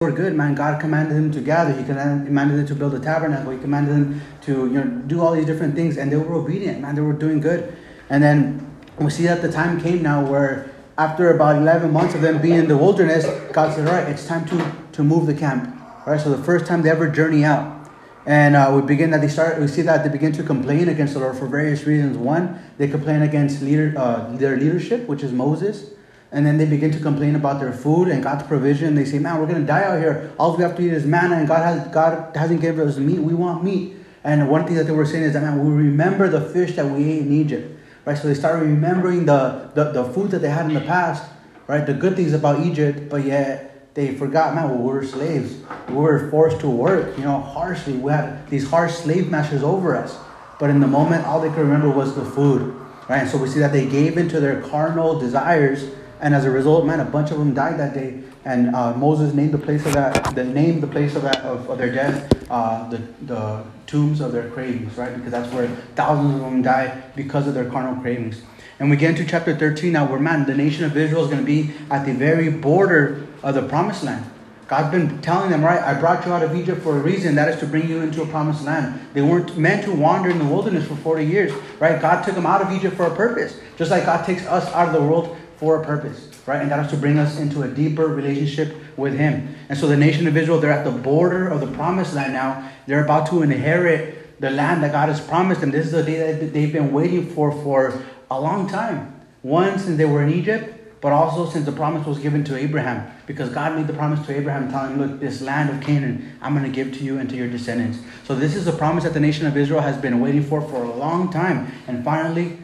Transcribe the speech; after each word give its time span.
were 0.00 0.12
good, 0.12 0.32
man. 0.32 0.54
God 0.54 0.80
commanded 0.80 1.16
them 1.16 1.32
to 1.32 1.40
gather. 1.40 1.72
He 1.72 1.84
commanded 1.84 2.56
them 2.56 2.66
to 2.68 2.74
build 2.76 2.94
a 2.94 3.00
tabernacle. 3.00 3.50
He 3.50 3.58
commanded 3.58 3.92
them 3.92 4.22
to 4.42 4.66
you 4.68 4.74
know 4.74 4.84
do 5.08 5.20
all 5.20 5.32
these 5.32 5.44
different 5.44 5.74
things, 5.74 5.96
and 5.96 6.12
they 6.12 6.16
were 6.16 6.34
obedient, 6.34 6.80
man. 6.80 6.94
They 6.94 7.00
were 7.00 7.12
doing 7.12 7.40
good. 7.40 7.76
And 8.08 8.22
then 8.22 8.64
we 9.00 9.10
see 9.10 9.24
that 9.24 9.42
the 9.42 9.50
time 9.50 9.80
came 9.80 10.00
now 10.00 10.24
where 10.24 10.70
after 10.98 11.34
about 11.34 11.56
11 11.56 11.92
months 11.92 12.14
of 12.14 12.20
them 12.20 12.40
being 12.40 12.58
in 12.58 12.68
the 12.68 12.76
wilderness, 12.76 13.26
God 13.52 13.74
said, 13.74 13.88
all 13.88 13.94
right, 13.94 14.08
it's 14.08 14.24
time 14.24 14.46
to, 14.46 14.72
to 14.92 15.02
move 15.02 15.26
the 15.26 15.34
camp. 15.34 15.68
All 16.06 16.12
right, 16.12 16.20
so 16.20 16.30
the 16.30 16.44
first 16.44 16.66
time 16.66 16.82
they 16.82 16.90
ever 16.90 17.08
journey 17.08 17.42
out. 17.42 17.90
And 18.24 18.54
uh, 18.54 18.70
we 18.72 18.82
begin 18.82 19.10
that 19.10 19.20
they 19.20 19.26
start, 19.26 19.60
we 19.60 19.66
see 19.66 19.82
that 19.82 20.04
they 20.04 20.10
begin 20.10 20.30
to 20.34 20.44
complain 20.44 20.88
against 20.88 21.14
the 21.14 21.18
Lord 21.18 21.36
for 21.36 21.48
various 21.48 21.86
reasons. 21.86 22.16
One, 22.16 22.62
they 22.78 22.86
complain 22.86 23.22
against 23.22 23.62
leader, 23.62 23.94
uh, 23.96 24.30
their 24.36 24.56
leadership, 24.56 25.08
which 25.08 25.24
is 25.24 25.32
Moses. 25.32 25.90
And 26.30 26.44
then 26.44 26.58
they 26.58 26.66
begin 26.66 26.90
to 26.90 27.00
complain 27.00 27.36
about 27.36 27.58
their 27.58 27.72
food 27.72 28.08
and 28.08 28.22
God's 28.22 28.46
provision. 28.46 28.94
They 28.94 29.06
say, 29.06 29.18
man, 29.18 29.40
we're 29.40 29.46
going 29.46 29.60
to 29.60 29.66
die 29.66 29.84
out 29.84 29.98
here. 29.98 30.30
All 30.38 30.56
we 30.56 30.62
have 30.62 30.76
to 30.76 30.82
eat 30.82 30.92
is 30.92 31.06
manna, 31.06 31.36
and 31.36 31.48
God, 31.48 31.62
has, 31.62 31.88
God 31.88 32.36
hasn't 32.36 32.60
given 32.60 32.86
us 32.86 32.98
meat. 32.98 33.18
We 33.18 33.34
want 33.34 33.64
meat. 33.64 33.96
And 34.24 34.48
one 34.50 34.66
thing 34.66 34.74
that 34.76 34.84
they 34.84 34.92
were 34.92 35.06
saying 35.06 35.24
is 35.24 35.32
that, 35.32 35.42
man, 35.42 35.64
we 35.64 35.84
remember 35.84 36.28
the 36.28 36.40
fish 36.40 36.76
that 36.76 36.84
we 36.84 37.04
ate 37.04 37.22
in 37.22 37.32
Egypt. 37.32 37.78
Right? 38.04 38.16
So 38.16 38.28
they 38.28 38.34
started 38.34 38.66
remembering 38.66 39.26
the, 39.26 39.70
the, 39.74 39.92
the 39.92 40.04
food 40.04 40.30
that 40.32 40.40
they 40.40 40.50
had 40.50 40.66
in 40.66 40.74
the 40.74 40.80
past, 40.80 41.30
right? 41.66 41.84
The 41.84 41.94
good 41.94 42.16
things 42.16 42.32
about 42.32 42.60
Egypt, 42.60 43.08
but 43.08 43.24
yet 43.24 43.94
they 43.94 44.14
forgot, 44.14 44.54
man, 44.54 44.68
well, 44.68 44.78
we 44.78 44.84
were 44.84 45.04
slaves. 45.04 45.56
We 45.88 45.96
were 45.96 46.30
forced 46.30 46.60
to 46.60 46.70
work, 46.70 47.16
you 47.16 47.24
know, 47.24 47.40
harshly. 47.40 47.94
We 47.94 48.12
had 48.12 48.48
these 48.48 48.68
harsh 48.68 48.94
slave 48.94 49.30
masters 49.30 49.62
over 49.62 49.96
us. 49.96 50.16
But 50.58 50.70
in 50.70 50.80
the 50.80 50.86
moment, 50.86 51.26
all 51.26 51.40
they 51.40 51.48
could 51.48 51.58
remember 51.58 51.90
was 51.90 52.14
the 52.14 52.24
food. 52.24 52.74
Right? 53.08 53.18
And 53.18 53.28
so 53.28 53.38
we 53.38 53.48
see 53.48 53.60
that 53.60 53.72
they 53.72 53.86
gave 53.86 54.18
into 54.18 54.40
their 54.40 54.60
carnal 54.62 55.18
desires, 55.18 55.90
and 56.20 56.34
as 56.34 56.44
a 56.44 56.50
result, 56.50 56.86
man, 56.86 57.00
a 57.00 57.04
bunch 57.04 57.30
of 57.30 57.38
them 57.38 57.54
died 57.54 57.78
that 57.78 57.94
day. 57.94 58.20
And 58.44 58.74
uh, 58.74 58.94
Moses 58.94 59.34
named 59.34 59.52
the 59.52 59.58
place 59.58 59.84
of 59.86 59.92
that, 59.92 60.34
the 60.34 60.44
named 60.44 60.82
the 60.82 60.86
place 60.86 61.14
of 61.16 61.22
that 61.22 61.42
of, 61.42 61.68
of 61.68 61.78
their 61.78 61.92
death, 61.92 62.32
uh, 62.50 62.88
the 62.88 62.98
the 63.22 63.64
tombs 63.86 64.20
of 64.20 64.32
their 64.32 64.48
cravings, 64.50 64.96
right? 64.96 65.14
Because 65.14 65.32
that's 65.32 65.52
where 65.52 65.68
thousands 65.96 66.34
of 66.36 66.40
them 66.40 66.62
died 66.62 67.14
because 67.14 67.46
of 67.46 67.54
their 67.54 67.68
carnal 67.68 68.00
cravings. 68.00 68.42
And 68.78 68.90
we 68.90 68.96
get 68.96 69.10
into 69.10 69.26
chapter 69.26 69.56
13 69.56 69.92
now, 69.92 70.08
where 70.08 70.20
man, 70.20 70.46
the 70.46 70.54
nation 70.54 70.84
of 70.84 70.96
Israel 70.96 71.24
is 71.24 71.30
going 71.30 71.40
to 71.40 71.46
be 71.46 71.72
at 71.90 72.06
the 72.06 72.14
very 72.14 72.48
border 72.50 73.26
of 73.42 73.54
the 73.54 73.62
promised 73.62 74.04
land. 74.04 74.24
God's 74.68 74.90
been 74.90 75.20
telling 75.22 75.50
them, 75.50 75.64
right, 75.64 75.80
I 75.80 75.98
brought 75.98 76.26
you 76.26 76.32
out 76.32 76.42
of 76.42 76.54
Egypt 76.54 76.82
for 76.82 76.98
a 76.98 77.00
reason. 77.00 77.34
That 77.34 77.48
is 77.48 77.58
to 77.60 77.66
bring 77.66 77.88
you 77.88 78.02
into 78.02 78.22
a 78.22 78.26
promised 78.26 78.64
land. 78.64 79.00
They 79.14 79.22
weren't 79.22 79.56
meant 79.56 79.84
to 79.84 79.92
wander 79.92 80.28
in 80.28 80.38
the 80.38 80.44
wilderness 80.44 80.86
for 80.86 80.94
40 80.94 81.24
years, 81.24 81.52
right? 81.80 82.00
God 82.00 82.22
took 82.22 82.34
them 82.34 82.44
out 82.44 82.60
of 82.60 82.70
Egypt 82.70 82.94
for 82.94 83.06
a 83.06 83.14
purpose. 83.16 83.58
Just 83.78 83.90
like 83.90 84.04
God 84.04 84.26
takes 84.26 84.44
us 84.46 84.70
out 84.74 84.88
of 84.88 84.92
the 84.92 85.00
world 85.00 85.38
for 85.58 85.82
a 85.82 85.84
purpose, 85.84 86.30
right? 86.46 86.62
And 86.62 86.70
that 86.70 86.84
is 86.84 86.90
to 86.92 86.96
bring 86.96 87.18
us 87.18 87.38
into 87.38 87.62
a 87.62 87.68
deeper 87.68 88.06
relationship 88.06 88.76
with 88.96 89.14
Him. 89.16 89.54
And 89.68 89.76
so 89.76 89.88
the 89.88 89.96
nation 89.96 90.26
of 90.26 90.36
Israel, 90.36 90.60
they're 90.60 90.70
at 90.70 90.84
the 90.84 90.92
border 90.92 91.48
of 91.48 91.60
the 91.60 91.66
promised 91.66 92.14
land 92.14 92.32
now. 92.32 92.70
They're 92.86 93.04
about 93.04 93.28
to 93.30 93.42
inherit 93.42 94.40
the 94.40 94.50
land 94.50 94.84
that 94.84 94.92
God 94.92 95.08
has 95.08 95.20
promised 95.20 95.60
them. 95.60 95.72
This 95.72 95.86
is 95.86 95.92
the 95.92 96.04
day 96.04 96.32
that 96.32 96.52
they've 96.52 96.72
been 96.72 96.92
waiting 96.92 97.26
for 97.26 97.50
for 97.50 98.00
a 98.30 98.40
long 98.40 98.68
time. 98.68 99.20
One, 99.42 99.78
since 99.78 99.98
they 99.98 100.04
were 100.04 100.22
in 100.22 100.32
Egypt, 100.32 100.74
but 101.00 101.12
also 101.12 101.48
since 101.48 101.64
the 101.64 101.72
promise 101.72 102.06
was 102.06 102.18
given 102.18 102.44
to 102.44 102.56
Abraham. 102.56 103.10
Because 103.26 103.50
God 103.50 103.76
made 103.76 103.86
the 103.86 103.92
promise 103.92 104.24
to 104.26 104.36
Abraham, 104.36 104.70
telling 104.70 104.92
him, 104.92 105.00
Look, 105.00 105.20
this 105.20 105.40
land 105.40 105.70
of 105.70 105.80
Canaan, 105.80 106.38
I'm 106.40 106.56
going 106.56 106.70
to 106.70 106.74
give 106.74 106.96
to 106.98 107.04
you 107.04 107.18
and 107.18 107.28
to 107.30 107.36
your 107.36 107.48
descendants. 107.48 107.98
So 108.24 108.34
this 108.34 108.54
is 108.54 108.66
a 108.66 108.72
promise 108.72 109.04
that 109.04 109.14
the 109.14 109.20
nation 109.20 109.46
of 109.46 109.56
Israel 109.56 109.80
has 109.80 109.96
been 109.96 110.20
waiting 110.20 110.42
for 110.42 110.60
for 110.60 110.84
a 110.84 110.92
long 110.92 111.32
time. 111.32 111.72
And 111.86 112.04
finally, 112.04 112.58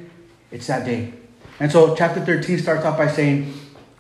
it's 0.50 0.66
that 0.66 0.84
day. 0.84 1.12
And 1.60 1.70
so 1.70 1.94
chapter 1.94 2.20
13 2.20 2.58
starts 2.58 2.84
off 2.84 2.98
by 2.98 3.08
saying, 3.08 3.54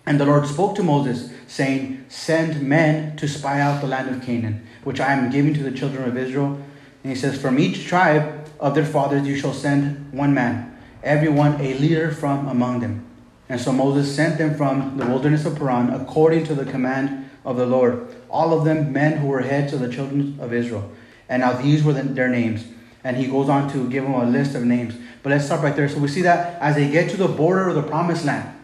And 0.06 0.18
the 0.18 0.26
Lord 0.26 0.46
spoke 0.46 0.74
to 0.76 0.82
Moses, 0.82 1.32
saying, 1.46 2.04
Send 2.08 2.62
men 2.62 3.16
to 3.16 3.28
spy 3.28 3.60
out 3.60 3.80
the 3.80 3.86
land 3.86 4.14
of 4.14 4.22
Canaan, 4.22 4.66
which 4.82 5.00
I 5.00 5.12
am 5.12 5.30
giving 5.30 5.54
to 5.54 5.62
the 5.62 5.72
children 5.72 6.08
of 6.08 6.16
Israel. 6.16 6.60
And 7.02 7.12
he 7.12 7.14
says, 7.14 7.40
From 7.40 7.58
each 7.58 7.86
tribe 7.86 8.48
of 8.58 8.74
their 8.74 8.84
fathers 8.84 9.26
you 9.26 9.36
shall 9.36 9.52
send 9.52 10.12
one 10.12 10.34
man, 10.34 10.76
everyone 11.02 11.60
a 11.60 11.74
leader 11.74 12.10
from 12.10 12.48
among 12.48 12.80
them. 12.80 13.06
And 13.48 13.60
so 13.60 13.72
Moses 13.72 14.14
sent 14.14 14.38
them 14.38 14.56
from 14.56 14.96
the 14.96 15.06
wilderness 15.06 15.44
of 15.44 15.56
Paran 15.56 15.90
according 15.90 16.44
to 16.44 16.54
the 16.54 16.64
command 16.64 17.30
of 17.44 17.56
the 17.56 17.66
Lord, 17.66 18.08
all 18.30 18.58
of 18.58 18.64
them 18.64 18.92
men 18.92 19.18
who 19.18 19.28
were 19.28 19.42
heads 19.42 19.72
of 19.72 19.80
the 19.80 19.92
children 19.92 20.38
of 20.40 20.52
Israel. 20.52 20.90
And 21.28 21.42
now 21.42 21.52
these 21.52 21.84
were 21.84 21.92
their 21.92 22.28
names. 22.28 22.64
And 23.04 23.18
he 23.18 23.26
goes 23.26 23.50
on 23.50 23.70
to 23.72 23.88
give 23.90 24.04
them 24.04 24.14
a 24.14 24.24
list 24.24 24.54
of 24.54 24.64
names. 24.64 24.94
But 25.24 25.30
let's 25.30 25.46
stop 25.46 25.62
right 25.62 25.74
there. 25.74 25.88
So 25.88 25.98
we 25.98 26.08
see 26.08 26.20
that 26.22 26.60
as 26.60 26.76
they 26.76 26.88
get 26.90 27.10
to 27.10 27.16
the 27.16 27.26
border 27.26 27.70
of 27.70 27.74
the 27.74 27.82
promised 27.82 28.26
land, 28.26 28.54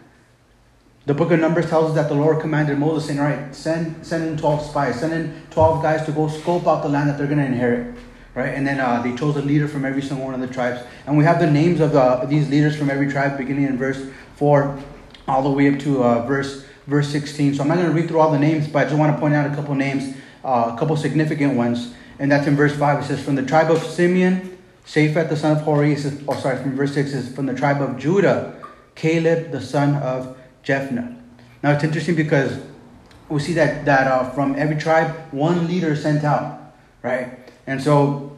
the 1.06 1.14
book 1.14 1.30
of 1.30 1.40
Numbers 1.40 1.70
tells 1.70 1.88
us 1.88 1.94
that 1.96 2.08
the 2.08 2.14
Lord 2.14 2.40
commanded 2.42 2.78
Moses, 2.78 3.06
saying, 3.06 3.18
All 3.18 3.24
right, 3.24 3.52
send, 3.54 4.06
send 4.06 4.24
in 4.24 4.36
12 4.36 4.66
spies, 4.66 5.00
send 5.00 5.14
in 5.14 5.42
12 5.50 5.82
guys 5.82 6.04
to 6.04 6.12
go 6.12 6.28
scope 6.28 6.66
out 6.66 6.82
the 6.82 6.90
land 6.90 7.08
that 7.08 7.16
they're 7.16 7.26
going 7.26 7.38
to 7.38 7.46
inherit. 7.46 7.96
Right? 8.34 8.54
And 8.54 8.66
then 8.66 8.78
uh, 8.78 9.00
they 9.00 9.16
chose 9.16 9.36
a 9.36 9.42
leader 9.42 9.66
from 9.66 9.86
every 9.86 10.02
single 10.02 10.26
one 10.26 10.34
of 10.34 10.40
the 10.40 10.46
tribes. 10.52 10.82
And 11.06 11.16
we 11.16 11.24
have 11.24 11.40
the 11.40 11.50
names 11.50 11.80
of 11.80 11.96
uh, 11.96 12.26
these 12.26 12.50
leaders 12.50 12.76
from 12.76 12.90
every 12.90 13.10
tribe 13.10 13.38
beginning 13.38 13.64
in 13.64 13.78
verse 13.78 14.06
4 14.36 14.78
all 15.26 15.42
the 15.42 15.50
way 15.50 15.72
up 15.72 15.80
to 15.80 16.04
uh, 16.04 16.26
verse, 16.26 16.64
verse 16.86 17.08
16. 17.08 17.54
So 17.54 17.62
I'm 17.62 17.68
not 17.68 17.76
going 17.76 17.88
to 17.88 17.94
read 17.94 18.06
through 18.06 18.20
all 18.20 18.30
the 18.30 18.38
names, 18.38 18.68
but 18.68 18.80
I 18.80 18.84
just 18.84 18.96
want 18.98 19.16
to 19.16 19.18
point 19.18 19.32
out 19.34 19.50
a 19.50 19.54
couple 19.54 19.74
names, 19.74 20.14
uh, 20.44 20.72
a 20.74 20.78
couple 20.78 20.94
significant 20.96 21.56
ones. 21.56 21.94
And 22.18 22.30
that's 22.30 22.46
in 22.46 22.54
verse 22.54 22.76
5. 22.76 23.02
It 23.02 23.06
says, 23.06 23.24
From 23.24 23.34
the 23.34 23.42
tribe 23.42 23.70
of 23.70 23.82
Simeon, 23.82 24.58
Shaphat 24.86 25.28
the 25.28 25.36
son 25.36 25.56
of 25.56 25.62
Hori, 25.62 25.94
says, 25.96 26.22
oh 26.26 26.36
sorry, 26.36 26.60
from 26.62 26.74
verse 26.74 26.94
6 26.94 27.12
is 27.12 27.34
from 27.34 27.46
the 27.46 27.54
tribe 27.54 27.80
of 27.80 27.98
Judah, 27.98 28.60
Caleb 28.94 29.50
the 29.52 29.60
son 29.60 29.94
of 29.96 30.36
Jephunneh. 30.64 31.20
Now 31.62 31.72
it's 31.72 31.84
interesting 31.84 32.14
because 32.14 32.60
we 33.28 33.40
see 33.40 33.52
that, 33.54 33.84
that 33.84 34.06
uh, 34.08 34.30
from 34.30 34.56
every 34.56 34.76
tribe, 34.76 35.14
one 35.32 35.68
leader 35.68 35.94
sent 35.94 36.24
out, 36.24 36.74
right? 37.02 37.38
And 37.66 37.80
so 37.80 38.36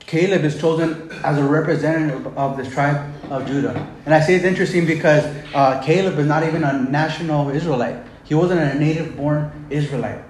Caleb 0.00 0.44
is 0.44 0.60
chosen 0.60 1.10
as 1.24 1.38
a 1.38 1.44
representative 1.44 2.36
of 2.36 2.56
the 2.56 2.68
tribe 2.68 3.12
of 3.30 3.46
Judah. 3.46 3.88
And 4.04 4.12
I 4.12 4.20
say 4.20 4.34
it's 4.34 4.44
interesting 4.44 4.84
because 4.84 5.24
uh, 5.54 5.80
Caleb 5.84 6.18
is 6.18 6.26
not 6.26 6.42
even 6.42 6.64
a 6.64 6.82
national 6.82 7.50
Israelite. 7.50 7.96
He 8.24 8.34
wasn't 8.34 8.60
a 8.60 8.74
native 8.78 9.16
born 9.16 9.66
Israelite. 9.70 10.20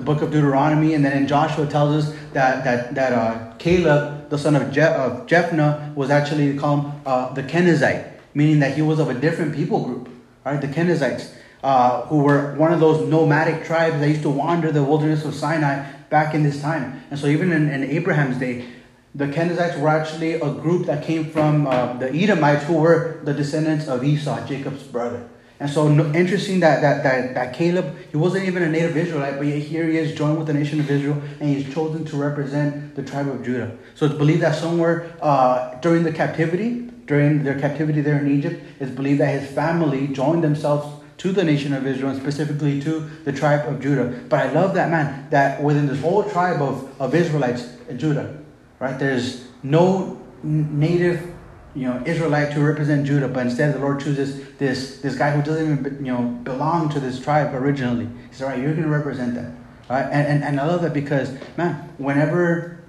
The 0.00 0.06
book 0.06 0.22
of 0.22 0.30
Deuteronomy 0.30 0.94
and 0.94 1.04
then 1.04 1.14
in 1.14 1.28
Joshua 1.28 1.66
tells 1.66 2.06
us 2.06 2.16
that, 2.32 2.64
that, 2.64 2.94
that 2.94 3.12
uh, 3.12 3.52
Caleb 3.58 4.20
the 4.30 4.38
son 4.38 4.56
of, 4.56 4.72
Je- 4.72 4.80
of 4.80 5.26
Jephunneh, 5.26 5.94
was 5.94 6.08
actually 6.08 6.56
called 6.56 6.90
uh, 7.04 7.34
the 7.34 7.42
Kenizzite, 7.42 8.10
meaning 8.32 8.60
that 8.60 8.74
he 8.74 8.80
was 8.80 8.98
of 8.98 9.10
a 9.10 9.14
different 9.14 9.54
people 9.54 9.84
group, 9.84 10.08
right? 10.42 10.58
The 10.58 10.68
Kenizzites, 10.68 11.34
uh, 11.62 12.06
who 12.06 12.22
were 12.22 12.54
one 12.54 12.72
of 12.72 12.80
those 12.80 13.06
nomadic 13.10 13.64
tribes 13.64 14.00
that 14.00 14.08
used 14.08 14.22
to 14.22 14.30
wander 14.30 14.72
the 14.72 14.82
wilderness 14.82 15.26
of 15.26 15.34
Sinai 15.34 15.84
back 16.08 16.34
in 16.34 16.44
this 16.44 16.62
time. 16.62 17.02
And 17.10 17.20
so 17.20 17.26
even 17.26 17.52
in, 17.52 17.68
in 17.68 17.84
Abraham's 17.84 18.38
day, 18.38 18.66
the 19.14 19.26
Kenizzites 19.26 19.78
were 19.78 19.88
actually 19.88 20.34
a 20.34 20.50
group 20.50 20.86
that 20.86 21.04
came 21.04 21.30
from 21.30 21.66
uh, 21.66 21.92
the 21.94 22.10
Edomites, 22.10 22.64
who 22.64 22.74
were 22.74 23.20
the 23.24 23.34
descendants 23.34 23.86
of 23.86 24.02
Esau, 24.02 24.46
Jacob's 24.46 24.84
brother. 24.84 25.28
And 25.60 25.68
so 25.68 25.88
no, 25.88 26.10
interesting 26.14 26.60
that, 26.60 26.80
that, 26.80 27.02
that, 27.02 27.34
that 27.34 27.52
Caleb, 27.52 27.94
he 28.10 28.16
wasn't 28.16 28.46
even 28.46 28.62
a 28.62 28.68
native 28.68 28.96
Israelite, 28.96 29.36
but 29.36 29.46
yet 29.46 29.58
here 29.58 29.86
he 29.86 29.98
is 29.98 30.16
joined 30.16 30.38
with 30.38 30.46
the 30.46 30.54
nation 30.54 30.80
of 30.80 30.90
Israel, 30.90 31.20
and 31.38 31.54
he's 31.54 31.72
chosen 31.72 32.06
to 32.06 32.16
represent 32.16 32.96
the 32.96 33.02
tribe 33.02 33.28
of 33.28 33.44
Judah. 33.44 33.76
So 33.94 34.06
it's 34.06 34.14
believed 34.14 34.40
that 34.40 34.54
somewhere 34.54 35.14
uh, 35.20 35.74
during 35.80 36.02
the 36.02 36.12
captivity, 36.12 36.90
during 37.04 37.44
their 37.44 37.60
captivity 37.60 38.00
there 38.00 38.18
in 38.18 38.30
Egypt, 38.30 38.64
it's 38.80 38.90
believed 38.90 39.20
that 39.20 39.38
his 39.38 39.50
family 39.50 40.08
joined 40.08 40.42
themselves 40.42 41.04
to 41.18 41.32
the 41.32 41.44
nation 41.44 41.74
of 41.74 41.86
Israel, 41.86 42.12
and 42.12 42.18
specifically 42.18 42.80
to 42.80 43.00
the 43.24 43.32
tribe 43.32 43.68
of 43.68 43.82
Judah. 43.82 44.18
But 44.30 44.46
I 44.46 44.52
love 44.52 44.72
that 44.76 44.88
man, 44.90 45.28
that 45.28 45.62
within 45.62 45.86
this 45.86 46.00
whole 46.00 46.24
tribe 46.24 46.62
of, 46.62 46.90
of 46.98 47.14
Israelites, 47.14 47.68
Judah, 47.96 48.38
right, 48.78 48.98
there's 48.98 49.46
no 49.62 50.18
native 50.42 51.29
you 51.74 51.86
know, 51.86 52.02
Israelite 52.04 52.52
to 52.52 52.60
represent 52.60 53.06
Judah, 53.06 53.28
but 53.28 53.46
instead 53.46 53.74
the 53.74 53.78
Lord 53.78 54.00
chooses 54.00 54.44
this, 54.58 55.00
this 55.00 55.16
guy 55.16 55.30
who 55.30 55.42
doesn't 55.42 55.78
even, 55.78 56.04
you 56.04 56.12
know, 56.12 56.22
belong 56.22 56.88
to 56.90 57.00
this 57.00 57.20
tribe 57.20 57.54
originally. 57.54 58.06
He 58.06 58.34
said, 58.34 58.44
all 58.44 58.50
right, 58.50 58.60
you're 58.60 58.72
going 58.72 58.84
to 58.84 58.90
represent 58.90 59.34
that. 59.34 59.52
Right? 59.88 60.04
And, 60.04 60.26
and, 60.26 60.44
and 60.44 60.60
I 60.60 60.66
love 60.66 60.82
that 60.82 60.92
because, 60.92 61.32
man, 61.56 61.92
whenever 61.98 62.82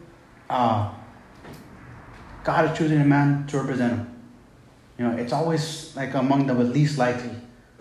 uh, 0.50 0.94
God 2.44 2.72
is 2.72 2.78
choosing 2.78 3.02
a 3.02 3.06
man 3.06 3.46
to 3.48 3.60
represent 3.60 3.94
him, 3.94 4.22
you 4.98 5.08
know, 5.08 5.18
it's 5.18 5.34
always 5.34 5.96
like 5.96 6.14
among 6.14 6.48
the 6.48 6.54
least 6.54 6.98
likely, 6.98 7.36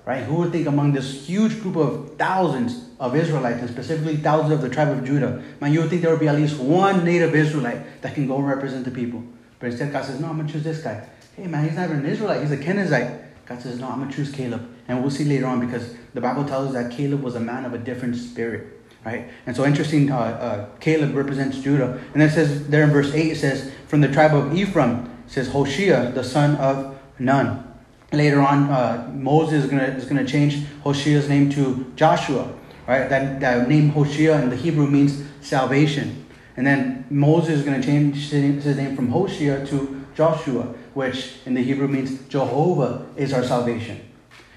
right? 0.07 0.23
Who 0.25 0.37
would 0.37 0.53
think 0.53 0.67
among 0.67 0.93
this 0.93 1.27
huge 1.27 1.61
group 1.61 1.77
of 1.77 2.17
thousands 2.17 2.89
of 2.99 3.15
Israelites, 3.17 3.61
and 3.61 3.69
specifically 3.69 4.17
thousands 4.17 4.53
of 4.53 4.63
the 4.63 4.69
tribe 4.69 4.89
of 4.89 5.05
Judah, 5.05 5.43
man, 5.61 5.73
you 5.73 5.81
would 5.81 5.91
think 5.91 6.03
there 6.03 6.11
would 6.11 6.21
be 6.21 6.29
at 6.29 6.37
least 6.37 6.59
one 6.59 7.05
native 7.05 7.35
Israelite 7.35 8.03
that 8.03 8.15
can 8.15 8.27
go 8.27 8.39
represent 8.39 8.85
the 8.85 8.91
people. 8.91 9.23
But 9.61 9.67
instead, 9.67 9.93
God 9.93 10.05
says, 10.05 10.19
No, 10.19 10.29
I'm 10.29 10.37
going 10.37 10.49
to 10.49 10.53
choose 10.53 10.65
this 10.65 10.83
guy. 10.83 11.07
Hey, 11.37 11.47
man, 11.47 11.65
he's 11.65 11.77
not 11.77 11.85
even 11.85 11.99
an 11.99 12.07
Israelite, 12.07 12.41
he's 12.41 12.51
a 12.51 12.57
Kenizzite. 12.57 13.23
God 13.47 13.63
says, 13.63 13.79
No, 13.79 13.89
I'm 13.89 13.99
going 13.99 14.11
to 14.11 14.17
choose 14.17 14.33
Caleb. 14.33 14.69
And 14.89 15.01
we'll 15.01 15.11
see 15.11 15.25
later 15.25 15.47
on 15.47 15.65
because 15.65 15.95
the 16.15 16.21
Bible 16.21 16.45
tells 16.45 16.69
us 16.69 16.73
that 16.75 16.91
Caleb 16.91 17.23
was 17.23 17.37
a 17.37 17.41
man 17.41 17.65
of 17.65 17.75
a 17.75 17.79
different 17.79 18.17
spirit. 18.17 18.81
Right? 19.05 19.31
And 19.47 19.57
so 19.57 19.65
interesting, 19.65 20.11
uh, 20.11 20.17
uh, 20.17 20.69
Caleb 20.81 21.15
represents 21.15 21.59
Judah. 21.59 22.01
And 22.13 22.23
it 22.23 22.33
says 22.33 22.69
there 22.69 22.83
in 22.83 22.91
verse 22.91 23.13
8, 23.15 23.33
it 23.33 23.37
says, 23.37 23.71
From 23.87 24.01
the 24.01 24.09
tribe 24.09 24.35
of 24.35 24.55
Ephraim, 24.55 25.11
says 25.27 25.49
Hoshea, 25.49 26.13
the 26.13 26.25
son 26.25 26.57
of 26.57 26.99
Nun. 27.19 27.67
Later 28.13 28.41
on, 28.41 28.65
uh, 28.65 29.11
Moses 29.15 29.65
is 29.65 29.71
going 29.71 30.09
gonna 30.09 30.27
change 30.27 30.67
Hoshea's 30.83 31.29
name 31.29 31.49
to 31.51 31.93
Joshua. 31.95 32.53
right? 32.89 33.09
That, 33.09 33.41
that 33.41 33.69
name 33.69 33.91
Hoshea 33.91 34.43
in 34.43 34.51
the 34.51 34.57
Hebrew 34.57 34.89
means 34.89 35.23
salvation. 35.41 36.27
And 36.61 36.67
then 36.67 37.07
Moses 37.09 37.61
is 37.61 37.63
going 37.65 37.81
to 37.81 37.87
change 37.87 38.29
his 38.29 38.77
name 38.77 38.95
from 38.95 39.09
Hoshea 39.09 39.65
to 39.69 40.05
Joshua, 40.15 40.65
which 40.93 41.37
in 41.47 41.55
the 41.55 41.63
Hebrew 41.63 41.89
means 41.89 42.29
Jehovah 42.29 43.07
is 43.17 43.33
our 43.33 43.43
salvation. 43.43 43.99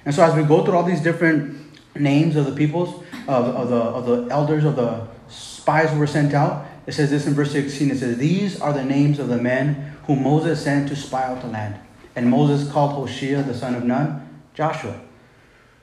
And 0.03 0.13
so 0.13 0.21
as 0.21 0.35
we 0.35 0.43
go 0.43 0.65
through 0.65 0.75
all 0.75 0.83
these 0.83 0.99
different 0.99 1.57
names 1.95 2.35
of 2.35 2.45
the 2.45 2.51
peoples, 2.51 3.01
of, 3.25 3.45
of, 3.55 3.69
the, 3.69 3.77
of 3.77 4.05
the 4.05 4.33
elders, 4.33 4.65
of 4.65 4.75
the 4.75 5.07
spies 5.29 5.91
who 5.91 5.99
were 5.99 6.05
sent 6.05 6.33
out, 6.33 6.65
it 6.85 6.91
says 6.91 7.09
this 7.09 7.25
in 7.25 7.35
verse 7.35 7.53
16. 7.53 7.91
It 7.91 7.99
says, 7.99 8.17
These 8.17 8.59
are 8.59 8.73
the 8.73 8.83
names 8.83 9.17
of 9.17 9.29
the 9.29 9.37
men 9.37 9.95
whom 10.05 10.23
Moses 10.23 10.61
sent 10.61 10.89
to 10.89 10.97
spy 10.97 11.23
out 11.23 11.41
the 11.41 11.47
land. 11.47 11.79
And 12.17 12.29
Moses 12.29 12.69
called 12.69 12.91
Hoshea, 12.95 13.43
the 13.43 13.53
son 13.53 13.75
of 13.75 13.85
Nun, 13.85 14.43
Joshua. 14.53 14.99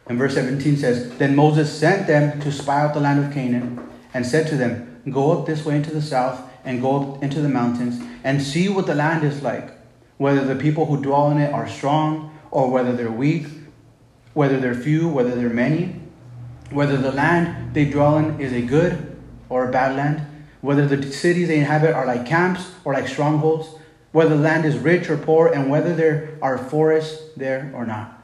And 0.07 0.19
verse 0.19 0.35
17 0.35 0.77
says, 0.77 1.17
Then 1.17 1.35
Moses 1.35 1.75
sent 1.75 2.07
them 2.07 2.39
to 2.43 2.53
spy 2.53 2.83
out 2.83 2.93
the 2.93 3.01
land 3.01 3.25
of 3.25 3.33
Canaan 3.33 3.89
and 4.13 4.27
said 4.27 4.47
to 4.49 4.57
them, 4.59 4.90
Go 5.09 5.33
up 5.33 5.47
this 5.47 5.65
way 5.65 5.77
into 5.77 5.93
the 5.93 6.03
south 6.03 6.43
and 6.65 6.83
go 6.83 7.15
up 7.15 7.23
into 7.23 7.41
the 7.41 7.49
mountains 7.49 8.03
and 8.25 8.43
see 8.43 8.69
what 8.69 8.87
the 8.87 8.95
land 8.95 9.25
is 9.25 9.43
like, 9.43 9.71
whether 10.19 10.45
the 10.45 10.57
people 10.57 10.87
who 10.87 11.01
dwell 11.01 11.31
in 11.31 11.39
it 11.39 11.53
are 11.53 11.69
strong 11.69 12.39
or 12.51 12.71
whether 12.71 12.93
they're 12.93 13.11
weak, 13.11 13.47
whether 14.35 14.61
they're 14.61 14.75
few, 14.75 15.09
whether 15.09 15.35
they're 15.35 15.49
many, 15.49 15.97
whether 16.71 16.97
the 16.97 17.13
land 17.13 17.75
they 17.75 17.85
dwell 17.85 18.19
in 18.19 18.41
is 18.41 18.53
a 18.53 18.61
good 18.61 19.17
or 19.49 19.69
a 19.69 19.73
bad 19.73 19.97
land, 19.97 20.27
whether 20.61 20.87
the 20.87 21.11
cities 21.11 21.49
they 21.49 21.59
inhabit 21.59 21.95
are 21.95 22.07
like 22.07 22.27
camps 22.27 22.73
or 22.85 22.93
like 22.93 23.09
strongholds, 23.09 23.69
whether 24.13 24.37
the 24.37 24.43
land 24.43 24.65
is 24.65 24.77
rich 24.79 25.09
or 25.09 25.17
poor, 25.17 25.49
and 25.49 25.71
whether 25.71 25.95
there 25.95 26.37
are 26.43 26.59
forests 26.59 27.23
there 27.37 27.73
or 27.75 27.87
not. 27.87 28.23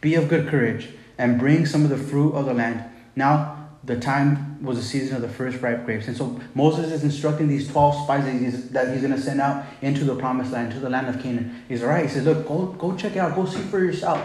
Be 0.00 0.14
of 0.14 0.28
good 0.28 0.48
courage 0.48 0.90
and 1.16 1.38
bring 1.38 1.66
some 1.66 1.84
of 1.84 1.90
the 1.90 1.96
fruit 1.96 2.32
of 2.34 2.46
the 2.46 2.54
land. 2.54 2.84
Now, 3.16 3.57
the 3.88 3.98
time 3.98 4.62
was 4.62 4.76
the 4.76 4.84
season 4.84 5.16
of 5.16 5.22
the 5.22 5.28
first 5.30 5.62
ripe 5.62 5.86
grapes. 5.86 6.08
And 6.08 6.16
so 6.16 6.38
Moses 6.54 6.92
is 6.92 7.04
instructing 7.04 7.48
these 7.48 7.66
12 7.68 8.04
spies 8.04 8.26
that 8.26 8.34
he's, 8.34 8.68
that 8.68 8.92
he's 8.92 9.00
going 9.00 9.14
to 9.14 9.20
send 9.20 9.40
out 9.40 9.64
into 9.80 10.04
the 10.04 10.14
promised 10.14 10.52
land, 10.52 10.72
to 10.72 10.78
the 10.78 10.90
land 10.90 11.08
of 11.08 11.22
Canaan. 11.22 11.64
He's 11.68 11.82
all 11.82 11.88
right. 11.88 12.04
He 12.04 12.10
says, 12.10 12.26
Look, 12.26 12.46
go, 12.46 12.66
go 12.66 12.94
check 12.94 13.16
it 13.16 13.18
out, 13.18 13.34
go 13.34 13.46
see 13.46 13.62
for 13.62 13.82
yourself. 13.82 14.22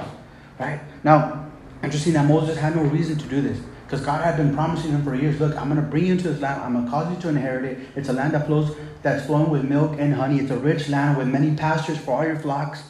Right? 0.60 0.82
Now, 1.06 1.50
interesting 1.82 2.12
that 2.14 2.28
Moses 2.28 2.58
had 2.58 2.76
no 2.76 2.84
reason 2.84 3.18
to 3.18 3.26
do 3.26 3.40
this. 3.42 3.58
Because 3.86 4.06
God 4.06 4.22
had 4.22 4.36
been 4.36 4.54
promising 4.54 4.92
him 4.92 5.02
for 5.02 5.16
years, 5.16 5.40
look, 5.40 5.56
I'm 5.56 5.70
going 5.70 5.82
to 5.82 5.90
bring 5.90 6.08
you 6.08 6.12
into 6.12 6.30
this 6.30 6.42
land. 6.42 6.62
I'm 6.62 6.74
going 6.74 6.84
to 6.84 6.92
cause 6.92 7.14
you 7.16 7.22
to 7.22 7.30
inherit 7.30 7.64
it. 7.64 7.88
It's 7.96 8.10
a 8.10 8.14
land 8.14 8.34
that 8.34 8.48
flows, 8.48 8.76
that's 9.02 9.26
flowing 9.26 9.50
with 9.50 9.64
milk 9.64 9.96
and 9.98 10.14
honey. 10.14 10.40
It's 10.40 10.52
a 10.52 10.58
rich 10.58 10.90
land 10.90 11.18
with 11.18 11.28
many 11.28 11.56
pastures 11.56 11.98
for 11.98 12.18
all 12.18 12.26
your 12.26 12.38
flocks. 12.38 12.84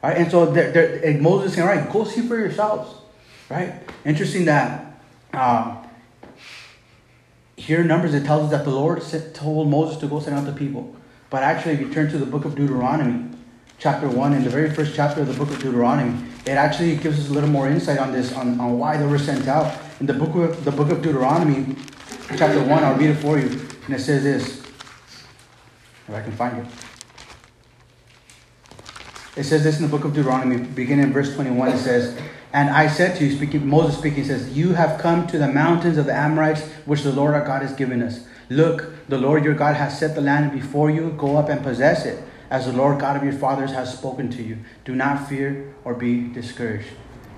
Right? 0.00 0.16
And 0.16 0.30
so 0.30 0.46
they're, 0.46 0.70
they're, 0.70 1.20
Moses 1.20 1.54
saying, 1.54 1.66
all 1.66 1.74
right, 1.74 1.92
go 1.92 2.04
see 2.04 2.20
for 2.20 2.38
yourselves. 2.38 3.00
Right? 3.48 3.74
Interesting 4.04 4.44
that 4.44 4.89
um, 5.32 5.86
here 7.56 7.82
in 7.82 7.86
Numbers 7.86 8.14
it 8.14 8.24
tells 8.24 8.44
us 8.44 8.50
that 8.50 8.64
the 8.64 8.70
Lord 8.70 9.02
told 9.34 9.68
Moses 9.68 9.98
to 9.98 10.06
go 10.06 10.20
send 10.20 10.36
out 10.36 10.46
the 10.46 10.52
people. 10.52 10.96
But 11.28 11.42
actually, 11.42 11.74
if 11.74 11.80
you 11.80 11.92
turn 11.92 12.10
to 12.10 12.18
the 12.18 12.26
book 12.26 12.44
of 12.44 12.56
Deuteronomy, 12.56 13.30
chapter 13.78 14.08
1, 14.08 14.32
in 14.32 14.42
the 14.42 14.50
very 14.50 14.70
first 14.70 14.94
chapter 14.94 15.20
of 15.20 15.28
the 15.28 15.34
book 15.34 15.50
of 15.50 15.62
Deuteronomy, 15.62 16.26
it 16.44 16.52
actually 16.52 16.96
gives 16.96 17.20
us 17.20 17.28
a 17.28 17.32
little 17.32 17.48
more 17.48 17.68
insight 17.68 17.98
on 17.98 18.12
this, 18.12 18.32
on, 18.32 18.58
on 18.58 18.78
why 18.78 18.96
they 18.96 19.06
were 19.06 19.18
sent 19.18 19.46
out. 19.46 19.78
In 20.00 20.06
the 20.06 20.14
book 20.14 20.34
of 20.34 20.64
the 20.64 20.72
book 20.72 20.90
of 20.90 21.02
Deuteronomy, 21.02 21.76
chapter 22.36 22.62
1, 22.62 22.84
I'll 22.84 22.96
read 22.96 23.10
it 23.10 23.16
for 23.16 23.38
you. 23.38 23.46
And 23.86 23.94
it 23.94 24.00
says 24.00 24.22
this. 24.22 24.60
If 26.08 26.14
I 26.14 26.22
can 26.22 26.32
find 26.32 26.58
it. 26.58 26.66
It 29.36 29.44
says 29.44 29.62
this 29.62 29.76
in 29.76 29.82
the 29.82 29.88
book 29.88 30.04
of 30.04 30.12
Deuteronomy, 30.12 30.58
beginning 30.58 31.04
in 31.04 31.12
verse 31.12 31.34
21. 31.34 31.68
It 31.68 31.78
says, 31.78 32.18
And 32.52 32.68
I 32.70 32.88
said 32.88 33.16
to 33.18 33.24
you, 33.24 33.36
speaking, 33.36 33.66
Moses 33.66 33.98
speaking, 33.98 34.24
says, 34.24 34.56
You 34.56 34.74
have 34.74 35.00
come 35.00 35.26
to 35.28 35.38
the 35.38 35.48
mountains 35.48 35.98
of 35.98 36.06
the 36.06 36.14
Amorites, 36.14 36.62
which 36.84 37.02
the 37.02 37.12
Lord 37.12 37.34
our 37.34 37.44
God 37.44 37.62
has 37.62 37.72
given 37.72 38.02
us. 38.02 38.26
Look, 38.48 39.08
the 39.08 39.18
Lord 39.18 39.44
your 39.44 39.54
God 39.54 39.76
has 39.76 39.96
set 39.96 40.16
the 40.16 40.20
land 40.20 40.50
before 40.50 40.90
you. 40.90 41.14
Go 41.16 41.36
up 41.36 41.48
and 41.48 41.62
possess 41.62 42.04
it 42.04 42.22
as 42.50 42.66
the 42.66 42.72
Lord 42.72 42.98
God 42.98 43.16
of 43.16 43.22
your 43.22 43.32
fathers 43.32 43.70
has 43.70 43.96
spoken 43.96 44.28
to 44.30 44.42
you. 44.42 44.58
Do 44.84 44.96
not 44.96 45.28
fear 45.28 45.72
or 45.84 45.94
be 45.94 46.28
discouraged. 46.28 46.88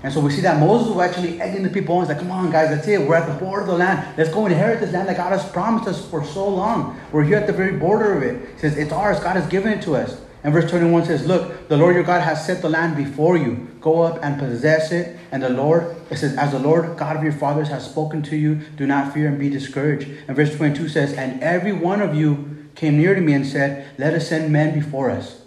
And 0.01 0.11
so 0.11 0.19
we 0.19 0.31
see 0.31 0.41
that 0.41 0.59
Moses 0.59 0.89
was 0.89 1.07
actually 1.07 1.39
egging 1.39 1.63
the 1.63 1.69
people 1.69 1.95
on. 1.95 2.01
He's 2.01 2.09
like, 2.09 2.17
come 2.17 2.31
on, 2.31 2.51
guys, 2.51 2.69
that's 2.75 2.87
it. 2.87 3.07
We're 3.07 3.15
at 3.15 3.31
the 3.31 3.39
border 3.39 3.61
of 3.61 3.67
the 3.67 3.75
land. 3.75 4.17
Let's 4.17 4.31
go 4.31 4.45
inherit 4.45 4.81
this 4.81 4.91
land 4.91 5.07
that 5.07 5.15
God 5.15 5.31
has 5.31 5.49
promised 5.51 5.87
us 5.87 6.05
for 6.09 6.25
so 6.25 6.45
long. 6.49 6.99
We're 7.13 7.23
here 7.23 7.37
at 7.37 7.47
the 7.47 7.53
very 7.53 7.77
border 7.77 8.17
of 8.17 8.23
it. 8.23 8.49
He 8.55 8.59
says, 8.59 8.75
it's 8.75 8.91
ours. 8.91 9.19
God 9.21 9.37
has 9.37 9.47
given 9.47 9.71
it 9.71 9.81
to 9.83 9.95
us. 9.95 10.19
And 10.43 10.53
verse 10.53 10.69
21 10.69 11.05
says, 11.05 11.25
Look, 11.25 11.69
the 11.69 11.77
Lord 11.77 11.95
your 11.95 12.03
God 12.03 12.21
has 12.21 12.45
set 12.45 12.61
the 12.61 12.69
land 12.69 12.97
before 12.97 13.37
you. 13.37 13.69
Go 13.79 14.01
up 14.01 14.19
and 14.21 14.37
possess 14.37 14.91
it. 14.91 15.17
And 15.31 15.41
the 15.41 15.49
Lord, 15.49 15.95
it 16.09 16.17
says, 16.17 16.35
As 16.35 16.51
the 16.51 16.59
Lord 16.59 16.97
God 16.97 17.15
of 17.15 17.23
your 17.23 17.31
fathers 17.31 17.69
has 17.69 17.89
spoken 17.89 18.21
to 18.23 18.35
you, 18.35 18.55
do 18.75 18.85
not 18.85 19.13
fear 19.13 19.29
and 19.29 19.39
be 19.39 19.49
discouraged. 19.49 20.09
And 20.27 20.35
verse 20.35 20.53
22 20.55 20.89
says, 20.89 21.13
And 21.13 21.41
every 21.41 21.71
one 21.71 22.01
of 22.01 22.13
you 22.13 22.67
came 22.75 22.97
near 22.97 23.15
to 23.15 23.21
me 23.21 23.33
and 23.33 23.47
said, 23.47 23.87
Let 23.97 24.13
us 24.13 24.27
send 24.27 24.51
men 24.51 24.73
before 24.73 25.09
us, 25.09 25.41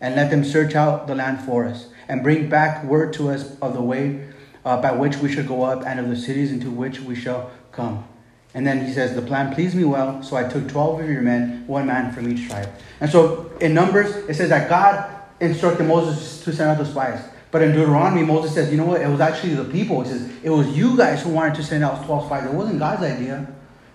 and 0.00 0.16
let 0.16 0.30
them 0.30 0.44
search 0.44 0.74
out 0.74 1.06
the 1.06 1.14
land 1.14 1.42
for 1.42 1.66
us, 1.66 1.88
and 2.08 2.22
bring 2.22 2.48
back 2.48 2.84
word 2.84 3.12
to 3.14 3.28
us 3.30 3.54
of 3.60 3.74
the 3.74 3.82
way 3.82 4.28
uh, 4.64 4.80
by 4.80 4.92
which 4.92 5.16
we 5.18 5.30
should 5.30 5.46
go 5.46 5.62
up, 5.62 5.84
and 5.84 6.00
of 6.00 6.08
the 6.08 6.16
cities 6.16 6.50
into 6.52 6.70
which 6.70 7.00
we 7.00 7.14
shall 7.14 7.50
come. 7.70 8.07
And 8.54 8.66
then 8.66 8.84
he 8.84 8.92
says, 8.92 9.14
The 9.14 9.22
plan 9.22 9.54
pleased 9.54 9.74
me 9.74 9.84
well, 9.84 10.22
so 10.22 10.36
I 10.36 10.48
took 10.48 10.68
12 10.68 11.00
of 11.00 11.08
your 11.08 11.22
men, 11.22 11.66
one 11.66 11.86
man 11.86 12.12
from 12.12 12.30
each 12.30 12.48
tribe. 12.48 12.70
And 13.00 13.10
so 13.10 13.52
in 13.60 13.74
Numbers, 13.74 14.14
it 14.28 14.34
says 14.34 14.48
that 14.48 14.68
God 14.68 15.14
instructed 15.40 15.84
Moses 15.84 16.42
to 16.44 16.52
send 16.52 16.70
out 16.70 16.78
the 16.78 16.84
spies. 16.84 17.22
But 17.50 17.62
in 17.62 17.72
Deuteronomy, 17.72 18.24
Moses 18.24 18.54
says, 18.54 18.70
You 18.70 18.76
know 18.76 18.86
what? 18.86 19.00
It 19.00 19.08
was 19.08 19.20
actually 19.20 19.54
the 19.54 19.64
people. 19.64 20.02
He 20.02 20.08
says, 20.08 20.30
It 20.42 20.50
was 20.50 20.68
you 20.76 20.96
guys 20.96 21.22
who 21.22 21.30
wanted 21.30 21.54
to 21.56 21.62
send 21.62 21.84
out 21.84 22.04
12 22.06 22.26
spies. 22.26 22.46
It 22.46 22.52
wasn't 22.52 22.78
God's 22.78 23.02
idea. 23.02 23.46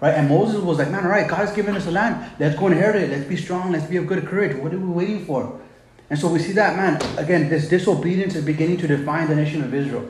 Right? 0.03 0.15
And 0.15 0.27
Moses 0.27 0.61
was 0.61 0.79
like, 0.79 0.91
man, 0.91 1.05
all 1.05 1.11
right, 1.11 1.25
God 1.25 1.37
has 1.37 1.53
given 1.53 1.77
us 1.77 1.87
a 1.87 1.91
land. 1.91 2.29
Let's 2.37 2.59
go 2.59 2.67
inherit 2.67 3.03
it. 3.03 3.09
Let's 3.09 3.23
be 3.23 3.37
strong. 3.37 3.71
Let's 3.71 3.85
be 3.85 3.95
of 3.95 4.05
good 4.05 4.27
courage. 4.27 4.57
What 4.57 4.73
are 4.73 4.77
we 4.77 4.89
waiting 4.89 5.25
for? 5.25 5.61
And 6.09 6.19
so 6.19 6.27
we 6.27 6.39
see 6.39 6.51
that, 6.51 6.75
man, 6.75 7.01
again, 7.17 7.47
this 7.47 7.69
disobedience 7.69 8.35
is 8.35 8.43
beginning 8.43 8.75
to 8.79 8.87
define 8.87 9.29
the 9.29 9.35
nation 9.35 9.63
of 9.63 9.73
Israel. 9.73 10.05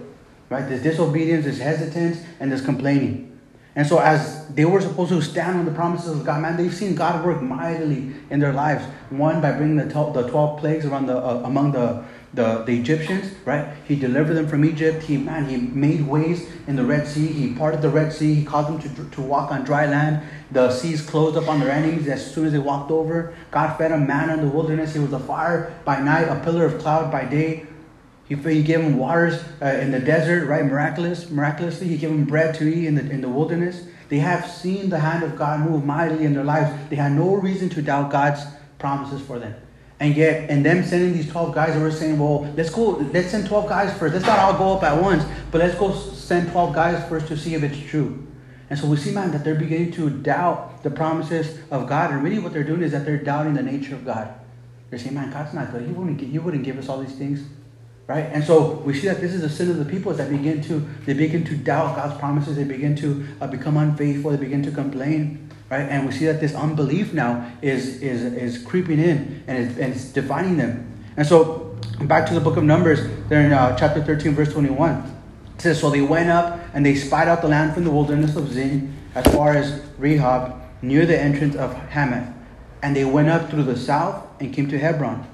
Right? 0.49 0.67
This 0.67 0.81
disobedience, 0.81 1.45
this 1.45 1.59
hesitance, 1.59 2.23
and 2.39 2.51
this 2.51 2.65
complaining. 2.65 3.32
And 3.75 3.87
so 3.87 3.97
as 3.99 4.47
they 4.49 4.65
were 4.65 4.81
supposed 4.81 5.09
to 5.09 5.21
stand 5.21 5.57
on 5.57 5.65
the 5.65 5.71
promises 5.71 6.19
of 6.19 6.25
God, 6.25 6.41
man, 6.41 6.57
they've 6.57 6.73
seen 6.73 6.93
God 6.93 7.25
work 7.25 7.41
mightily 7.41 8.13
in 8.29 8.39
their 8.39 8.53
lives. 8.53 8.85
One, 9.09 9.41
by 9.41 9.51
bringing 9.51 9.77
the 9.77 9.89
12, 9.89 10.13
the 10.13 10.29
12 10.29 10.59
plagues 10.59 10.85
around 10.85 11.07
the, 11.07 11.17
uh, 11.17 11.41
among 11.43 11.71
the 11.71 12.03
the, 12.33 12.63
the 12.63 12.79
Egyptians, 12.79 13.31
right? 13.45 13.73
He 13.87 13.95
delivered 13.95 14.33
them 14.33 14.47
from 14.47 14.65
Egypt. 14.65 15.03
He 15.03 15.17
man, 15.17 15.47
he 15.47 15.57
made 15.57 16.05
ways 16.07 16.49
in 16.67 16.75
the 16.75 16.83
Red 16.83 17.07
Sea. 17.07 17.27
He 17.27 17.53
parted 17.53 17.81
the 17.81 17.89
Red 17.89 18.11
Sea. 18.11 18.33
He 18.33 18.43
caused 18.43 18.69
them 18.69 18.95
to, 18.95 19.09
to 19.11 19.21
walk 19.21 19.51
on 19.51 19.63
dry 19.63 19.85
land. 19.85 20.25
The 20.51 20.71
seas 20.71 21.01
closed 21.01 21.37
up 21.37 21.47
on 21.47 21.59
their 21.59 21.71
enemies 21.71 22.07
as 22.07 22.33
soon 22.33 22.47
as 22.47 22.53
they 22.53 22.59
walked 22.59 22.91
over. 22.91 23.35
God 23.51 23.77
fed 23.77 23.91
a 23.91 23.97
man 23.97 24.31
in 24.31 24.41
the 24.41 24.47
wilderness. 24.47 24.93
He 24.93 24.99
was 24.99 25.13
a 25.13 25.19
fire 25.19 25.75
by 25.85 25.99
night, 25.99 26.27
a 26.27 26.39
pillar 26.43 26.65
of 26.65 26.79
cloud 26.79 27.11
by 27.11 27.25
day. 27.25 27.67
He, 28.33 28.53
he 28.53 28.63
gave 28.63 28.79
them 28.79 28.97
waters 28.97 29.43
uh, 29.61 29.65
in 29.65 29.91
the 29.91 29.99
desert, 29.99 30.47
right? 30.47 30.65
Miraculous, 30.65 31.29
miraculously, 31.29 31.87
he 31.87 31.97
gave 31.97 32.09
them 32.09 32.25
bread 32.25 32.55
to 32.55 32.67
eat 32.67 32.87
in 32.87 32.95
the 32.95 33.09
in 33.09 33.21
the 33.21 33.29
wilderness. 33.29 33.85
They 34.09 34.19
have 34.19 34.49
seen 34.49 34.89
the 34.89 34.99
hand 34.99 35.23
of 35.23 35.35
God 35.37 35.61
move 35.61 35.85
mightily 35.85 36.25
in 36.25 36.33
their 36.33 36.43
lives. 36.43 36.71
They 36.89 36.95
had 36.95 37.13
no 37.13 37.35
reason 37.35 37.69
to 37.69 37.81
doubt 37.81 38.11
God's 38.11 38.43
promises 38.77 39.21
for 39.21 39.39
them. 39.39 39.55
And 39.99 40.15
yet, 40.15 40.49
and 40.49 40.65
them 40.65 40.83
sending 40.83 41.13
these 41.13 41.31
12 41.31 41.55
guys, 41.55 41.73
they 41.73 41.81
were 41.81 41.91
saying, 41.91 42.19
well, 42.19 42.41
let's 42.57 42.69
go, 42.69 42.89
let's 43.13 43.29
send 43.29 43.47
12 43.47 43.69
guys 43.69 43.97
first. 43.97 44.13
Let's 44.13 44.25
not 44.25 44.39
all 44.39 44.53
go 44.57 44.73
up 44.73 44.83
at 44.83 45.01
once, 45.01 45.23
but 45.49 45.59
let's 45.59 45.75
go 45.75 45.93
send 45.95 46.51
12 46.51 46.75
guys 46.75 47.07
first 47.07 47.27
to 47.27 47.37
see 47.37 47.53
if 47.55 47.63
it's 47.63 47.79
true. 47.89 48.27
And 48.69 48.77
so 48.77 48.87
we 48.87 48.97
see, 48.97 49.11
man, 49.11 49.31
that 49.31 49.43
they're 49.43 49.55
beginning 49.55 49.91
to 49.93 50.09
doubt 50.09 50.83
the 50.83 50.91
promises 50.91 51.57
of 51.71 51.87
God. 51.87 52.11
And 52.11 52.23
really 52.23 52.39
what 52.39 52.53
they're 52.53 52.63
doing 52.63 52.81
is 52.81 52.91
that 52.91 53.05
they're 53.05 53.23
doubting 53.23 53.53
the 53.53 53.63
nature 53.63 53.95
of 53.95 54.03
God. 54.03 54.33
They're 54.89 54.99
saying, 54.99 55.15
man, 55.15 55.31
God's 55.31 55.53
not 55.53 55.71
good. 55.71 55.85
He 55.85 55.91
wouldn't, 55.91 56.19
he 56.19 56.39
wouldn't 56.39 56.63
give 56.63 56.77
us 56.77 56.89
all 56.89 56.99
these 56.99 57.15
things. 57.15 57.47
Right? 58.05 58.25
And 58.25 58.43
so 58.43 58.73
we 58.85 58.93
see 58.93 59.07
that 59.07 59.21
this 59.21 59.33
is 59.33 59.41
the 59.41 59.49
sin 59.49 59.69
of 59.69 59.77
the 59.77 59.85
people 59.85 60.11
is 60.11 60.17
that 60.17 60.29
begin 60.29 60.61
to, 60.63 60.85
they 61.05 61.13
begin 61.13 61.45
to 61.45 61.55
doubt 61.55 61.95
God's 61.95 62.19
promises. 62.19 62.57
They 62.57 62.65
begin 62.65 62.95
to 62.97 63.25
uh, 63.39 63.47
become 63.47 63.77
unfaithful. 63.77 64.31
They 64.31 64.37
begin 64.37 64.61
to 64.63 64.71
complain 64.71 65.49
right? 65.69 65.89
And 65.89 66.05
we 66.05 66.11
see 66.11 66.25
that 66.25 66.39
this 66.39 66.53
unbelief 66.53 67.13
now 67.13 67.51
is 67.63 68.01
is 68.01 68.21
is 68.21 68.63
creeping 68.63 68.99
in 68.99 69.43
and 69.47 69.57
it's, 69.57 69.79
and 69.79 69.93
it's 69.93 70.05
defining 70.11 70.57
them. 70.57 71.03
And 71.17 71.25
so 71.25 71.75
back 72.01 72.27
to 72.27 72.33
the 72.33 72.39
book 72.39 72.57
of 72.57 72.63
Numbers, 72.63 72.99
there 73.29 73.45
in 73.45 73.51
uh, 73.51 73.75
chapter 73.75 74.03
13, 74.03 74.33
verse 74.35 74.51
21. 74.51 75.11
It 75.55 75.61
says, 75.61 75.79
So 75.79 75.89
they 75.89 76.01
went 76.01 76.29
up 76.29 76.59
and 76.73 76.85
they 76.85 76.95
spied 76.95 77.27
out 77.27 77.41
the 77.41 77.47
land 77.47 77.73
from 77.73 77.83
the 77.83 77.91
wilderness 77.91 78.35
of 78.35 78.51
Zin 78.51 78.95
as 79.15 79.25
far 79.33 79.53
as 79.55 79.79
Rehob, 79.99 80.59
near 80.81 81.05
the 81.05 81.19
entrance 81.19 81.55
of 81.55 81.73
Hamath. 81.89 82.33
And 82.81 82.95
they 82.95 83.05
went 83.05 83.29
up 83.29 83.49
through 83.49 83.63
the 83.63 83.77
south 83.77 84.25
and 84.39 84.53
came 84.53 84.67
to 84.69 84.77
Hebron. 84.77 85.25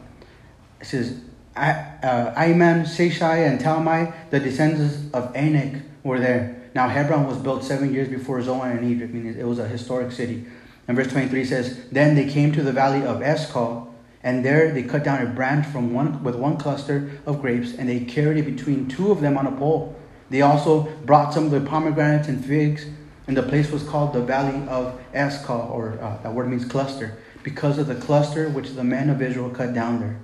It 0.79 0.85
says, 0.85 1.21
uh, 1.59 2.33
Ahiman, 2.35 2.83
Sheshai, 2.83 3.47
and 3.47 3.59
Talmai, 3.59 4.13
the 4.29 4.39
descendants 4.39 4.97
of 5.13 5.35
Anak, 5.35 5.81
were 6.03 6.19
there. 6.19 6.69
Now, 6.73 6.87
Hebron 6.87 7.27
was 7.27 7.37
built 7.37 7.63
seven 7.63 7.93
years 7.93 8.07
before 8.07 8.41
Zoan 8.41 8.77
in 8.77 8.91
Egypt, 8.91 9.13
meaning 9.13 9.37
it 9.37 9.45
was 9.45 9.59
a 9.59 9.67
historic 9.67 10.11
city. 10.11 10.45
And 10.87 10.95
verse 10.95 11.07
23 11.07 11.45
says, 11.45 11.89
Then 11.91 12.15
they 12.15 12.29
came 12.29 12.51
to 12.53 12.63
the 12.63 12.71
valley 12.71 13.03
of 13.03 13.21
Eshcol, 13.21 13.93
and 14.23 14.43
there 14.43 14.71
they 14.71 14.83
cut 14.83 15.03
down 15.03 15.21
a 15.21 15.29
branch 15.29 15.65
from 15.65 15.93
one 15.93 16.23
with 16.23 16.35
one 16.35 16.57
cluster 16.57 17.11
of 17.25 17.41
grapes, 17.41 17.73
and 17.73 17.89
they 17.89 18.01
carried 18.01 18.37
it 18.37 18.55
between 18.55 18.87
two 18.87 19.11
of 19.11 19.21
them 19.21 19.37
on 19.37 19.47
a 19.47 19.51
pole. 19.51 19.95
They 20.29 20.41
also 20.41 20.83
brought 21.05 21.33
some 21.33 21.45
of 21.45 21.51
the 21.51 21.61
pomegranates 21.61 22.27
and 22.27 22.43
figs, 22.43 22.85
and 23.27 23.35
the 23.35 23.43
place 23.43 23.71
was 23.71 23.83
called 23.83 24.13
the 24.13 24.21
Valley 24.21 24.67
of 24.67 24.99
Eshcol, 25.13 25.69
or 25.71 25.99
uh, 26.01 26.21
that 26.23 26.33
word 26.33 26.49
means 26.49 26.65
cluster, 26.65 27.17
because 27.43 27.77
of 27.77 27.87
the 27.87 27.95
cluster 27.95 28.49
which 28.49 28.71
the 28.71 28.83
men 28.83 29.09
of 29.09 29.21
Israel 29.21 29.49
cut 29.49 29.73
down 29.73 29.99
there. 29.99 30.19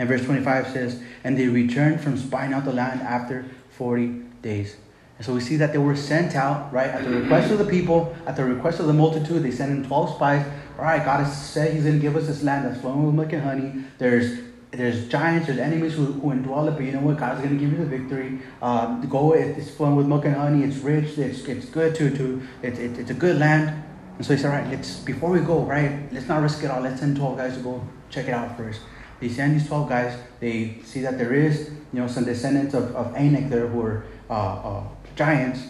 And 0.00 0.08
verse 0.08 0.24
25 0.24 0.68
says, 0.68 1.02
And 1.24 1.36
they 1.36 1.46
returned 1.46 2.00
from 2.00 2.16
spying 2.16 2.54
out 2.54 2.64
the 2.64 2.72
land 2.72 3.02
after 3.02 3.44
40 3.72 4.06
days. 4.40 4.78
And 5.18 5.26
so 5.26 5.34
we 5.34 5.40
see 5.40 5.56
that 5.56 5.72
they 5.72 5.78
were 5.78 5.94
sent 5.94 6.34
out, 6.34 6.72
right, 6.72 6.88
at 6.88 7.04
the 7.04 7.10
request 7.10 7.52
of 7.52 7.58
the 7.58 7.66
people, 7.66 8.16
at 8.26 8.34
the 8.34 8.42
request 8.46 8.80
of 8.80 8.86
the 8.86 8.94
multitude. 8.94 9.42
They 9.42 9.50
sent 9.50 9.72
in 9.72 9.84
12 9.84 10.14
spies. 10.14 10.46
All 10.78 10.84
right, 10.84 11.04
God 11.04 11.22
has 11.22 11.46
said 11.46 11.74
He's 11.74 11.82
going 11.82 11.96
to 11.96 12.00
give 12.00 12.16
us 12.16 12.26
this 12.26 12.42
land 12.42 12.64
that's 12.64 12.80
flowing 12.80 13.04
with 13.04 13.14
milk 13.14 13.30
and 13.34 13.42
honey. 13.42 13.84
There's 13.98 14.38
there's 14.70 15.06
giants, 15.08 15.48
there's 15.48 15.58
enemies 15.58 15.94
who, 15.94 16.06
who 16.06 16.30
indwell 16.30 16.66
it, 16.68 16.70
but 16.70 16.84
you 16.84 16.92
know 16.92 17.00
what? 17.00 17.18
God's 17.18 17.40
going 17.40 17.58
to 17.58 17.62
give 17.62 17.72
you 17.72 17.84
the 17.84 17.98
victory. 17.98 18.38
Um, 18.62 19.06
go, 19.06 19.32
it's 19.32 19.70
flowing 19.72 19.96
with 19.96 20.06
milk 20.06 20.24
and 20.24 20.36
honey. 20.36 20.62
It's 20.62 20.76
rich. 20.76 21.18
It's, 21.18 21.44
it's 21.44 21.66
good 21.66 21.94
to, 21.96 22.16
to 22.16 22.40
it, 22.62 22.78
it, 22.78 22.96
it's 22.96 23.10
a 23.10 23.14
good 23.14 23.36
land. 23.38 23.82
And 24.16 24.24
so 24.24 24.32
he 24.32 24.40
said, 24.40 24.50
all 24.50 24.62
right, 24.62 24.70
let's, 24.70 25.00
before 25.00 25.30
we 25.30 25.40
go, 25.40 25.64
right, 25.64 26.10
let's 26.12 26.28
not 26.28 26.40
risk 26.40 26.62
it 26.62 26.70
all. 26.70 26.80
Let's 26.80 27.00
send 27.00 27.16
12 27.16 27.36
guys 27.36 27.56
to 27.56 27.62
go 27.64 27.84
check 28.10 28.28
it 28.28 28.32
out 28.32 28.56
first. 28.56 28.80
They 29.20 29.28
send 29.28 29.54
these 29.54 29.68
12 29.68 29.88
guys. 29.88 30.18
They 30.40 30.78
see 30.82 31.02
that 31.02 31.18
there 31.18 31.34
is, 31.34 31.70
you 31.92 32.00
know, 32.00 32.08
some 32.08 32.24
descendants 32.24 32.74
of, 32.74 32.96
of 32.96 33.14
Anak 33.14 33.50
there 33.50 33.66
who 33.66 33.82
are 33.82 34.04
uh, 34.30 34.32
uh, 34.32 34.82
giants. 35.14 35.68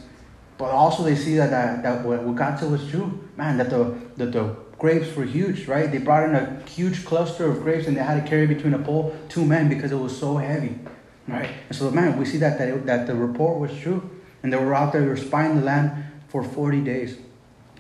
But 0.57 0.71
also 0.71 1.02
they 1.02 1.16
see 1.16 1.37
that, 1.37 1.50
that, 1.50 1.83
that 1.83 2.04
what 2.04 2.61
said 2.61 2.71
was 2.71 2.88
true. 2.88 3.28
Man, 3.37 3.59
that 3.59 3.71
the, 3.71 3.97
that 4.16 4.33
the 4.33 4.54
grapes 4.78 5.14
were 5.16 5.25
huge, 5.25 5.66
right? 5.66 5.90
They 5.90 5.99
brought 5.99 6.28
in 6.28 6.35
a 6.35 6.62
huge 6.69 7.04
cluster 7.04 7.50
of 7.50 7.62
grapes 7.62 7.87
and 7.87 7.97
they 7.97 8.02
had 8.02 8.23
to 8.23 8.28
carry 8.28 8.47
between 8.47 8.75
a 8.75 8.78
pole 8.78 9.16
two 9.28 9.45
men 9.45 9.69
because 9.69 9.90
it 9.90 9.97
was 9.97 10.16
so 10.16 10.37
heavy, 10.37 10.78
right? 11.26 11.50
And 11.69 11.76
so, 11.76 11.90
man, 11.90 12.19
we 12.19 12.26
see 12.26 12.38
that, 12.38 12.59
that, 12.59 12.69
it, 12.69 12.87
that 12.87 13.07
the 13.07 13.14
report 13.14 13.59
was 13.59 13.76
true. 13.80 14.09
And 14.42 14.52
they 14.52 14.57
were 14.57 14.75
out 14.75 14.92
there, 14.92 15.02
they 15.02 15.09
were 15.09 15.16
spying 15.16 15.57
the 15.57 15.64
land 15.64 16.04
for 16.28 16.45
40 16.45 16.83
days. 16.83 17.19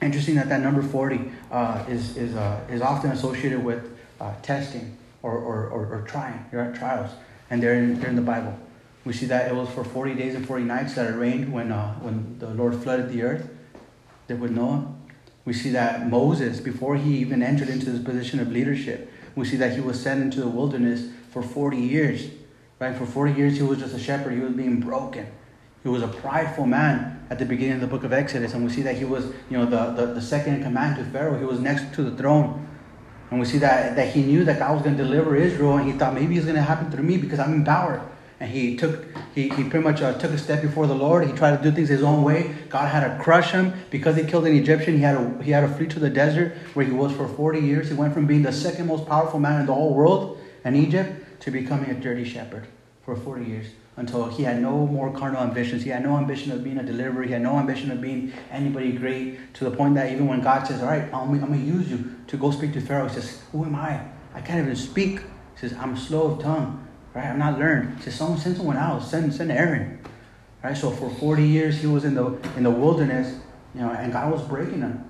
Interesting 0.02 0.34
that 0.34 0.48
that 0.48 0.62
number 0.62 0.82
40 0.82 1.30
uh, 1.50 1.84
is, 1.88 2.16
is, 2.16 2.34
uh, 2.34 2.60
is 2.70 2.82
often 2.82 3.12
associated 3.12 3.62
with 3.62 3.96
uh, 4.20 4.34
testing 4.42 4.96
or, 5.22 5.36
or, 5.36 5.68
or, 5.68 5.86
or 5.86 6.02
trying, 6.06 6.46
you're 6.50 6.62
at 6.62 6.74
trials, 6.74 7.10
and 7.50 7.62
they're 7.62 7.74
in, 7.74 8.00
they're 8.00 8.10
in 8.10 8.16
the 8.16 8.22
Bible. 8.22 8.58
We 9.04 9.12
see 9.12 9.26
that 9.26 9.50
it 9.50 9.54
was 9.54 9.68
for 9.70 9.82
40 9.84 10.14
days 10.14 10.34
and 10.34 10.46
40 10.46 10.64
nights 10.64 10.94
that 10.94 11.10
it 11.10 11.16
rained 11.16 11.52
when, 11.52 11.72
uh, 11.72 11.94
when 11.94 12.38
the 12.38 12.48
Lord 12.48 12.74
flooded 12.82 13.10
the 13.10 13.22
earth. 13.22 13.48
There 14.26 14.36
with 14.36 14.52
Noah. 14.52 14.86
We 15.44 15.54
see 15.54 15.70
that 15.70 16.08
Moses, 16.08 16.60
before 16.60 16.96
he 16.96 17.16
even 17.18 17.42
entered 17.42 17.68
into 17.68 17.90
this 17.90 18.02
position 18.02 18.40
of 18.40 18.52
leadership, 18.52 19.10
we 19.34 19.44
see 19.44 19.56
that 19.56 19.72
he 19.72 19.80
was 19.80 20.00
sent 20.00 20.22
into 20.22 20.40
the 20.40 20.48
wilderness 20.48 21.08
for 21.30 21.42
40 21.42 21.78
years. 21.78 22.30
Right? 22.78 22.96
For 22.96 23.06
40 23.06 23.32
years, 23.32 23.56
he 23.56 23.62
was 23.62 23.78
just 23.78 23.94
a 23.94 23.98
shepherd. 23.98 24.34
He 24.34 24.40
was 24.40 24.52
being 24.52 24.80
broken. 24.80 25.26
He 25.82 25.88
was 25.88 26.02
a 26.02 26.08
prideful 26.08 26.66
man 26.66 27.26
at 27.30 27.38
the 27.38 27.46
beginning 27.46 27.74
of 27.74 27.80
the 27.80 27.86
book 27.86 28.04
of 28.04 28.12
Exodus. 28.12 28.52
And 28.54 28.64
we 28.64 28.70
see 28.70 28.82
that 28.82 28.96
he 28.96 29.04
was, 29.04 29.26
you 29.48 29.56
know, 29.56 29.66
the, 29.66 29.92
the, 29.92 30.14
the 30.14 30.22
second 30.22 30.56
in 30.56 30.62
command 30.62 30.96
to 30.96 31.04
Pharaoh. 31.04 31.38
He 31.38 31.44
was 31.44 31.60
next 31.60 31.94
to 31.94 32.02
the 32.02 32.16
throne. 32.16 32.66
And 33.30 33.38
we 33.38 33.46
see 33.46 33.58
that, 33.58 33.94
that 33.96 34.08
he 34.08 34.22
knew 34.22 34.44
that 34.44 34.58
God 34.58 34.74
was 34.74 34.82
going 34.82 34.96
to 34.96 35.02
deliver 35.02 35.36
Israel, 35.36 35.76
and 35.76 35.90
he 35.90 35.96
thought 35.96 36.14
maybe 36.14 36.36
it's 36.36 36.44
going 36.44 36.56
to 36.56 36.62
happen 36.62 36.90
through 36.90 37.04
me 37.04 37.16
because 37.16 37.38
I'm 37.38 37.52
in 37.52 37.64
power. 37.64 38.04
And 38.40 38.50
he 38.50 38.76
took, 38.76 39.04
he, 39.34 39.50
he 39.50 39.64
pretty 39.64 39.80
much 39.80 40.00
uh, 40.00 40.18
took 40.18 40.32
a 40.32 40.38
step 40.38 40.62
before 40.62 40.86
the 40.86 40.94
Lord. 40.94 41.26
He 41.26 41.32
tried 41.34 41.58
to 41.58 41.62
do 41.62 41.70
things 41.70 41.90
his 41.90 42.02
own 42.02 42.24
way. 42.24 42.54
God 42.70 42.88
had 42.88 43.06
to 43.06 43.22
crush 43.22 43.52
him 43.52 43.74
because 43.90 44.16
he 44.16 44.24
killed 44.24 44.46
an 44.46 44.56
Egyptian. 44.56 44.96
He 44.96 45.02
had 45.02 45.12
to, 45.18 45.42
he 45.44 45.50
had 45.50 45.60
to 45.60 45.68
flee 45.68 45.86
to 45.88 45.98
the 45.98 46.10
desert 46.10 46.56
where 46.72 46.86
he 46.86 46.92
was 46.92 47.12
for 47.12 47.28
40 47.28 47.60
years. 47.60 47.88
He 47.88 47.94
went 47.94 48.14
from 48.14 48.26
being 48.26 48.42
the 48.42 48.52
second 48.52 48.86
most 48.86 49.06
powerful 49.06 49.38
man 49.38 49.60
in 49.60 49.66
the 49.66 49.74
whole 49.74 49.94
world 49.94 50.40
in 50.64 50.74
Egypt 50.74 51.40
to 51.42 51.50
becoming 51.50 51.90
a 51.90 51.94
dirty 51.94 52.24
shepherd 52.24 52.66
for 53.04 53.14
40 53.14 53.44
years 53.44 53.66
until 54.00 54.28
he 54.28 54.42
had 54.42 54.60
no 54.62 54.86
more 54.86 55.12
carnal 55.12 55.42
ambitions. 55.42 55.82
He 55.82 55.90
had 55.90 56.02
no 56.02 56.16
ambition 56.16 56.50
of 56.52 56.64
being 56.64 56.78
a 56.78 56.82
deliverer. 56.82 57.22
He 57.22 57.32
had 57.32 57.42
no 57.42 57.58
ambition 57.58 57.90
of 57.90 58.00
being 58.00 58.32
anybody 58.50 58.92
great 58.92 59.52
to 59.54 59.64
the 59.64 59.70
point 59.70 59.94
that 59.94 60.10
even 60.10 60.26
when 60.26 60.40
God 60.40 60.66
says, 60.66 60.80
All 60.80 60.88
right, 60.88 61.04
I'm, 61.12 61.30
I'm 61.30 61.46
going 61.46 61.60
to 61.60 61.66
use 61.66 61.90
you 61.90 62.16
to 62.28 62.36
go 62.38 62.50
speak 62.50 62.72
to 62.72 62.80
Pharaoh, 62.80 63.08
he 63.08 63.14
says, 63.14 63.42
Who 63.52 63.64
am 63.64 63.74
I? 63.74 64.02
I 64.34 64.40
can't 64.40 64.60
even 64.60 64.74
speak. 64.74 65.20
He 65.20 65.60
says, 65.60 65.74
I'm 65.74 65.96
slow 65.96 66.32
of 66.32 66.42
tongue. 66.42 66.88
Right? 67.14 67.26
I'm 67.26 67.38
not 67.38 67.58
learned. 67.58 67.98
He 67.98 68.04
says, 68.04 68.14
Someone 68.14 68.38
send 68.38 68.56
someone 68.56 68.78
else. 68.78 69.10
Send, 69.10 69.34
send 69.34 69.52
Aaron. 69.52 69.98
Right? 70.64 70.76
So 70.76 70.90
for 70.90 71.10
40 71.10 71.46
years 71.46 71.78
he 71.78 71.86
was 71.86 72.04
in 72.04 72.14
the 72.14 72.26
in 72.56 72.62
the 72.62 72.70
wilderness, 72.70 73.38
you 73.74 73.82
know, 73.82 73.90
and 73.90 74.12
God 74.12 74.32
was 74.32 74.42
breaking 74.42 74.80
him. 74.80 75.04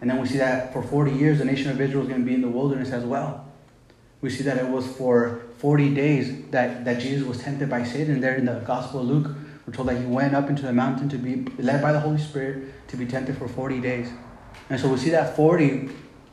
And 0.00 0.10
then 0.10 0.20
we 0.20 0.26
see 0.26 0.38
that 0.38 0.72
for 0.72 0.82
40 0.82 1.12
years 1.12 1.38
the 1.38 1.44
nation 1.44 1.70
of 1.70 1.80
Israel 1.80 2.02
is 2.02 2.08
going 2.08 2.22
to 2.22 2.26
be 2.26 2.34
in 2.34 2.40
the 2.40 2.48
wilderness 2.48 2.90
as 2.90 3.04
well. 3.04 3.46
We 4.22 4.30
see 4.30 4.44
that 4.44 4.56
it 4.56 4.68
was 4.68 4.86
for 4.86 5.42
40 5.62 5.94
days 5.94 6.42
that, 6.50 6.84
that 6.84 7.00
Jesus 7.00 7.24
was 7.24 7.38
tempted 7.38 7.70
by 7.70 7.84
Satan. 7.84 8.20
There 8.20 8.34
in 8.34 8.46
the 8.46 8.54
Gospel 8.66 8.98
of 8.98 9.06
Luke, 9.06 9.36
we're 9.64 9.72
told 9.72 9.86
that 9.90 9.96
he 9.96 10.04
went 10.04 10.34
up 10.34 10.50
into 10.50 10.62
the 10.62 10.72
mountain 10.72 11.08
to 11.10 11.16
be 11.16 11.44
led 11.62 11.80
by 11.80 11.92
the 11.92 12.00
Holy 12.00 12.18
Spirit 12.18 12.88
to 12.88 12.96
be 12.96 13.06
tempted 13.06 13.38
for 13.38 13.46
40 13.46 13.80
days. 13.80 14.10
And 14.70 14.80
so 14.80 14.88
we 14.88 14.96
see 14.96 15.10
that 15.10 15.36
40, 15.36 15.90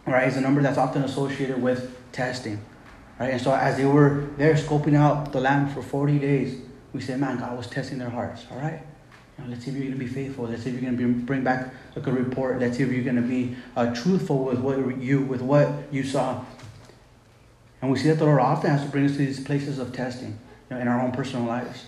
right, 0.07 0.27
is 0.27 0.35
a 0.35 0.41
number 0.41 0.63
that's 0.63 0.79
often 0.79 1.03
associated 1.03 1.61
with 1.61 1.95
testing. 2.11 2.59
Right? 3.19 3.33
And 3.33 3.39
so 3.39 3.53
as 3.53 3.77
they 3.77 3.85
were 3.85 4.29
there 4.37 4.55
scoping 4.55 4.95
out 4.95 5.31
the 5.31 5.39
land 5.39 5.73
for 5.73 5.83
40 5.83 6.17
days, 6.17 6.59
we 6.91 6.99
say, 6.99 7.15
man, 7.15 7.37
God 7.37 7.55
was 7.55 7.67
testing 7.67 7.99
their 7.99 8.09
hearts. 8.09 8.47
All 8.51 8.57
right? 8.57 8.81
Let's 9.47 9.63
see 9.63 9.69
if 9.69 9.77
you're 9.77 9.85
going 9.85 9.99
to 9.99 10.05
be 10.05 10.11
faithful. 10.11 10.45
Let's 10.45 10.63
see 10.63 10.71
if 10.71 10.81
you're 10.81 10.91
going 10.91 10.97
to 10.97 11.25
bring 11.25 11.43
back 11.43 11.71
a 11.95 11.99
good 11.99 12.15
report. 12.15 12.59
Let's 12.59 12.77
see 12.77 12.83
if 12.83 12.91
you're 12.91 13.03
going 13.03 13.15
to 13.15 13.21
be 13.21 13.55
uh, 13.75 13.93
truthful 13.93 14.43
with 14.45 14.57
what 14.57 14.97
you 14.97 15.21
with 15.21 15.41
what 15.41 15.71
you 15.91 16.03
saw. 16.03 16.43
And 17.81 17.91
we 17.91 17.97
see 17.97 18.09
that 18.09 18.19
the 18.19 18.25
Lord 18.25 18.39
often 18.39 18.71
has 18.71 18.83
to 18.83 18.89
bring 18.89 19.05
us 19.05 19.13
to 19.13 19.17
these 19.19 19.39
places 19.39 19.79
of 19.79 19.93
testing 19.93 20.37
you 20.69 20.75
know, 20.75 20.81
in 20.81 20.87
our 20.87 21.01
own 21.01 21.11
personal 21.11 21.45
lives. 21.45 21.85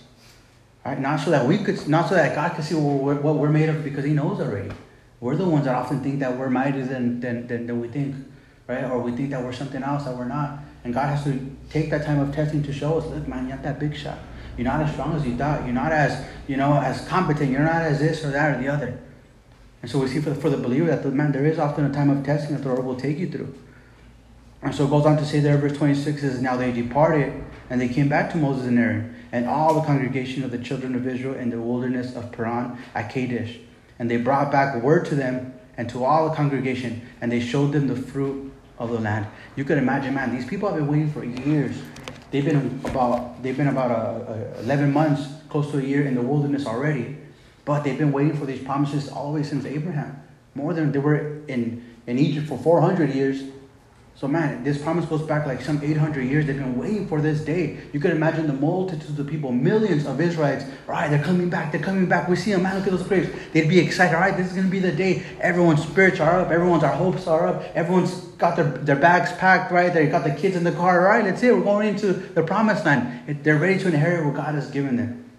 Right? 0.86 1.00
Not 1.00 1.20
so 1.20 1.32
that 1.32 1.46
we 1.46 1.58
could, 1.60 1.88
not 1.88 2.10
so 2.10 2.16
that 2.16 2.34
God 2.34 2.56
could 2.56 2.66
see 2.66 2.76
what 2.76 3.36
we're, 3.36 3.50
made 3.50 3.70
of 3.70 3.84
because 3.84 4.06
He 4.06 4.14
knows 4.14 4.40
already. 4.40 4.72
We're 5.20 5.36
the 5.36 5.46
ones 5.46 5.66
that 5.66 5.76
often 5.76 6.02
think 6.02 6.20
that 6.20 6.36
we're 6.38 6.50
mightier 6.50 6.86
than, 6.86 7.20
than, 7.20 7.46
than, 7.46 7.68
than 7.68 7.80
we 7.80 7.88
think, 7.88 8.16
right? 8.68 8.84
Or 8.86 9.00
we 9.00 9.12
think 9.12 9.30
that 9.30 9.44
we're 9.44 9.54
something 9.54 9.84
else 9.84 10.06
that 10.06 10.16
we're 10.16 10.26
not. 10.26 10.60
And 10.84 10.94
God 10.94 11.10
has 11.10 11.24
to 11.26 11.56
take 11.70 11.92
that 11.92 12.06
time 12.06 12.20
of 12.20 12.34
testing 12.34 12.64
to 12.64 12.74
show 12.74 12.98
us, 12.98 13.06
look, 13.06 13.28
man, 13.28 13.48
you're 13.48 13.56
not 13.56 13.64
that 13.64 13.80
big 13.80 13.96
shot. 13.96 14.18
You're 14.58 14.68
not 14.68 14.82
as 14.82 14.92
strong 14.92 15.16
as 15.16 15.26
you 15.26 15.38
thought. 15.38 15.64
You're 15.64 15.74
not 15.74 15.92
as, 15.92 16.26
you 16.48 16.58
know, 16.58 16.74
as 16.74 17.08
competent. 17.08 17.52
You're 17.52 17.62
not 17.62 17.84
as 17.84 18.00
this 18.00 18.26
or 18.26 18.32
that 18.32 18.58
or 18.58 18.62
the 18.62 18.68
other. 18.68 19.00
And 19.82 19.90
so 19.90 20.00
we 20.00 20.08
see 20.08 20.20
for 20.20 20.32
the, 20.32 20.36
for 20.36 20.50
the 20.50 20.58
believer 20.58 20.88
that, 20.88 21.04
the, 21.04 21.12
man, 21.12 21.32
there 21.32 21.46
is 21.46 21.60
often 21.60 21.86
a 21.86 21.94
time 21.94 22.10
of 22.10 22.26
testing 22.26 22.56
that 22.56 22.64
the 22.64 22.70
Lord 22.70 22.84
will 22.84 23.00
take 23.00 23.18
you 23.18 23.30
through. 23.30 23.54
And 24.64 24.76
so 24.76 24.86
it 24.86 24.90
goes 24.90 25.06
on 25.06 25.18
to 25.18 25.26
say 25.26 25.40
there, 25.40 25.58
verse 25.58 25.76
26 25.78 26.22
says, 26.22 26.42
Now 26.42 26.56
they 26.56 26.72
departed, 26.72 27.44
and 27.70 27.82
they 27.82 27.88
came 27.88 28.10
back 28.10 28.32
to 28.32 28.38
Moses 28.38 28.68
and 28.68 28.78
Aaron, 28.78 29.16
and 29.32 29.48
all 29.48 29.74
the 29.74 29.82
congregation 29.82 30.44
of 30.44 30.52
the 30.52 30.60
children 30.60 30.94
of 30.96 31.08
Israel 31.08 31.36
in 31.36 31.50
the 31.50 31.60
wilderness 31.60 32.16
of 32.16 32.32
Paran 32.32 32.78
at 32.94 33.12
Kadesh. 33.12 33.58
And 33.98 34.10
they 34.10 34.18
brought 34.18 34.52
back 34.52 34.82
word 34.84 35.06
to 35.06 35.16
them 35.16 35.54
and 35.78 35.90
to 35.90 36.04
all 36.04 36.30
the 36.30 36.36
congregation, 36.36 37.02
and 37.22 37.32
they 37.32 37.40
showed 37.40 37.72
them 37.72 37.88
the 37.88 37.96
fruit 37.96 38.52
of 38.78 38.92
the 38.92 39.00
land. 39.00 39.28
You 39.56 39.64
could 39.64 39.78
imagine, 39.78 40.14
man, 40.14 40.36
these 40.36 40.46
people 40.46 40.70
have 40.70 40.78
been 40.78 40.88
waiting 40.88 41.12
for 41.12 41.24
years. 41.24 41.76
They've 42.30 42.46
been 42.46 42.80
about 42.86 43.42
they've 43.44 43.58
been 43.58 43.68
about 43.68 43.92
a, 43.92 44.58
a 44.58 44.62
11 44.62 44.92
months, 44.94 45.28
close 45.50 45.72
to 45.72 45.80
a 45.80 45.82
year 45.82 46.06
in 46.06 46.16
the 46.16 46.22
wilderness 46.22 46.66
already, 46.66 47.18
but 47.66 47.84
they've 47.84 47.98
been 47.98 48.12
waiting 48.12 48.38
for 48.38 48.46
these 48.46 48.64
promises 48.64 49.10
all 49.10 49.32
the 49.32 49.40
way 49.40 49.44
since 49.44 49.66
Abraham. 49.66 50.22
More 50.56 50.74
than 50.74 50.92
they 50.92 51.00
were 51.00 51.42
in 51.48 51.84
in 52.08 52.18
Egypt 52.18 52.48
for 52.48 52.58
400 52.58 53.14
years, 53.14 53.44
so 54.22 54.28
man, 54.28 54.64
this 54.64 54.80
promise 54.80 55.06
goes 55.06 55.24
back 55.24 55.48
like 55.48 55.64
some 55.64 55.82
800 55.84 56.22
years. 56.22 56.46
They've 56.46 56.56
been 56.56 56.78
waiting 56.78 57.08
for 57.08 57.20
this 57.20 57.42
day. 57.42 57.80
You 57.92 58.00
can 58.00 58.12
imagine 58.12 58.46
the 58.46 58.54
multitudes 58.54 59.18
of 59.18 59.26
people, 59.26 59.52
millions 59.52 60.06
of 60.06 60.22
Israelites. 60.22 60.64
All 60.88 60.94
right, 60.94 61.10
they're 61.10 61.24
coming 61.24 61.50
back. 61.50 61.72
They're 61.72 61.82
coming 61.82 62.06
back. 62.06 62.30
We 62.30 62.36
see 62.36 62.52
them. 62.52 62.62
Man, 62.62 62.78
look 62.78 62.86
at 62.86 62.92
those 62.92 63.02
graves. 63.02 63.32
They'd 63.52 63.68
be 63.68 63.80
excited. 63.80 64.14
All 64.14 64.22
right, 64.22 64.38
this 64.38 64.46
is 64.46 64.54
going 64.54 64.68
to 64.68 64.72
be 64.72 64.78
the 64.78 64.92
day. 64.92 65.24
Everyone's 65.40 65.82
spirits 65.82 66.20
are 66.20 66.42
up. 66.42 66.52
Everyone's 66.52 66.84
our 66.84 66.94
hopes 66.94 67.26
are 67.26 67.48
up. 67.48 67.64
Everyone's 67.74 68.14
got 68.38 68.58
their, 68.58 68.66
their 68.66 68.96
bags 68.96 69.32
packed. 69.40 69.72
Right, 69.72 69.92
they 69.92 70.06
got 70.06 70.24
the 70.24 70.36
kids 70.36 70.56
in 70.56 70.66
the 70.66 70.72
car. 70.72 71.02
All 71.02 71.18
right, 71.18 71.26
that's 71.26 71.42
it. 71.42 71.58
We're 71.58 71.64
going 71.64 71.88
into 71.88 72.14
the 72.14 72.44
promised 72.44 72.86
land. 72.86 73.42
They're 73.44 73.58
ready 73.58 73.80
to 73.80 73.88
inherit 73.88 74.24
what 74.24 74.36
God 74.36 74.54
has 74.54 74.70
given 74.70 74.98
them. 74.98 75.32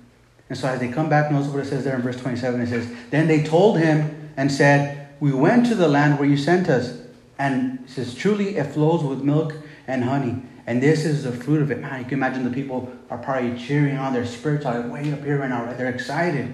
And 0.49 0.59
so 0.59 0.67
as 0.67 0.81
they 0.81 0.89
come 0.89 1.09
back, 1.09 1.31
notice 1.31 1.47
what 1.47 1.61
it 1.65 1.69
says 1.69 1.85
there 1.85 1.95
in 1.95 2.03
verse 2.03 2.21
27. 2.21 2.61
It 2.61 2.67
says, 2.67 2.89
"Then 3.11 3.29
they 3.29 3.45
told 3.45 3.79
him 3.79 4.33
and 4.37 4.51
said, 4.51 4.99
We 5.21 5.33
went 5.33 5.67
to 5.67 5.77
the 5.77 5.87
land 5.87 6.19
where 6.19 6.29
you 6.29 6.37
sent 6.37 6.69
us." 6.69 7.02
And 7.39 7.85
says, 7.87 8.15
truly 8.15 8.57
it 8.57 8.73
flows 8.73 9.03
with 9.03 9.23
milk 9.23 9.55
and 9.87 10.05
honey. 10.05 10.43
And 10.67 10.83
this 10.83 11.05
is 11.05 11.25
the 11.25 11.33
fruit 11.33 11.61
of 11.61 11.71
it. 11.71 11.81
Man, 11.81 11.99
you 11.99 12.05
can 12.05 12.15
imagine 12.15 12.45
the 12.45 12.51
people 12.51 12.93
are 13.11 13.19
probably 13.19 13.59
cheering 13.59 13.97
on. 13.97 14.13
Their 14.13 14.27
spirits 14.27 14.65
are 14.65 14.81
way 14.83 15.13
up 15.13 15.25
here 15.25 15.39
right 15.39 15.49
now. 15.49 15.65
Right? 15.65 15.77
They're 15.77 15.89
excited. 15.91 16.53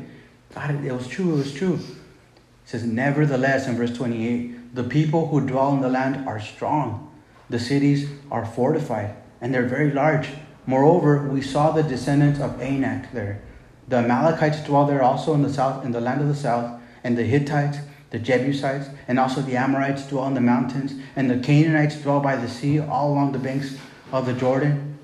God, 0.55 0.85
it 0.85 0.93
was 0.93 1.07
true. 1.07 1.35
It 1.35 1.39
was 1.39 1.53
true. 1.53 1.75
It 1.75 2.71
says, 2.71 2.85
nevertheless, 2.85 3.69
in 3.69 3.77
verse 3.77 3.95
28, 3.95 4.75
the 4.75 4.85
people 4.85 5.29
who 5.29 5.47
dwell 5.47 5.75
in 5.75 5.81
the 5.81 5.89
land 5.89 6.27
are 6.27 6.41
strong. 6.41 7.05
The 7.51 7.59
cities 7.59 8.09
are 8.31 8.45
fortified, 8.45 9.15
and 9.41 9.55
they're 9.55 9.67
very 9.67 9.91
large. 9.91 10.29
Moreover, 10.67 11.29
we 11.29 11.41
saw 11.41 11.71
the 11.71 11.83
descendants 11.83 12.41
of 12.41 12.61
Anak 12.61 13.13
there. 13.13 13.41
The 13.89 13.97
Amalekites 13.97 14.63
dwell 14.65 14.85
there 14.87 15.03
also 15.03 15.33
in 15.33 15.43
the 15.43 15.53
south, 15.53 15.85
in 15.85 15.93
the 15.93 16.01
land 16.01 16.21
of 16.21 16.29
the 16.29 16.35
south, 16.35 16.79
and 17.03 17.17
the 17.17 17.25
Hittites 17.25 17.79
the 18.11 18.19
Jebusites, 18.19 18.89
and 19.07 19.19
also 19.19 19.43
the 19.43 19.57
Amorites 19.57 20.07
dwell 20.07 20.27
in 20.27 20.35
the 20.35 20.41
mountains, 20.41 20.95
and 21.15 21.31
the 21.31 21.39
Canaanites 21.39 21.97
dwell 21.97 22.21
by 22.21 22.37
the 22.37 22.49
sea, 22.49 22.81
all 22.81 23.13
along 23.13 23.33
the 23.33 23.39
banks 23.39 23.77
of 24.13 24.27
the 24.27 24.33
Jordan. 24.33 24.99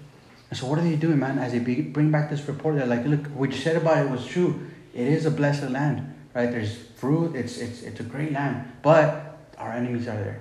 And 0.51 0.59
so, 0.59 0.67
what 0.67 0.79
are 0.79 0.83
they 0.83 0.97
doing, 0.97 1.19
man? 1.19 1.39
As 1.39 1.53
they 1.53 1.59
bring 1.59 2.11
back 2.11 2.31
this 2.31 2.47
report, 2.49 2.77
they're 2.77 2.87
like, 2.87 3.05
look, 3.05 3.27
what 3.29 3.51
you 3.51 3.59
said 3.59 3.77
about 3.77 4.07
it 4.07 4.11
was 4.11 4.25
true. 4.25 4.67
It 4.95 5.09
is 5.09 5.27
a 5.27 5.31
blessed 5.31 5.71
land, 5.71 6.15
right? 6.35 6.51
There's 6.51 6.77
fruit. 6.97 7.35
It's 7.35 7.59
it's 7.59 7.83
it's 7.83 8.01
a 8.01 8.05
great 8.05 8.33
land, 8.33 8.73
but 8.83 9.39
our 9.59 9.73
enemies 9.73 10.07
are 10.09 10.17
there, 10.17 10.41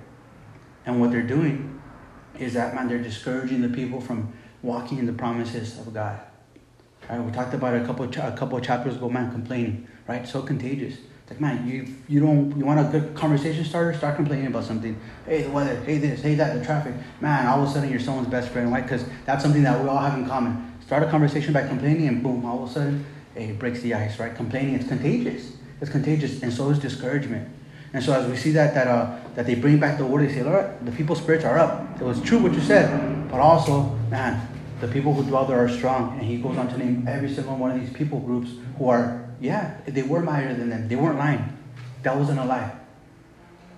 and 0.86 1.00
what 1.00 1.10
they're 1.10 1.22
doing 1.22 1.82
is 2.38 2.54
that 2.54 2.74
man 2.74 2.88
they're 2.88 3.02
discouraging 3.02 3.62
the 3.62 3.68
people 3.68 4.00
from 4.00 4.32
walking 4.62 4.98
in 4.98 5.06
the 5.06 5.12
promises 5.12 5.78
of 5.78 5.92
God. 5.92 6.18
Right? 7.08 7.20
We 7.20 7.30
talked 7.32 7.54
about 7.54 7.74
a 7.74 7.84
couple 7.84 8.04
a 8.06 8.36
couple 8.36 8.56
of 8.56 8.64
chapters 8.64 8.96
ago, 8.96 9.10
man, 9.10 9.30
complaining, 9.30 9.88
right? 10.08 10.26
So 10.26 10.42
contagious. 10.42 10.96
Like, 11.30 11.40
man, 11.40 11.66
you 11.66 11.94
you 12.06 12.20
don't 12.20 12.56
you 12.56 12.64
want 12.64 12.80
a 12.80 12.84
good 12.84 13.14
conversation 13.14 13.64
starter? 13.64 13.96
Start 13.96 14.16
complaining 14.16 14.46
about 14.46 14.64
something. 14.64 15.00
Hey, 15.26 15.42
the 15.42 15.50
weather. 15.50 15.76
Hey, 15.76 15.98
this. 15.98 16.20
Hey, 16.20 16.34
that. 16.34 16.58
The 16.58 16.64
traffic. 16.64 16.94
Man, 17.20 17.46
all 17.46 17.62
of 17.62 17.68
a 17.68 17.72
sudden 17.72 17.90
you're 17.90 18.00
someone's 18.00 18.28
best 18.28 18.50
friend, 18.50 18.70
right? 18.70 18.82
Because 18.82 19.04
that's 19.24 19.42
something 19.42 19.62
that 19.62 19.82
we 19.82 19.88
all 19.88 19.98
have 19.98 20.18
in 20.18 20.26
common. 20.26 20.72
Start 20.84 21.02
a 21.02 21.10
conversation 21.10 21.54
by 21.54 21.66
complaining, 21.66 22.08
and 22.08 22.22
boom, 22.22 22.44
all 22.44 22.64
of 22.64 22.70
a 22.70 22.72
sudden 22.72 23.06
it 23.34 23.58
breaks 23.58 23.80
the 23.80 23.94
ice, 23.94 24.18
right? 24.18 24.34
Complaining, 24.34 24.74
it's 24.74 24.86
contagious. 24.86 25.52
It's 25.80 25.90
contagious, 25.90 26.42
and 26.42 26.52
so 26.52 26.70
is 26.70 26.78
discouragement. 26.78 27.48
And 27.94 28.02
so 28.02 28.12
as 28.12 28.28
we 28.28 28.36
see 28.36 28.52
that 28.52 28.74
that 28.74 28.86
uh, 28.86 29.18
that 29.34 29.46
they 29.46 29.54
bring 29.54 29.78
back 29.78 29.98
the 29.98 30.04
word, 30.04 30.28
they 30.28 30.34
say, 30.34 30.42
Lord, 30.42 30.84
the 30.84 30.92
people's 30.92 31.20
spirits 31.20 31.44
are 31.44 31.58
up. 31.58 32.00
It 32.00 32.04
was 32.04 32.20
true 32.20 32.38
what 32.38 32.52
you 32.52 32.60
said, 32.60 33.30
but 33.30 33.40
also, 33.40 33.84
man, 34.10 34.46
the 34.80 34.88
people 34.88 35.14
who 35.14 35.22
dwell 35.24 35.46
there 35.46 35.58
are 35.58 35.68
strong. 35.68 36.18
And 36.18 36.22
he 36.22 36.36
goes 36.38 36.56
on 36.58 36.68
to 36.68 36.76
name 36.76 37.06
every 37.08 37.32
single 37.32 37.56
one 37.56 37.70
of 37.70 37.80
these 37.80 37.92
people 37.92 38.20
groups 38.20 38.50
who 38.78 38.88
are, 38.88 39.23
yeah, 39.40 39.80
they 39.86 40.02
were 40.02 40.20
mightier 40.20 40.54
than 40.54 40.70
them. 40.70 40.88
They 40.88 40.96
weren't 40.96 41.18
lying. 41.18 41.56
That 42.02 42.16
wasn't 42.16 42.40
a 42.40 42.44
lie. 42.44 42.72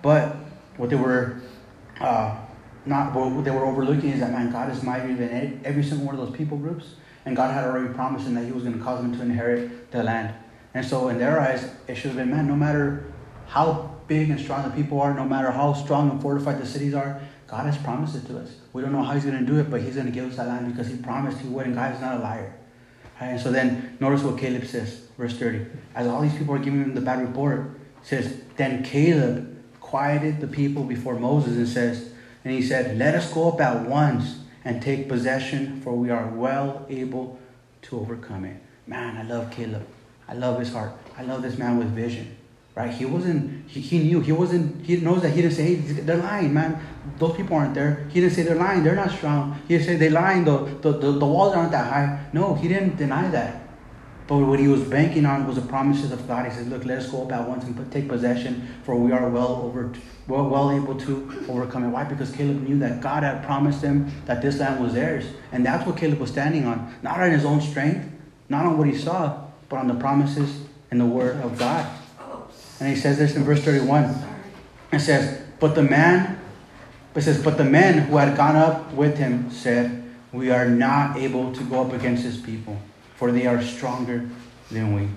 But 0.01 0.35
what 0.77 0.89
they 0.89 0.95
were 0.95 1.41
uh, 1.99 2.37
not 2.85 3.13
what 3.13 3.43
they 3.43 3.51
were 3.51 3.65
overlooking 3.65 4.11
is 4.11 4.19
that 4.19 4.31
man, 4.31 4.51
God 4.51 4.71
is 4.71 4.81
mightier 4.83 5.15
than 5.15 5.61
every 5.63 5.83
single 5.83 6.05
one 6.05 6.15
of 6.17 6.25
those 6.25 6.35
people 6.35 6.57
groups, 6.57 6.95
and 7.25 7.35
God 7.35 7.53
had 7.53 7.65
already 7.65 7.93
promised 7.93 8.25
them 8.25 8.35
that 8.35 8.45
He 8.45 8.51
was 8.51 8.63
going 8.63 8.77
to 8.77 8.83
cause 8.83 9.01
them 9.01 9.15
to 9.15 9.21
inherit 9.21 9.91
the 9.91 10.03
land. 10.03 10.33
And 10.73 10.85
so, 10.85 11.09
in 11.09 11.17
their 11.17 11.39
eyes, 11.39 11.69
it 11.87 11.95
should 11.95 12.11
have 12.11 12.17
been, 12.17 12.29
man, 12.29 12.47
no 12.47 12.55
matter 12.55 13.11
how 13.47 13.95
big 14.07 14.29
and 14.29 14.39
strong 14.39 14.63
the 14.63 14.75
people 14.75 15.01
are, 15.01 15.13
no 15.13 15.25
matter 15.25 15.51
how 15.51 15.73
strong 15.73 16.11
and 16.11 16.21
fortified 16.21 16.61
the 16.61 16.65
cities 16.65 16.93
are, 16.93 17.19
God 17.47 17.65
has 17.65 17.77
promised 17.77 18.15
it 18.15 18.25
to 18.27 18.39
us. 18.39 18.55
We 18.73 18.81
don't 18.81 18.91
know 18.91 19.03
how 19.03 19.13
He's 19.13 19.25
going 19.25 19.39
to 19.39 19.45
do 19.45 19.59
it, 19.59 19.69
but 19.69 19.81
He's 19.81 19.95
going 19.95 20.07
to 20.07 20.11
give 20.11 20.29
us 20.29 20.37
that 20.37 20.47
land 20.47 20.67
because 20.67 20.87
He 20.87 20.97
promised 20.97 21.39
He 21.39 21.47
would, 21.47 21.65
and 21.65 21.75
God 21.75 21.95
is 21.95 22.01
not 22.01 22.17
a 22.17 22.19
liar. 22.19 22.53
Right? 23.19 23.27
And 23.27 23.39
so 23.39 23.51
then, 23.51 23.97
notice 23.99 24.23
what 24.23 24.37
Caleb 24.37 24.65
says, 24.65 25.06
verse 25.17 25.37
30. 25.37 25.65
As 25.95 26.07
all 26.07 26.21
these 26.21 26.35
people 26.35 26.55
are 26.55 26.59
giving 26.59 26.83
him 26.83 26.95
the 26.95 27.01
bad 27.01 27.21
report, 27.21 27.69
says, 28.03 28.41
Then 28.55 28.83
Caleb 28.83 29.63
quieted 29.79 30.41
the 30.41 30.47
people 30.47 30.83
before 30.83 31.19
Moses 31.19 31.57
and 31.57 31.67
says, 31.67 32.11
and 32.43 32.53
he 32.53 32.61
said, 32.61 32.97
Let 32.97 33.15
us 33.15 33.33
go 33.33 33.49
up 33.49 33.61
at 33.61 33.87
once 33.87 34.39
and 34.63 34.81
take 34.81 35.07
possession, 35.07 35.81
for 35.81 35.93
we 35.93 36.09
are 36.09 36.27
well 36.27 36.85
able 36.89 37.39
to 37.83 37.99
overcome 37.99 38.45
it. 38.45 38.61
Man, 38.85 39.17
I 39.17 39.23
love 39.23 39.51
Caleb. 39.51 39.85
I 40.27 40.33
love 40.33 40.59
his 40.59 40.71
heart. 40.71 40.91
I 41.17 41.23
love 41.23 41.41
this 41.41 41.57
man 41.57 41.77
with 41.77 41.87
vision 41.93 42.37
right? 42.77 42.93
He 42.93 43.05
wasn't, 43.05 43.67
he, 43.67 43.81
he 43.81 43.97
knew, 43.97 44.21
he 44.21 44.31
wasn't, 44.31 44.85
he 44.85 44.97
knows 44.97 45.23
that 45.23 45.31
he 45.31 45.41
didn't 45.41 45.55
say, 45.55 45.73
hey, 45.73 45.75
they're 45.75 46.17
lying, 46.17 46.53
man. 46.53 46.79
Those 47.17 47.35
people 47.35 47.57
aren't 47.57 47.73
there. 47.73 48.05
He 48.11 48.21
didn't 48.21 48.35
say 48.35 48.43
they're 48.43 48.55
lying, 48.55 48.83
they're 48.83 48.95
not 48.95 49.09
strong. 49.09 49.59
He 49.67 49.75
didn't 49.75 49.87
say 49.87 49.95
they're 49.95 50.11
lying, 50.11 50.45
the, 50.45 50.57
the, 50.81 50.91
the, 50.91 51.11
the 51.13 51.25
walls 51.25 51.55
aren't 51.55 51.71
that 51.71 51.91
high. 51.91 52.19
No, 52.33 52.53
he 52.53 52.67
didn't 52.67 52.97
deny 52.97 53.27
that. 53.29 53.66
But 54.27 54.39
what 54.39 54.59
he 54.59 54.67
was 54.67 54.81
banking 54.81 55.25
on 55.25 55.47
was 55.47 55.55
the 55.55 55.61
promises 55.61 56.11
of 56.11 56.27
God. 56.27 56.45
He 56.45 56.51
says, 56.51 56.67
look, 56.67 56.83
let 56.83 56.97
us 56.97 57.09
go 57.09 57.23
up 57.23 57.31
at 57.31 57.47
once 57.47 57.63
and 57.63 57.91
take 57.91 58.09
possession, 58.09 58.67
for 58.83 58.95
we 58.95 59.13
are 59.13 59.29
well 59.29 59.61
over, 59.63 59.93
well, 60.27 60.49
well 60.49 60.71
able 60.71 60.99
to 60.99 61.45
overcome 61.47 61.85
it. 61.85 61.89
Why? 61.89 62.03
Because 62.03 62.31
Caleb 62.31 62.61
knew 62.61 62.77
that 62.79 62.99
God 62.99 63.23
had 63.23 63.45
promised 63.45 63.81
him 63.81 64.11
that 64.25 64.41
this 64.41 64.59
land 64.59 64.83
was 64.83 64.93
theirs. 64.93 65.25
And 65.53 65.65
that's 65.65 65.87
what 65.87 65.95
Caleb 65.95 66.19
was 66.19 66.29
standing 66.29 66.65
on. 66.65 66.93
Not 67.01 67.21
on 67.21 67.31
his 67.31 67.45
own 67.45 67.61
strength, 67.61 68.09
not 68.49 68.65
on 68.65 68.77
what 68.77 68.87
he 68.87 68.97
saw, 68.97 69.45
but 69.69 69.77
on 69.77 69.87
the 69.87 69.95
promises 69.95 70.65
and 70.91 70.99
the 70.99 71.05
word 71.05 71.37
of 71.41 71.57
God. 71.57 71.89
And 72.79 72.89
he 72.89 72.95
says 72.95 73.17
this 73.17 73.35
in 73.35 73.43
verse 73.43 73.63
31. 73.63 74.15
It 74.91 74.99
says, 74.99 75.41
But 75.59 75.75
the 75.75 75.83
man, 75.83 76.39
it 77.15 77.21
says, 77.21 77.43
But 77.43 77.57
the 77.57 77.63
men 77.63 77.97
who 77.99 78.17
had 78.17 78.37
gone 78.37 78.55
up 78.55 78.93
with 78.93 79.17
him 79.17 79.49
said, 79.51 80.03
We 80.31 80.51
are 80.51 80.67
not 80.67 81.17
able 81.17 81.53
to 81.53 81.63
go 81.63 81.85
up 81.85 81.93
against 81.93 82.23
this 82.23 82.39
people, 82.39 82.77
for 83.17 83.31
they 83.31 83.45
are 83.45 83.61
stronger 83.61 84.29
than 84.71 84.93
we. 84.93 85.09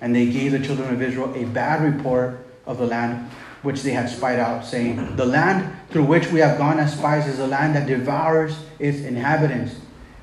And 0.00 0.14
they 0.14 0.26
gave 0.26 0.52
the 0.52 0.60
children 0.60 0.94
of 0.94 1.02
Israel 1.02 1.34
a 1.34 1.44
bad 1.44 1.82
report 1.82 2.46
of 2.66 2.78
the 2.78 2.86
land 2.86 3.30
which 3.62 3.82
they 3.82 3.90
had 3.90 4.08
spied 4.08 4.38
out, 4.38 4.64
saying, 4.64 5.16
The 5.16 5.26
land 5.26 5.76
through 5.90 6.04
which 6.04 6.28
we 6.28 6.40
have 6.40 6.58
gone 6.58 6.78
as 6.78 6.96
spies 6.96 7.26
is 7.26 7.40
a 7.40 7.46
land 7.46 7.74
that 7.74 7.86
devours 7.86 8.56
its 8.78 9.00
inhabitants. 9.00 9.74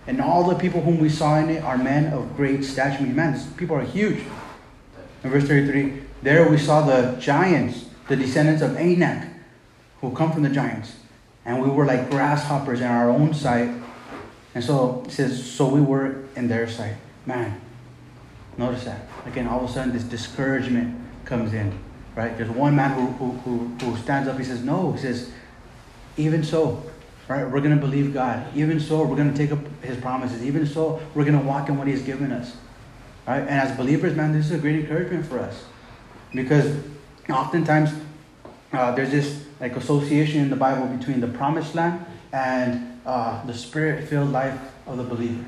And 0.07 0.21
all 0.21 0.47
the 0.47 0.55
people 0.55 0.81
whom 0.81 0.99
we 0.99 1.09
saw 1.09 1.37
in 1.37 1.49
it 1.49 1.63
are 1.63 1.77
men 1.77 2.13
of 2.13 2.37
great 2.37 2.63
stature. 2.63 3.03
Man, 3.03 3.33
these 3.33 3.45
people 3.53 3.75
are 3.75 3.83
huge. 3.83 4.23
In 5.23 5.29
verse 5.31 5.45
33, 5.45 6.01
there 6.21 6.47
we 6.47 6.57
saw 6.57 6.85
the 6.85 7.17
giants, 7.19 7.85
the 8.07 8.15
descendants 8.15 8.61
of 8.61 8.77
Anak, 8.77 9.27
who 10.01 10.11
come 10.11 10.31
from 10.31 10.43
the 10.43 10.49
giants. 10.49 10.95
And 11.43 11.61
we 11.61 11.69
were 11.69 11.85
like 11.85 12.09
grasshoppers 12.09 12.81
in 12.81 12.87
our 12.87 13.09
own 13.09 13.33
sight. 13.33 13.69
And 14.53 14.63
so 14.63 15.03
it 15.05 15.11
says, 15.11 15.51
so 15.51 15.67
we 15.67 15.81
were 15.81 16.23
in 16.35 16.47
their 16.47 16.69
sight. 16.69 16.95
Man, 17.25 17.59
notice 18.57 18.85
that. 18.85 19.07
Again, 19.25 19.47
all 19.47 19.63
of 19.63 19.69
a 19.69 19.73
sudden 19.73 19.93
this 19.93 20.03
discouragement 20.03 20.95
comes 21.25 21.53
in. 21.53 21.77
Right? 22.15 22.37
There's 22.37 22.49
one 22.49 22.75
man 22.75 22.91
who, 22.91 23.07
who, 23.07 23.31
who, 23.39 23.85
who 23.85 23.97
stands 23.97 24.29
up, 24.29 24.37
he 24.37 24.43
says, 24.43 24.63
No, 24.63 24.93
he 24.93 24.99
says, 24.99 25.31
even 26.17 26.43
so, 26.43 26.81
right, 27.27 27.49
we're 27.49 27.59
gonna 27.59 27.75
believe 27.75 28.13
God. 28.13 28.45
Even 28.55 28.79
so, 28.79 29.03
we're 29.03 29.17
gonna 29.17 29.35
take 29.35 29.51
up 29.51 29.59
his 29.81 29.97
promises. 29.97 30.43
Even 30.43 30.65
so, 30.65 31.01
we're 31.13 31.25
gonna 31.25 31.41
walk 31.41 31.67
in 31.67 31.77
what 31.77 31.87
he's 31.87 32.01
given 32.01 32.31
us. 32.31 32.55
Right? 33.27 33.41
And 33.41 33.49
as 33.49 33.75
believers, 33.75 34.15
man, 34.15 34.31
this 34.31 34.45
is 34.45 34.51
a 34.53 34.57
great 34.57 34.79
encouragement 34.79 35.25
for 35.25 35.39
us. 35.39 35.65
Because 36.33 36.77
oftentimes 37.29 37.91
uh, 38.71 38.91
there's 38.93 39.11
this 39.11 39.45
like 39.59 39.75
association 39.75 40.41
in 40.41 40.49
the 40.49 40.55
Bible 40.55 40.87
between 40.87 41.19
the 41.19 41.27
promised 41.27 41.75
land 41.75 42.05
and 42.31 42.99
uh, 43.05 43.43
the 43.45 43.53
spirit-filled 43.53 44.31
life 44.31 44.59
of 44.87 44.97
the 44.97 45.03
believer, 45.03 45.45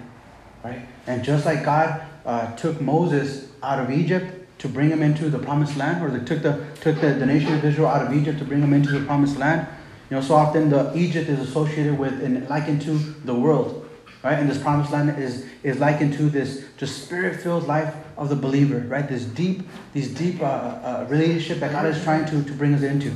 right? 0.68 0.82
And 1.08 1.24
just 1.24 1.46
like 1.46 1.64
God 1.64 2.02
uh, 2.26 2.56
took 2.56 2.82
Moses 2.82 3.48
out 3.64 3.80
of 3.80 3.90
Egypt 3.90 4.34
to 4.60 4.68
bring 4.68 4.90
him 4.90 5.02
into 5.02 5.30
the 5.30 5.40
promised 5.40 5.78
land, 5.78 6.04
or 6.04 6.10
they 6.10 6.24
took 6.26 6.42
the 6.42 6.66
took 6.82 7.00
the, 7.00 7.14
the 7.14 7.26
nation 7.26 7.54
of 7.54 7.64
Israel 7.64 7.88
out 7.88 8.06
of 8.06 8.14
Egypt 8.14 8.40
to 8.40 8.46
bring 8.46 8.62
them 8.62 8.74
into 8.74 8.92
the 8.92 9.06
promised 9.06 9.38
land, 9.38 9.68
you 10.10 10.16
know, 10.16 10.22
so 10.22 10.36
often 10.36 10.70
the 10.70 10.96
Egypt 10.96 11.30
is 11.30 11.40
associated 11.40 11.98
with 11.98 12.24
and 12.24 12.48
likened 12.50 12.82
to 12.84 12.98
the 13.26 13.34
world, 13.34 13.88
right? 14.24 14.40
And 14.40 14.50
this 14.50 14.62
promised 14.62 14.92
land 14.92 15.18
is, 15.20 15.46
is 15.64 15.80
likened 15.80 16.14
to 16.14 16.24
this 16.30 16.66
just 16.78 17.04
spirit-filled 17.04 17.68
life 17.68 17.94
of 18.18 18.30
the 18.30 18.36
believer, 18.36 18.80
right? 18.88 19.08
This 19.08 19.26
deep, 19.26 19.68
these 19.94 20.14
deep 20.14 20.42
uh, 20.42 20.46
uh, 20.46 21.06
relationship 21.10 21.60
that 21.60 21.72
God 21.72 21.86
is 21.86 22.02
trying 22.04 22.26
to, 22.26 22.44
to 22.44 22.54
bring 22.54 22.74
us 22.74 22.84
into, 22.84 23.12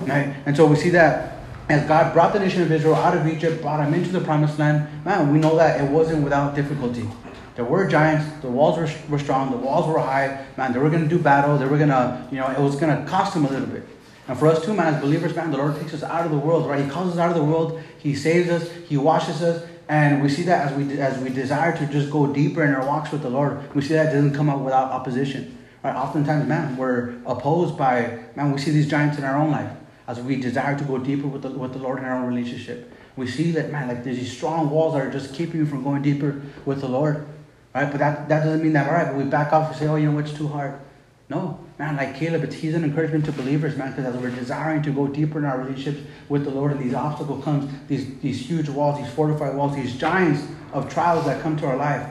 right? 0.00 0.34
And 0.46 0.56
so 0.56 0.66
we 0.66 0.76
see 0.76 0.90
that 0.90 1.39
as 1.72 1.86
God 1.86 2.12
brought 2.12 2.32
the 2.32 2.40
nation 2.40 2.62
of 2.62 2.72
Israel 2.72 2.96
out 2.96 3.16
of 3.16 3.26
Egypt, 3.26 3.62
brought 3.62 3.78
them 3.78 3.94
into 3.94 4.10
the 4.10 4.20
promised 4.20 4.58
land, 4.58 5.04
man, 5.04 5.32
we 5.32 5.38
know 5.38 5.56
that 5.56 5.80
it 5.80 5.90
wasn't 5.90 6.24
without 6.24 6.54
difficulty. 6.54 7.08
There 7.54 7.64
were 7.64 7.86
giants, 7.86 8.40
the 8.40 8.48
walls 8.48 8.78
were, 8.78 8.90
were 9.08 9.18
strong, 9.18 9.50
the 9.50 9.56
walls 9.56 9.86
were 9.86 9.98
high, 9.98 10.46
man, 10.56 10.72
they 10.72 10.78
were 10.78 10.90
going 10.90 11.02
to 11.02 11.08
do 11.08 11.18
battle, 11.18 11.58
they 11.58 11.66
were 11.66 11.76
going 11.76 11.90
to, 11.90 12.26
you 12.30 12.38
know, 12.38 12.48
it 12.48 12.58
was 12.58 12.76
going 12.76 12.96
to 12.96 13.08
cost 13.08 13.34
them 13.34 13.44
a 13.44 13.50
little 13.50 13.66
bit. 13.66 13.86
And 14.28 14.38
for 14.38 14.46
us 14.46 14.64
too, 14.64 14.72
man, 14.72 14.94
as 14.94 15.00
believers, 15.00 15.34
man, 15.34 15.50
the 15.50 15.58
Lord 15.58 15.76
takes 15.78 15.92
us 15.92 16.02
out 16.02 16.24
of 16.24 16.30
the 16.30 16.38
world, 16.38 16.66
right? 16.66 16.82
He 16.82 16.90
calls 16.90 17.12
us 17.12 17.18
out 17.18 17.30
of 17.30 17.36
the 17.36 17.44
world, 17.44 17.82
He 17.98 18.14
saves 18.14 18.48
us, 18.48 18.70
He 18.88 18.96
washes 18.96 19.42
us, 19.42 19.68
and 19.88 20.22
we 20.22 20.28
see 20.28 20.42
that 20.44 20.70
as 20.70 20.76
we, 20.76 20.98
as 20.98 21.18
we 21.18 21.30
desire 21.30 21.76
to 21.76 21.86
just 21.86 22.10
go 22.10 22.32
deeper 22.32 22.64
in 22.64 22.74
our 22.74 22.86
walks 22.86 23.10
with 23.10 23.22
the 23.22 23.30
Lord, 23.30 23.74
we 23.74 23.82
see 23.82 23.94
that 23.94 24.12
doesn't 24.12 24.34
come 24.34 24.48
up 24.48 24.60
without 24.60 24.90
opposition. 24.92 25.58
Right? 25.82 25.94
Oftentimes, 25.94 26.48
man, 26.48 26.76
we're 26.76 27.14
opposed 27.26 27.76
by, 27.76 28.20
man, 28.36 28.52
we 28.52 28.58
see 28.58 28.70
these 28.70 28.88
giants 28.88 29.18
in 29.18 29.24
our 29.24 29.36
own 29.36 29.50
life 29.50 29.70
as 30.10 30.20
we 30.20 30.34
desire 30.36 30.76
to 30.76 30.84
go 30.84 30.98
deeper 30.98 31.28
with 31.28 31.42
the, 31.42 31.50
with 31.50 31.72
the 31.72 31.78
Lord 31.78 32.00
in 32.00 32.04
our 32.04 32.26
relationship. 32.26 32.92
We 33.16 33.28
see 33.28 33.52
that, 33.52 33.70
man, 33.70 33.86
like 33.86 34.02
there's 34.02 34.18
these 34.18 34.36
strong 34.36 34.68
walls 34.68 34.94
that 34.94 35.06
are 35.06 35.10
just 35.10 35.34
keeping 35.34 35.60
you 35.60 35.66
from 35.66 35.84
going 35.84 36.02
deeper 36.02 36.42
with 36.64 36.80
the 36.80 36.88
Lord. 36.88 37.26
Right? 37.72 37.88
But 37.88 37.98
that, 37.98 38.28
that 38.28 38.44
doesn't 38.44 38.62
mean 38.62 38.72
that, 38.72 38.88
all 38.88 38.94
right, 38.94 39.06
but 39.06 39.14
we 39.14 39.24
back 39.24 39.52
off 39.52 39.70
and 39.70 39.78
say, 39.78 39.86
oh, 39.86 39.94
you 39.94 40.10
know 40.10 40.18
it's 40.18 40.32
too 40.32 40.48
hard. 40.48 40.80
No, 41.28 41.60
man, 41.78 41.96
like 41.96 42.16
Caleb, 42.16 42.42
it's, 42.42 42.56
he's 42.56 42.74
an 42.74 42.82
encouragement 42.82 43.24
to 43.26 43.32
believers, 43.32 43.76
man, 43.76 43.92
because 43.92 44.12
as 44.12 44.20
we're 44.20 44.34
desiring 44.34 44.82
to 44.82 44.90
go 44.90 45.06
deeper 45.06 45.38
in 45.38 45.44
our 45.44 45.60
relationships 45.60 46.04
with 46.28 46.42
the 46.42 46.50
Lord 46.50 46.72
and 46.72 46.80
these 46.80 46.94
obstacles 46.94 47.44
comes, 47.44 47.72
these, 47.86 48.18
these 48.18 48.44
huge 48.44 48.68
walls, 48.68 48.98
these 48.98 49.12
fortified 49.12 49.54
walls, 49.54 49.76
these 49.76 49.96
giants 49.96 50.42
of 50.72 50.92
trials 50.92 51.24
that 51.26 51.40
come 51.40 51.56
to 51.58 51.66
our 51.66 51.76
life, 51.76 52.04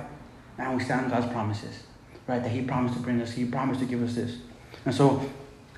man, 0.57 0.77
we 0.77 0.81
stand 0.81 1.05
on 1.05 1.12
God's 1.12 1.29
promises, 1.33 1.83
right? 2.27 2.41
That 2.41 2.49
he 2.49 2.62
promised 2.62 2.95
to 2.95 3.01
bring 3.01 3.21
us, 3.21 3.33
he 3.33 3.43
promised 3.43 3.81
to 3.81 3.85
give 3.85 4.01
us 4.01 4.15
this. 4.15 4.38
And 4.85 4.95
so, 4.95 5.29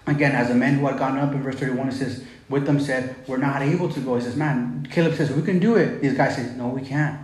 again, 0.07 0.33
as 0.33 0.47
the 0.47 0.55
men 0.55 0.75
who 0.75 0.87
had 0.87 0.97
gone 0.97 1.17
up 1.17 1.33
in 1.33 1.41
verse 1.43 1.55
31, 1.55 1.89
it 1.89 1.93
says, 1.93 2.23
with 2.49 2.65
them 2.65 2.79
said, 2.79 3.15
we're 3.27 3.37
not 3.37 3.61
able 3.61 3.89
to 3.89 3.99
go. 3.99 4.15
He 4.15 4.21
says, 4.21 4.35
man, 4.35 4.87
Caleb 4.91 5.15
says, 5.15 5.31
we 5.31 5.41
can 5.41 5.59
do 5.59 5.75
it. 5.75 6.01
These 6.01 6.15
guys 6.15 6.35
say, 6.35 6.53
no, 6.55 6.67
we 6.67 6.81
can't. 6.81 7.19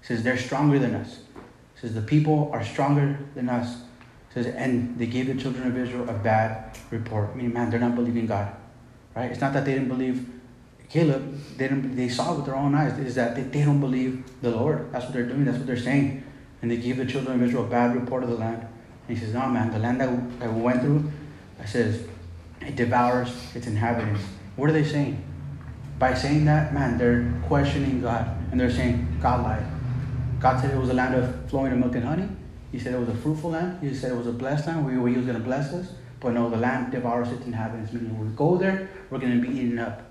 He 0.00 0.06
says, 0.06 0.22
they're 0.22 0.38
stronger 0.38 0.78
than 0.78 0.94
us. 0.94 1.20
He 1.74 1.80
says, 1.80 1.94
the 1.94 2.02
people 2.02 2.50
are 2.52 2.64
stronger 2.64 3.18
than 3.34 3.48
us 3.48 3.82
says, 4.34 4.46
and 4.46 4.98
they 4.98 5.06
gave 5.06 5.26
the 5.26 5.34
children 5.34 5.66
of 5.66 5.76
Israel 5.76 6.08
a 6.08 6.14
bad 6.14 6.76
report. 6.90 7.36
Meaning, 7.36 7.52
man, 7.52 7.70
they're 7.70 7.80
not 7.80 7.94
believing 7.94 8.26
God. 8.26 8.54
Right? 9.14 9.30
It's 9.30 9.40
not 9.40 9.52
that 9.52 9.64
they 9.64 9.74
didn't 9.74 9.88
believe 9.88 10.28
Caleb. 10.88 11.38
They 11.56 11.68
didn't 11.68 11.96
they 11.96 12.08
saw 12.08 12.34
with 12.34 12.46
their 12.46 12.56
own 12.56 12.74
eyes. 12.74 12.98
is 12.98 13.14
that 13.16 13.36
they, 13.36 13.42
they 13.42 13.64
don't 13.64 13.80
believe 13.80 14.24
the 14.40 14.50
Lord. 14.50 14.90
That's 14.92 15.04
what 15.04 15.14
they're 15.14 15.26
doing. 15.26 15.44
That's 15.44 15.58
what 15.58 15.66
they're 15.66 15.76
saying. 15.76 16.24
And 16.62 16.70
they 16.70 16.76
gave 16.76 16.96
the 16.96 17.04
children 17.04 17.36
of 17.36 17.46
Israel 17.46 17.64
a 17.64 17.68
bad 17.68 17.94
report 17.94 18.22
of 18.22 18.30
the 18.30 18.36
land. 18.36 18.66
And 19.08 19.18
he 19.18 19.22
says, 19.22 19.34
no, 19.34 19.46
man, 19.48 19.70
the 19.70 19.78
land 19.78 20.00
that, 20.00 20.10
we 20.52 20.62
went 20.62 20.80
through, 20.80 21.10
I 21.60 21.64
says, 21.64 22.06
it 22.60 22.76
devours 22.76 23.34
its 23.54 23.66
inhabitants. 23.66 24.22
What 24.56 24.70
are 24.70 24.72
they 24.72 24.84
saying? 24.84 25.22
By 25.98 26.14
saying 26.14 26.44
that, 26.46 26.74
man, 26.74 26.98
they're 26.98 27.32
questioning 27.46 28.00
God 28.00 28.28
and 28.50 28.60
they're 28.60 28.70
saying 28.70 29.18
God 29.20 29.42
lied. 29.42 29.66
God 30.40 30.60
said 30.60 30.70
it 30.72 30.78
was 30.78 30.90
a 30.90 30.94
land 30.94 31.14
of 31.14 31.48
flowing 31.48 31.72
of 31.72 31.78
milk 31.78 31.94
and 31.94 32.04
honey. 32.04 32.28
He 32.72 32.78
said 32.78 32.94
it 32.94 32.98
was 32.98 33.08
a 33.08 33.14
fruitful 33.14 33.50
land. 33.50 33.80
He 33.80 33.94
said 33.94 34.12
it 34.12 34.16
was 34.16 34.26
a 34.26 34.32
blessed 34.32 34.66
land 34.66 34.84
where 34.84 35.08
he 35.08 35.16
was 35.16 35.26
going 35.26 35.38
to 35.38 35.44
bless 35.44 35.72
us. 35.72 35.92
But 36.20 36.34
no, 36.34 36.48
the 36.48 36.56
land 36.56 36.92
devours 36.92 37.30
its 37.30 37.44
inhabitants, 37.46 37.92
meaning 37.92 38.16
we 38.18 38.34
go 38.36 38.56
there, 38.56 38.88
we're 39.10 39.18
going 39.18 39.40
to 39.40 39.46
be 39.46 39.54
eaten 39.54 39.78
up. 39.78 40.02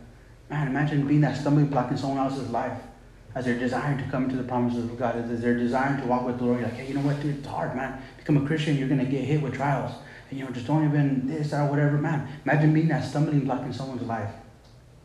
Man, 0.50 0.68
imagine 0.68 1.08
being 1.08 1.22
that 1.22 1.38
stumbling 1.38 1.68
block 1.68 1.90
in 1.90 1.98
someone 1.98 2.20
else's 2.20 2.50
life 2.50 2.78
as 3.34 3.46
they're 3.46 3.58
desiring 3.58 3.98
to 3.98 4.04
come 4.12 4.26
into 4.26 4.36
the 4.36 4.44
promises 4.44 4.84
of 4.84 5.00
God, 5.00 5.16
as 5.16 5.42
they're 5.42 5.58
desiring 5.58 6.02
to 6.02 6.08
walk 6.08 6.26
with 6.26 6.38
the 6.38 6.44
Lord. 6.44 6.60
You're 6.60 6.68
like, 6.68 6.78
hey, 6.78 6.88
you 6.88 6.94
know 6.94 7.02
what, 7.02 7.22
dude, 7.22 7.38
it's 7.38 7.48
hard, 7.48 7.76
man. 7.76 8.02
Become 8.18 8.44
a 8.44 8.46
Christian, 8.46 8.78
you're 8.78 8.90
going 8.90 9.00
to 9.00 9.10
get 9.10 9.24
hit 9.24 9.42
with 9.42 9.54
trials. 9.54 9.94
You 10.32 10.46
know, 10.46 10.52
just 10.52 10.68
don't 10.68 10.86
even 10.88 11.28
this 11.28 11.54
or 11.54 11.66
whatever, 11.68 11.98
man. 11.98 12.28
Imagine 12.46 12.74
being 12.74 12.88
that 12.88 13.04
stumbling 13.04 13.42
block 13.42 13.64
in 13.64 13.74
someone's 13.74 14.04
life. 14.04 14.32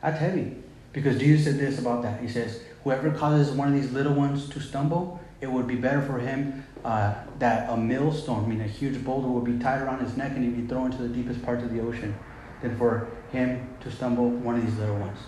That's 0.01 0.19
heavy. 0.19 0.57
Because 0.93 1.19
Jesus 1.19 1.45
said 1.45 1.59
this 1.59 1.79
about 1.79 2.03
that. 2.03 2.21
He 2.21 2.29
says, 2.29 2.62
whoever 2.85 3.11
causes 3.11 3.51
one 3.51 3.69
of 3.69 3.75
these 3.75 3.93
little 3.93 4.15
ones 4.15 4.49
to 4.51 4.61
stumble, 4.61 5.21
it 5.41 5.51
would 5.51 5.67
be 5.67 5.75
better 5.75 6.01
for 6.01 6.19
him 6.19 6.65
uh, 6.85 7.15
that 7.39 7.69
a 7.69 7.77
millstone, 7.77 8.45
I 8.45 8.47
mean 8.47 8.61
a 8.61 8.69
huge 8.69 9.05
boulder, 9.05 9.27
would 9.29 9.45
be 9.45 9.59
tied 9.62 9.83
around 9.83 10.01
his 10.01 10.17
neck 10.17 10.33
and 10.37 10.45
he'd 10.45 10.62
be 10.62 10.67
thrown 10.69 10.93
into 10.93 11.03
the 11.03 11.09
deepest 11.09 11.43
parts 11.43 11.62
of 11.65 11.73
the 11.73 11.81
ocean 11.81 12.17
than 12.62 12.79
for 12.79 13.09
him 13.33 13.69
to 13.81 13.91
stumble 13.91 14.31
one 14.31 14.55
of 14.55 14.65
these 14.65 14.79
little 14.79 14.97
ones. 14.97 15.19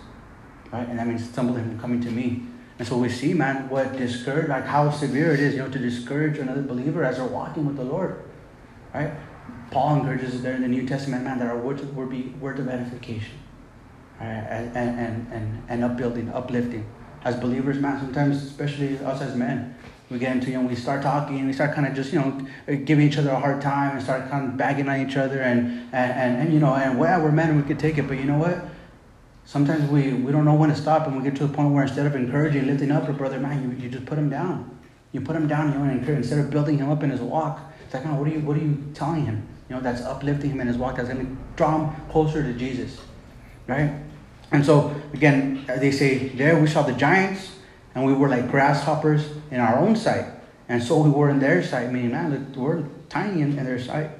Right? 0.71 0.87
And 0.87 0.97
that 0.97 1.07
means 1.07 1.27
stumble 1.29 1.55
him 1.55 1.77
coming 1.79 2.01
to 2.01 2.09
me. 2.09 2.43
And 2.79 2.87
so 2.87 2.97
we 2.97 3.09
see, 3.09 3.33
man, 3.33 3.67
what 3.69 3.97
discourage, 3.97 4.47
like 4.47 4.65
how 4.65 4.89
severe 4.89 5.33
it 5.33 5.41
is, 5.41 5.55
you 5.55 5.59
know, 5.59 5.69
to 5.69 5.79
discourage 5.79 6.37
another 6.37 6.61
believer 6.61 7.03
as 7.03 7.17
they're 7.17 7.25
walking 7.25 7.65
with 7.65 7.75
the 7.75 7.83
Lord. 7.83 8.23
Right? 8.93 9.11
Paul 9.71 9.97
encourages 9.97 10.41
there 10.41 10.55
in 10.55 10.61
the 10.61 10.67
New 10.67 10.87
Testament, 10.87 11.23
man, 11.23 11.39
that 11.39 11.47
our 11.47 11.57
words 11.57 11.83
would 11.83 12.09
be 12.09 12.33
words 12.39 12.59
of 12.59 12.67
edification. 12.67 13.37
Right? 14.19 14.27
And, 14.27 14.75
and, 14.75 15.31
and, 15.31 15.63
and 15.69 15.83
upbuilding, 15.83 16.29
uplifting. 16.29 16.85
As 17.23 17.35
believers, 17.35 17.79
man, 17.79 17.99
sometimes, 17.99 18.43
especially 18.43 18.97
us 18.99 19.21
as 19.21 19.35
men, 19.35 19.75
we 20.09 20.17
get 20.17 20.31
into, 20.31 20.49
you 20.49 20.59
know, 20.59 20.67
we 20.67 20.75
start 20.75 21.03
talking, 21.03 21.37
and 21.37 21.47
we 21.47 21.53
start 21.53 21.75
kind 21.75 21.85
of 21.85 21.93
just, 21.93 22.11
you 22.11 22.19
know, 22.19 22.75
giving 22.85 23.07
each 23.07 23.17
other 23.17 23.29
a 23.29 23.39
hard 23.39 23.61
time 23.61 23.95
and 23.95 24.03
start 24.03 24.29
kind 24.29 24.47
of 24.47 24.57
bagging 24.57 24.89
on 24.89 25.07
each 25.07 25.17
other 25.17 25.41
and, 25.41 25.67
and, 25.93 26.11
and, 26.11 26.41
and 26.41 26.53
you 26.53 26.59
know, 26.59 26.73
and 26.73 26.97
well, 26.97 27.21
we're 27.21 27.31
men 27.31 27.49
and 27.49 27.61
we 27.61 27.67
could 27.67 27.77
take 27.77 27.97
it, 27.97 28.07
but 28.07 28.17
you 28.17 28.23
know 28.23 28.37
what? 28.37 28.65
Sometimes 29.45 29.89
we, 29.89 30.13
we 30.13 30.31
don't 30.31 30.45
know 30.45 30.55
when 30.55 30.69
to 30.69 30.75
stop 30.75 31.07
and 31.07 31.17
we 31.17 31.23
get 31.23 31.35
to 31.37 31.45
the 31.45 31.53
point 31.53 31.71
where 31.71 31.83
instead 31.83 32.05
of 32.05 32.15
encouraging, 32.15 32.65
lifting 32.65 32.91
up 32.91 33.07
a 33.07 33.13
brother, 33.13 33.39
man, 33.39 33.61
you, 33.63 33.83
you 33.83 33.89
just 33.89 34.05
put 34.05 34.17
him 34.17 34.29
down. 34.29 34.79
You 35.11 35.21
put 35.21 35.35
him 35.35 35.47
down, 35.47 35.73
you 35.73 35.79
know, 35.79 35.85
and 35.85 36.07
instead 36.07 36.39
of 36.39 36.49
building 36.49 36.77
him 36.77 36.89
up 36.89 37.03
in 37.03 37.09
his 37.09 37.19
walk, 37.19 37.59
it's 37.85 37.93
like, 37.93 38.05
oh, 38.05 38.15
what 38.15 38.27
are 38.27 38.31
you, 38.31 38.39
what 38.39 38.57
are 38.57 38.61
you 38.61 38.91
telling 38.93 39.25
him? 39.25 39.47
You 39.69 39.75
know, 39.75 39.81
that's 39.81 40.01
uplifting 40.01 40.51
him 40.51 40.61
in 40.61 40.67
his 40.67 40.77
walk, 40.77 40.97
that's 40.97 41.09
going 41.09 41.25
to 41.25 41.37
draw 41.55 41.77
him 41.77 42.05
closer 42.09 42.41
to 42.41 42.53
Jesus, 42.53 42.99
right? 43.67 43.93
And 44.51 44.65
so, 44.65 44.95
again, 45.13 45.65
they 45.67 45.91
say, 45.91 46.29
there 46.29 46.59
we 46.59 46.67
saw 46.67 46.81
the 46.81 46.93
giants, 46.93 47.55
and 47.93 48.03
we 48.03 48.13
were 48.13 48.27
like 48.27 48.49
grasshoppers 48.49 49.29
in 49.51 49.59
our 49.59 49.77
own 49.77 49.95
sight. 49.95 50.25
And 50.67 50.81
so 50.81 51.01
we 51.01 51.09
were 51.09 51.29
in 51.29 51.39
their 51.39 51.63
sight, 51.63 51.91
meaning, 51.91 52.15
ah, 52.15 52.29
man, 52.29 52.53
we're 52.55 52.83
tiny 53.09 53.41
in, 53.41 53.57
in 53.57 53.65
their 53.65 53.79
sight. 53.79 54.11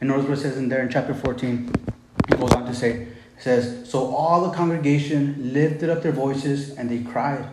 And 0.00 0.10
it 0.10 0.36
says 0.36 0.56
in 0.56 0.68
there 0.68 0.82
in 0.82 0.88
chapter 0.88 1.14
14. 1.14 1.72
He 2.28 2.36
goes 2.36 2.52
on 2.52 2.64
to 2.64 2.74
say, 2.74 3.08
says, 3.38 3.90
So 3.90 4.14
all 4.14 4.48
the 4.48 4.56
congregation 4.56 5.52
lifted 5.52 5.90
up 5.90 6.02
their 6.02 6.12
voices 6.12 6.70
and 6.70 6.90
they 6.90 7.00
cried. 7.00 7.46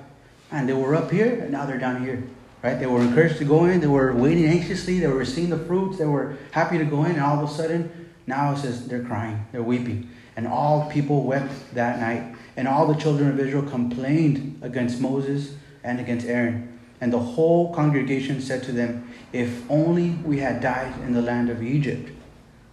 And 0.51 0.69
they 0.69 0.73
were 0.73 0.95
up 0.95 1.11
here 1.11 1.41
and 1.41 1.51
now 1.51 1.65
they're 1.65 1.79
down 1.79 2.03
here. 2.03 2.23
Right? 2.63 2.79
They 2.79 2.87
were 2.87 3.01
encouraged 3.01 3.37
to 3.37 3.45
go 3.45 3.65
in. 3.65 3.79
They 3.79 3.87
were 3.87 4.13
waiting 4.13 4.45
anxiously. 4.45 4.99
They 4.99 5.07
were 5.07 5.25
seeing 5.25 5.49
the 5.49 5.59
fruits. 5.59 5.97
They 5.97 6.05
were 6.05 6.37
happy 6.51 6.77
to 6.77 6.85
go 6.85 7.05
in. 7.05 7.11
And 7.11 7.21
all 7.21 7.43
of 7.43 7.49
a 7.49 7.53
sudden, 7.53 8.09
now 8.25 8.53
it 8.53 8.57
says 8.57 8.87
they're 8.87 9.03
crying. 9.03 9.45
They're 9.51 9.63
weeping. 9.63 10.09
And 10.35 10.47
all 10.47 10.89
people 10.89 11.23
wept 11.23 11.73
that 11.75 11.99
night. 11.99 12.35
And 12.55 12.67
all 12.67 12.87
the 12.87 12.99
children 12.99 13.29
of 13.29 13.39
Israel 13.39 13.63
complained 13.63 14.59
against 14.63 14.99
Moses 14.99 15.55
and 15.83 15.99
against 15.99 16.25
Aaron. 16.25 16.79
And 16.99 17.13
the 17.13 17.19
whole 17.19 17.73
congregation 17.73 18.41
said 18.41 18.63
to 18.63 18.71
them, 18.71 19.11
If 19.31 19.69
only 19.69 20.09
we 20.25 20.39
had 20.39 20.61
died 20.61 20.99
in 21.01 21.13
the 21.13 21.21
land 21.21 21.49
of 21.49 21.61
Egypt, 21.61 22.11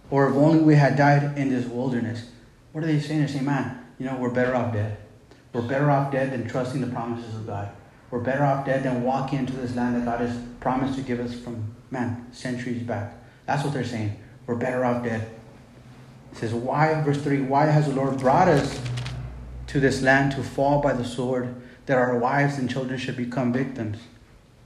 or 0.09 0.29
if 0.29 0.35
only 0.35 0.59
we 0.59 0.75
had 0.75 0.95
died 0.95 1.37
in 1.37 1.49
this 1.49 1.65
wilderness. 1.65 2.29
What 2.71 2.83
are 2.83 2.87
they 2.87 2.99
saying? 2.99 3.19
They're 3.19 3.27
saying, 3.27 3.45
Man, 3.45 3.85
you 3.99 4.05
know, 4.05 4.15
we're 4.17 4.29
better 4.29 4.55
off 4.55 4.73
dead. 4.73 4.97
We're 5.53 5.61
better 5.61 5.89
off 5.89 6.11
dead 6.11 6.31
than 6.31 6.47
trusting 6.47 6.81
the 6.81 6.87
promises 6.87 7.33
of 7.35 7.47
God. 7.47 7.69
We're 8.15 8.21
better 8.21 8.45
off 8.45 8.65
dead 8.65 8.83
than 8.83 9.03
walking 9.03 9.39
into 9.39 9.51
this 9.51 9.75
land 9.75 9.97
that 9.97 10.05
God 10.05 10.21
has 10.21 10.37
promised 10.61 10.95
to 10.95 11.01
give 11.01 11.19
us 11.19 11.37
from, 11.37 11.75
man, 11.91 12.25
centuries 12.31 12.81
back. 12.81 13.13
That's 13.45 13.61
what 13.61 13.73
they're 13.73 13.83
saying. 13.83 14.17
We're 14.47 14.55
better 14.55 14.85
off 14.85 15.03
dead. 15.03 15.29
It 16.31 16.37
says, 16.37 16.53
Why, 16.53 17.01
verse 17.01 17.21
3, 17.21 17.41
why 17.41 17.65
has 17.65 17.87
the 17.87 17.93
Lord 17.93 18.17
brought 18.17 18.47
us 18.47 18.81
to 19.67 19.81
this 19.81 20.01
land 20.01 20.31
to 20.31 20.43
fall 20.43 20.81
by 20.81 20.93
the 20.93 21.03
sword, 21.03 21.61
that 21.87 21.97
our 21.97 22.17
wives 22.17 22.57
and 22.57 22.69
children 22.69 22.97
should 22.97 23.17
become 23.17 23.51
victims. 23.51 23.97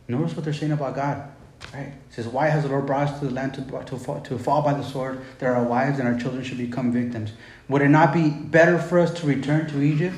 Notice 0.07 0.35
what 0.35 0.43
they're 0.45 0.53
saying 0.53 0.73
about 0.73 0.93
God. 0.93 1.31
Right? 1.73 1.87
It 1.87 1.93
says, 2.11 2.27
Why 2.27 2.49
has 2.49 2.65
the 2.65 2.69
Lord 2.69 2.85
brought 2.85 3.09
us 3.09 3.19
to 3.19 3.25
the 3.25 3.31
land 3.31 3.55
to, 3.55 3.61
to, 3.63 3.97
fall, 3.97 4.21
to 4.21 4.37
fall 4.37 4.61
by 4.61 4.73
the 4.73 4.83
sword, 4.83 5.21
that 5.39 5.47
our 5.47 5.63
wives 5.63 5.97
and 5.97 6.07
our 6.07 6.19
children 6.19 6.43
should 6.43 6.59
become 6.59 6.91
victims? 6.91 7.31
Would 7.67 7.81
it 7.81 7.89
not 7.89 8.13
be 8.13 8.29
better 8.29 8.77
for 8.77 8.99
us 8.99 9.11
to 9.21 9.25
return 9.25 9.67
to 9.69 9.81
Egypt? 9.81 10.15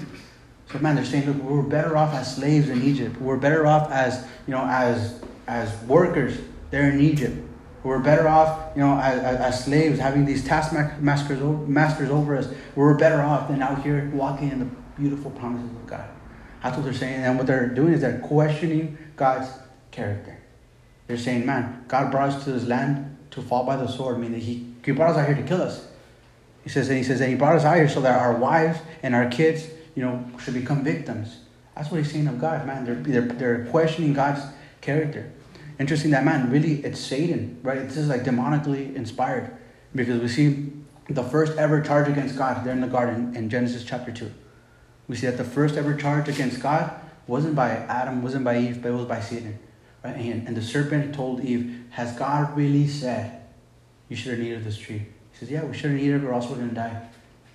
So 0.71 0.79
man, 0.79 0.95
they're 0.95 1.05
saying, 1.05 1.27
look, 1.27 1.38
we're 1.43 1.62
better 1.62 1.97
off 1.97 2.13
as 2.13 2.36
slaves 2.36 2.69
in 2.69 2.81
Egypt. 2.81 3.19
We're 3.19 3.38
better 3.38 3.65
off 3.65 3.91
as, 3.91 4.25
you 4.47 4.53
know, 4.53 4.65
as 4.65 5.21
as 5.47 5.84
workers 5.84 6.38
there 6.69 6.89
in 6.89 7.01
Egypt. 7.01 7.38
We're 7.84 7.99
better 7.99 8.27
off, 8.27 8.75
you 8.75 8.81
know, 8.81 8.97
as, 8.99 9.21
as 9.39 9.65
slaves, 9.65 9.99
having 9.99 10.23
these 10.23 10.45
taskmasters 10.45 11.41
masters 11.67 12.10
over 12.10 12.38
us. 12.38 12.47
We're 12.75 12.93
better 12.93 13.21
off 13.21 13.49
than 13.49 13.62
out 13.62 13.84
here 13.84 14.10
walking 14.13 14.51
in 14.51 14.60
the 14.60 14.69
beautiful 14.97 15.31
promises 15.31 15.69
of 15.69 15.88
God. 15.88 16.07
That's 16.63 16.77
what 16.77 16.84
they're 16.84 16.93
saying. 16.93 17.23
And 17.23 17.38
what 17.38 17.47
they're 17.47 17.67
doing 17.67 17.93
is 17.93 18.01
they're 18.01 18.19
questioning 18.19 18.97
God's 19.15 19.49
character. 19.89 20.38
They're 21.07 21.17
saying, 21.17 21.45
man, 21.45 21.84
God 21.88 22.12
brought 22.12 22.29
us 22.29 22.43
to 22.43 22.51
this 22.51 22.65
land 22.65 23.17
to 23.31 23.41
fall 23.41 23.65
by 23.65 23.75
the 23.75 23.88
sword, 23.88 24.19
meaning 24.19 24.39
he, 24.39 24.73
he 24.86 24.91
brought 24.91 25.12
us 25.12 25.17
out 25.17 25.25
here 25.27 25.36
to 25.36 25.43
kill 25.43 25.62
us. 25.62 25.88
He 26.63 26.69
says, 26.69 26.88
and 26.89 26.97
he 26.97 27.03
says, 27.03 27.19
and 27.19 27.31
he 27.31 27.36
brought 27.36 27.55
us 27.55 27.65
out 27.65 27.77
here 27.77 27.89
so 27.89 28.01
that 28.01 28.19
our 28.19 28.36
wives 28.36 28.79
and 29.01 29.15
our 29.15 29.27
kids, 29.27 29.67
you 29.95 30.04
know, 30.04 30.25
should 30.43 30.54
become 30.54 30.84
victims. 30.84 31.39
That's 31.75 31.89
what 31.89 31.97
he's 31.97 32.12
saying 32.12 32.27
of 32.27 32.39
God, 32.39 32.65
man. 32.65 32.86
They're, 32.86 32.95
they're, 32.95 33.21
they're 33.21 33.65
questioning 33.65 34.13
God's 34.13 34.41
character. 34.82 35.32
Interesting 35.80 36.12
that, 36.12 36.23
man, 36.23 36.51
really, 36.51 36.84
it's 36.84 36.99
Satan, 36.99 37.60
right? 37.63 37.88
This 37.88 37.97
is 37.97 38.08
like 38.08 38.23
demonically 38.23 38.95
inspired 38.95 39.56
because 39.95 40.21
we 40.21 40.27
see 40.27 40.73
the 41.10 41.23
first 41.23 41.58
ever 41.58 41.82
charge 41.82 42.08
against 42.08 42.38
God 42.38 42.63
there 42.65 42.73
in 42.73 42.82
the 42.82 42.88
garden 42.88 43.36
in 43.36 43.49
Genesis 43.49 43.84
chapter 43.84 44.12
2 44.12 44.32
we 45.12 45.17
see 45.17 45.27
that 45.27 45.36
the 45.36 45.43
first 45.43 45.75
ever 45.75 45.93
charge 45.93 46.30
against 46.30 46.62
God 46.62 46.89
wasn't 47.27 47.54
by 47.54 47.71
Adam, 47.71 48.23
wasn't 48.23 48.45
by 48.45 48.58
Eve, 48.58 48.82
but 48.82 48.89
it 48.89 48.95
was 48.95 49.06
by 49.06 49.19
Satan. 49.19 49.60
Right? 50.06 50.15
And, 50.15 50.47
and 50.47 50.56
the 50.56 50.62
serpent 50.62 51.13
told 51.13 51.43
Eve, 51.43 51.84
Has 51.89 52.17
God 52.17 52.56
really 52.56 52.88
said 52.88 53.41
you 54.08 54.15
shouldn't 54.15 54.43
eat 54.43 54.54
of 54.54 54.63
this 54.63 54.77
tree? 54.77 54.99
He 54.99 55.38
says, 55.38 55.51
Yeah, 55.51 55.65
we 55.65 55.75
shouldn't 55.75 55.99
eat 55.99 56.12
it 56.12 56.23
or 56.23 56.32
else 56.34 56.47
we're 56.47 56.56
going 56.56 56.69
to 56.69 56.75
die. 56.75 57.10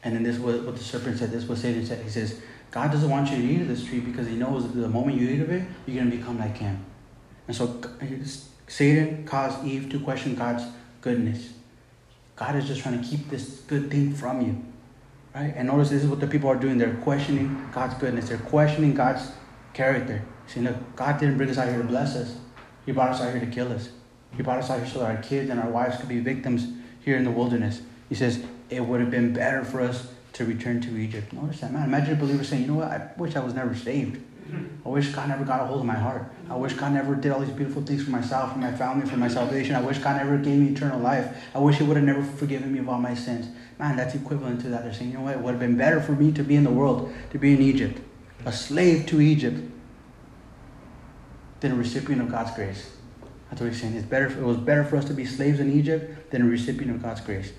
And 0.06 0.14
then 0.14 0.22
this 0.22 0.38
was 0.38 0.60
what 0.60 0.76
the 0.76 0.84
serpent 0.84 1.18
said, 1.18 1.32
this 1.32 1.48
was 1.48 1.60
Satan 1.60 1.84
said. 1.84 2.00
He 2.04 2.08
says, 2.08 2.40
God 2.70 2.92
doesn't 2.92 3.10
want 3.10 3.28
you 3.28 3.38
to 3.38 3.42
eat 3.42 3.60
of 3.62 3.66
this 3.66 3.84
tree 3.84 3.98
because 3.98 4.28
he 4.28 4.36
knows 4.36 4.72
the 4.72 4.88
moment 4.88 5.20
you 5.20 5.28
eat 5.28 5.40
of 5.40 5.50
it, 5.50 5.64
you're 5.84 5.96
going 5.96 6.12
to 6.12 6.16
become 6.16 6.38
like 6.38 6.56
him. 6.56 6.84
And 7.48 7.56
so 7.56 7.80
Satan 8.68 9.24
caused 9.24 9.66
Eve 9.66 9.90
to 9.90 9.98
question 9.98 10.36
God's 10.36 10.62
goodness. 11.00 11.54
God 12.36 12.54
is 12.54 12.68
just 12.68 12.82
trying 12.82 13.02
to 13.02 13.04
keep 13.04 13.28
this 13.30 13.62
good 13.66 13.90
thing 13.90 14.14
from 14.14 14.42
you. 14.42 14.64
Right? 15.34 15.52
And 15.56 15.66
notice 15.66 15.90
this 15.90 16.04
is 16.04 16.08
what 16.08 16.20
the 16.20 16.28
people 16.28 16.48
are 16.50 16.56
doing. 16.56 16.78
They're 16.78 16.94
questioning 16.98 17.68
God's 17.72 17.94
goodness. 17.94 18.28
They're 18.28 18.38
questioning 18.38 18.94
God's 18.94 19.32
character. 19.74 20.22
Saying, 20.46 20.66
look, 20.66 20.94
God 20.94 21.18
didn't 21.18 21.36
bring 21.36 21.50
us 21.50 21.58
out 21.58 21.68
here 21.68 21.78
to 21.78 21.84
bless 21.84 22.14
us. 22.14 22.36
He 22.84 22.92
brought 22.92 23.10
us 23.10 23.20
out 23.20 23.32
here 23.32 23.40
to 23.40 23.50
kill 23.50 23.72
us. 23.72 23.88
He 24.36 24.44
brought 24.44 24.58
us 24.58 24.70
out 24.70 24.78
here 24.78 24.88
so 24.88 25.00
that 25.00 25.16
our 25.16 25.20
kids 25.20 25.50
and 25.50 25.58
our 25.58 25.68
wives 25.68 25.96
could 25.96 26.08
be 26.08 26.20
victims 26.20 26.68
here 27.00 27.16
in 27.16 27.24
the 27.24 27.32
wilderness. 27.32 27.82
He 28.08 28.14
says, 28.14 28.44
it 28.70 28.80
would 28.80 29.00
have 29.00 29.10
been 29.10 29.32
better 29.32 29.64
for 29.64 29.80
us 29.80 30.08
to 30.34 30.44
return 30.44 30.80
to 30.82 30.96
Egypt. 30.96 31.32
Notice 31.32 31.60
that, 31.60 31.72
man. 31.72 31.84
Imagine 31.84 32.14
a 32.14 32.16
believer 32.16 32.44
saying, 32.44 32.62
you 32.62 32.68
know 32.68 32.74
what? 32.74 32.88
I 32.88 33.10
wish 33.16 33.36
I 33.36 33.40
was 33.40 33.54
never 33.54 33.74
saved. 33.74 34.22
I 34.84 34.88
wish 34.88 35.08
God 35.08 35.28
never 35.28 35.44
got 35.44 35.60
a 35.60 35.64
hold 35.64 35.80
of 35.80 35.86
my 35.86 35.94
heart. 35.94 36.24
I 36.48 36.54
wish 36.54 36.74
God 36.74 36.92
never 36.92 37.16
did 37.16 37.32
all 37.32 37.40
these 37.40 37.50
beautiful 37.50 37.82
things 37.82 38.04
for 38.04 38.10
myself, 38.10 38.52
for 38.52 38.58
my 38.58 38.72
family, 38.72 39.08
for 39.08 39.16
my 39.16 39.28
salvation. 39.28 39.74
I 39.74 39.80
wish 39.80 39.98
God 39.98 40.16
never 40.16 40.38
gave 40.38 40.58
me 40.58 40.68
eternal 40.68 41.00
life. 41.00 41.36
I 41.54 41.58
wish 41.58 41.78
He 41.78 41.84
would 41.84 41.96
have 41.96 42.06
never 42.06 42.22
forgiven 42.22 42.72
me 42.72 42.78
of 42.78 42.88
all 42.88 42.98
my 42.98 43.14
sins. 43.14 43.48
Man, 43.78 43.96
that's 43.96 44.14
equivalent 44.14 44.60
to 44.60 44.68
that. 44.68 44.84
They're 44.84 44.94
saying, 44.94 45.10
you 45.10 45.18
know 45.18 45.24
what? 45.24 45.34
It 45.34 45.40
would 45.40 45.50
have 45.52 45.60
been 45.60 45.76
better 45.76 46.00
for 46.00 46.12
me 46.12 46.30
to 46.32 46.44
be 46.44 46.54
in 46.54 46.62
the 46.62 46.70
world, 46.70 47.12
to 47.32 47.38
be 47.38 47.54
in 47.54 47.60
Egypt, 47.60 48.00
a 48.44 48.52
slave 48.52 49.06
to 49.06 49.20
Egypt, 49.20 49.60
than 51.60 51.72
a 51.72 51.74
recipient 51.74 52.22
of 52.22 52.30
God's 52.30 52.52
grace. 52.52 52.92
That's 53.50 53.60
what 53.60 53.72
he's 53.72 53.80
saying. 53.80 53.96
It's 53.96 54.06
better. 54.06 54.26
It 54.26 54.44
was 54.44 54.58
better 54.58 54.84
for 54.84 54.96
us 54.96 55.04
to 55.06 55.14
be 55.14 55.24
slaves 55.24 55.58
in 55.58 55.72
Egypt 55.72 56.30
than 56.30 56.42
a 56.42 56.46
recipient 56.46 56.94
of 56.94 57.02
God's 57.02 57.20
grace. 57.20 57.52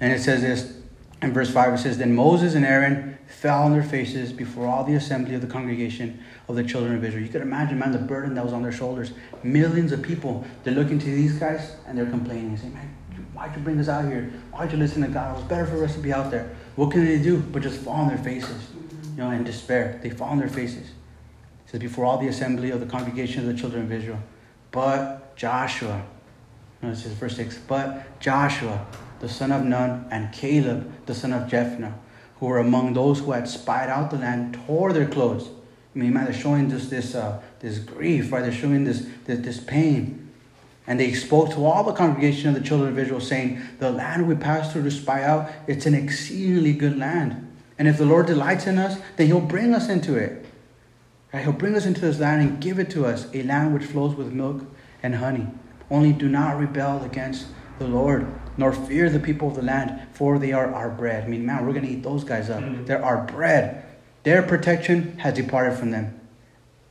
And 0.00 0.12
it 0.12 0.20
says 0.20 0.40
this 0.40 0.80
in 1.22 1.32
verse 1.32 1.50
5 1.50 1.74
it 1.74 1.78
says, 1.78 1.98
Then 1.98 2.14
Moses 2.14 2.54
and 2.54 2.64
Aaron 2.64 3.18
fell 3.26 3.62
on 3.62 3.72
their 3.72 3.82
faces 3.82 4.32
before 4.32 4.66
all 4.66 4.84
the 4.84 4.94
assembly 4.94 5.34
of 5.34 5.40
the 5.40 5.46
congregation 5.46 6.22
of 6.48 6.56
the 6.56 6.64
children 6.64 6.96
of 6.96 7.04
Israel. 7.04 7.22
You 7.22 7.28
could 7.28 7.42
imagine, 7.42 7.78
man, 7.78 7.92
the 7.92 7.98
burden 7.98 8.34
that 8.34 8.44
was 8.44 8.52
on 8.52 8.62
their 8.62 8.72
shoulders. 8.72 9.12
Millions 9.42 9.92
of 9.92 10.02
people, 10.02 10.44
they're 10.64 10.74
looking 10.74 10.98
to 10.98 11.04
these 11.04 11.34
guys 11.34 11.76
and 11.86 11.96
they're 11.96 12.06
complaining, 12.06 12.56
saying, 12.56 12.74
Man, 12.74 12.96
why'd 13.34 13.54
you 13.54 13.62
bring 13.62 13.78
us 13.78 13.88
out 13.88 14.06
here? 14.06 14.32
Why'd 14.50 14.72
you 14.72 14.78
listen 14.78 15.02
to 15.02 15.08
God? 15.08 15.34
It 15.34 15.40
was 15.40 15.48
better 15.48 15.66
for 15.66 15.84
us 15.84 15.94
to 15.94 16.00
be 16.00 16.12
out 16.12 16.30
there. 16.30 16.54
What 16.76 16.90
can 16.90 17.04
they 17.04 17.22
do 17.22 17.38
but 17.38 17.62
just 17.62 17.80
fall 17.80 17.94
on 17.94 18.08
their 18.08 18.18
faces, 18.18 18.70
you 19.16 19.22
know, 19.22 19.30
in 19.30 19.44
despair? 19.44 20.00
They 20.02 20.10
fall 20.10 20.28
on 20.28 20.38
their 20.38 20.48
faces. 20.48 20.88
It 20.88 21.70
says, 21.70 21.80
Before 21.80 22.06
all 22.06 22.18
the 22.18 22.28
assembly 22.28 22.70
of 22.70 22.80
the 22.80 22.86
congregation 22.86 23.40
of 23.40 23.54
the 23.54 23.60
children 23.60 23.82
of 23.84 23.92
Israel. 23.92 24.20
But 24.70 25.36
Joshua, 25.36 26.02
no, 26.82 26.90
it 26.90 26.96
says 26.96 27.12
verse 27.12 27.36
6, 27.36 27.58
but 27.66 28.20
Joshua, 28.20 28.86
the 29.20 29.28
son 29.28 29.52
of 29.52 29.64
Nun, 29.64 30.06
and 30.10 30.32
Caleb, 30.32 30.90
the 31.06 31.14
son 31.14 31.32
of 31.32 31.48
Jephunneh, 31.48 31.92
who 32.38 32.46
were 32.46 32.58
among 32.58 32.94
those 32.94 33.20
who 33.20 33.32
had 33.32 33.48
spied 33.48 33.88
out 33.88 34.10
the 34.10 34.16
land, 34.16 34.58
tore 34.66 34.92
their 34.92 35.06
clothes. 35.06 35.48
I 35.94 35.98
mean, 35.98 36.14
man, 36.14 36.24
they're 36.24 36.34
showing 36.34 36.70
just 36.70 36.90
this, 36.90 37.14
uh, 37.14 37.40
this 37.60 37.78
grief, 37.78 38.32
right? 38.32 38.42
They're 38.42 38.52
showing 38.52 38.84
this, 38.84 39.06
this, 39.26 39.40
this 39.40 39.60
pain. 39.60 40.30
And 40.86 40.98
they 40.98 41.12
spoke 41.12 41.50
to 41.50 41.64
all 41.64 41.84
the 41.84 41.92
congregation 41.92 42.48
of 42.48 42.54
the 42.54 42.66
children 42.66 42.90
of 42.90 42.98
Israel, 42.98 43.20
saying, 43.20 43.60
The 43.78 43.90
land 43.90 44.26
we 44.26 44.34
passed 44.34 44.72
through 44.72 44.84
to 44.84 44.90
spy 44.90 45.22
out, 45.22 45.50
it's 45.66 45.86
an 45.86 45.94
exceedingly 45.94 46.72
good 46.72 46.98
land. 46.98 47.46
And 47.78 47.86
if 47.86 47.98
the 47.98 48.06
Lord 48.06 48.26
delights 48.26 48.66
in 48.66 48.78
us, 48.78 48.98
then 49.16 49.26
he'll 49.26 49.40
bring 49.40 49.74
us 49.74 49.88
into 49.88 50.16
it. 50.16 50.44
Right? 51.32 51.42
He'll 51.42 51.52
bring 51.52 51.74
us 51.74 51.86
into 51.86 52.00
this 52.00 52.18
land 52.18 52.42
and 52.42 52.60
give 52.60 52.78
it 52.78 52.90
to 52.90 53.06
us, 53.06 53.28
a 53.34 53.42
land 53.42 53.74
which 53.74 53.84
flows 53.84 54.14
with 54.14 54.32
milk 54.32 54.64
and 55.02 55.14
honey. 55.14 55.46
Only 55.90 56.12
do 56.12 56.28
not 56.28 56.58
rebel 56.58 57.02
against 57.04 57.46
the 57.80 57.88
Lord, 57.88 58.26
nor 58.58 58.72
fear 58.72 59.08
the 59.08 59.18
people 59.18 59.48
of 59.48 59.56
the 59.56 59.62
land, 59.62 60.02
for 60.12 60.38
they 60.38 60.52
are 60.52 60.72
our 60.72 60.90
bread. 60.90 61.24
I 61.24 61.28
mean, 61.28 61.46
man, 61.46 61.66
we're 61.66 61.72
going 61.72 61.86
to 61.86 61.90
eat 61.90 62.02
those 62.02 62.24
guys 62.24 62.50
up. 62.50 62.62
Mm-hmm. 62.62 62.84
They're 62.84 63.02
our 63.02 63.24
bread. 63.24 63.86
Their 64.22 64.42
protection 64.42 65.18
has 65.18 65.34
departed 65.34 65.78
from 65.78 65.90
them, 65.90 66.20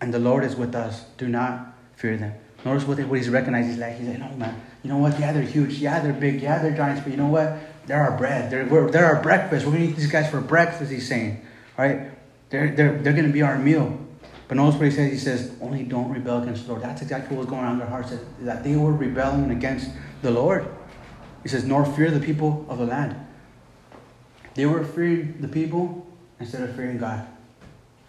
and 0.01 0.11
the 0.11 0.17
Lord 0.19 0.43
is 0.43 0.55
with 0.55 0.73
us. 0.73 1.05
Do 1.17 1.27
not 1.27 1.75
fear 1.95 2.17
them. 2.17 2.33
Notice 2.65 2.87
what, 2.87 2.97
they, 2.97 3.05
what 3.05 3.19
he's 3.19 3.29
recognized. 3.29 3.69
He's 3.69 3.77
like, 3.77 3.97
he's 3.99 4.07
like, 4.07 4.19
no, 4.19 4.35
man. 4.35 4.59
You 4.83 4.89
know 4.89 4.97
what? 4.97 5.19
Yeah, 5.19 5.31
they're 5.31 5.43
huge. 5.43 5.73
Yeah, 5.73 5.99
they're 5.99 6.11
big. 6.11 6.41
Yeah, 6.41 6.59
they're 6.61 6.75
giants. 6.75 7.01
But 7.01 7.11
you 7.11 7.17
know 7.17 7.27
what? 7.27 7.57
They're 7.85 8.01
our 8.01 8.17
bread. 8.17 8.49
They're, 8.49 8.65
they're 8.89 9.05
our 9.05 9.21
breakfast. 9.21 9.65
We're 9.65 9.73
going 9.73 9.85
to 9.85 9.89
eat 9.91 9.95
these 9.95 10.11
guys 10.11 10.29
for 10.29 10.41
breakfast, 10.41 10.91
he's 10.91 11.07
saying. 11.07 11.45
All 11.77 11.85
right? 11.85 12.11
They're, 12.49 12.75
they're, 12.75 12.97
they're 12.97 13.13
going 13.13 13.27
to 13.27 13.33
be 13.33 13.43
our 13.43 13.59
meal. 13.59 13.97
But 14.47 14.57
notice 14.57 14.75
what 14.79 14.85
he 14.85 14.91
says. 14.91 15.11
He 15.11 15.17
says, 15.19 15.51
only 15.61 15.83
don't 15.83 16.11
rebel 16.11 16.41
against 16.41 16.65
the 16.65 16.71
Lord. 16.71 16.83
That's 16.83 17.03
exactly 17.03 17.37
what 17.37 17.45
was 17.45 17.49
going 17.49 17.63
on 17.63 17.73
in 17.73 17.77
their 17.77 17.87
hearts. 17.87 18.11
That 18.41 18.63
they 18.63 18.75
were 18.75 18.91
rebelling 18.91 19.51
against 19.51 19.91
the 20.23 20.31
Lord. 20.31 20.67
He 21.43 21.49
says, 21.49 21.63
nor 21.63 21.85
fear 21.85 22.11
the 22.11 22.19
people 22.19 22.65
of 22.69 22.77
the 22.77 22.85
land. 22.85 23.15
They 24.55 24.65
were 24.65 24.83
fearing 24.83 25.39
the 25.39 25.47
people 25.47 26.05
instead 26.39 26.61
of 26.61 26.75
fearing 26.75 26.97
God. 26.97 27.27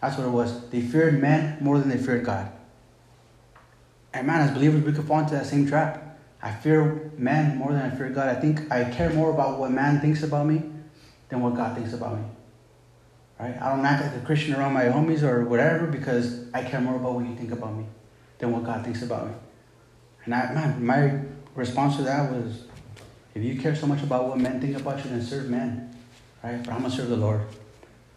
That's 0.00 0.16
what 0.16 0.26
it 0.26 0.30
was. 0.30 0.68
They 0.70 0.80
feared 0.80 1.20
men 1.20 1.58
more 1.60 1.78
than 1.78 1.88
they 1.88 1.98
feared 1.98 2.24
God. 2.24 2.50
And 4.12 4.26
man, 4.26 4.40
as 4.40 4.50
believers, 4.52 4.82
we 4.82 4.92
could 4.92 5.04
fall 5.04 5.20
into 5.20 5.34
that 5.34 5.46
same 5.46 5.68
trap. 5.68 6.18
I 6.42 6.50
fear 6.52 7.12
man 7.16 7.56
more 7.56 7.72
than 7.72 7.82
I 7.82 7.94
fear 7.94 8.08
God. 8.08 8.28
I 8.28 8.40
think 8.40 8.70
I 8.72 8.84
care 8.90 9.10
more 9.10 9.30
about 9.30 9.58
what 9.58 9.70
man 9.70 10.00
thinks 10.00 10.22
about 10.22 10.46
me 10.46 10.62
than 11.28 11.42
what 11.42 11.54
God 11.54 11.76
thinks 11.76 11.92
about 11.92 12.16
me. 12.16 12.24
Right? 13.38 13.56
I 13.60 13.74
don't 13.74 13.84
act 13.84 14.04
like 14.04 14.22
a 14.22 14.26
Christian 14.26 14.54
around 14.54 14.72
my 14.72 14.84
homies 14.84 15.22
or 15.22 15.44
whatever 15.44 15.86
because 15.86 16.52
I 16.52 16.64
care 16.64 16.80
more 16.80 16.96
about 16.96 17.14
what 17.14 17.26
you 17.26 17.36
think 17.36 17.52
about 17.52 17.74
me 17.74 17.84
than 18.38 18.52
what 18.52 18.64
God 18.64 18.84
thinks 18.84 19.02
about 19.02 19.28
me. 19.28 19.34
And 20.24 20.34
I, 20.34 20.52
man, 20.52 20.84
my 20.84 21.20
response 21.54 21.96
to 21.96 22.02
that 22.02 22.30
was, 22.30 22.64
if 23.34 23.42
you 23.42 23.60
care 23.60 23.74
so 23.74 23.86
much 23.86 24.02
about 24.02 24.28
what 24.28 24.38
men 24.38 24.60
think 24.60 24.76
about 24.76 25.04
you, 25.04 25.10
then 25.10 25.22
serve 25.22 25.48
men, 25.48 25.94
right? 26.42 26.62
But 26.62 26.72
I'm 26.72 26.82
gonna 26.82 26.94
serve 26.94 27.08
the 27.08 27.16
Lord. 27.16 27.42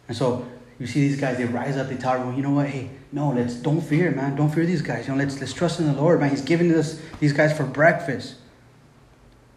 And 0.08 0.17
so 0.17 0.47
you 0.80 0.88
see 0.88 1.08
these 1.08 1.19
guys, 1.19 1.38
they 1.38 1.45
rise 1.45 1.78
up, 1.78 1.88
they 1.88 1.95
about, 1.95 2.36
you 2.36 2.41
know 2.41 2.52
what, 2.52 2.67
hey, 2.67 2.89
no, 3.12 3.30
let's 3.30 3.56
don't 3.56 3.82
fear, 3.82 4.12
man. 4.12 4.36
Don't 4.36 4.49
fear 4.49 4.65
these 4.65 4.82
guys. 4.82 5.08
You 5.08 5.13
know, 5.13 5.19
let's 5.19 5.39
let's 5.39 5.54
trust 5.54 5.80
in 5.80 5.86
the 5.86 5.93
Lord, 5.93 6.19
man. 6.19 6.32
He's 6.32 6.41
giving 6.41 6.73
us 6.73 6.99
these 7.19 7.34
guys 7.34 7.56
for 7.56 7.63
breakfast. 7.63 8.36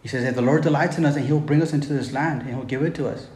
He 0.03 0.09
says 0.09 0.25
that 0.25 0.35
the 0.35 0.42
Lord 0.42 0.62
delights 0.62 0.99
in 0.99 1.05
us 1.05 1.16
and 1.16 1.27
He'll 1.27 1.40
bring 1.40 1.62
us 1.62 1.73
into 1.73 1.92
this 1.92 2.12
land 2.12 2.42
and 2.42 2.51
He'll 2.51 2.64
give 2.64 2.83
it 2.83 2.95
to 2.97 3.09
us. 3.09 3.27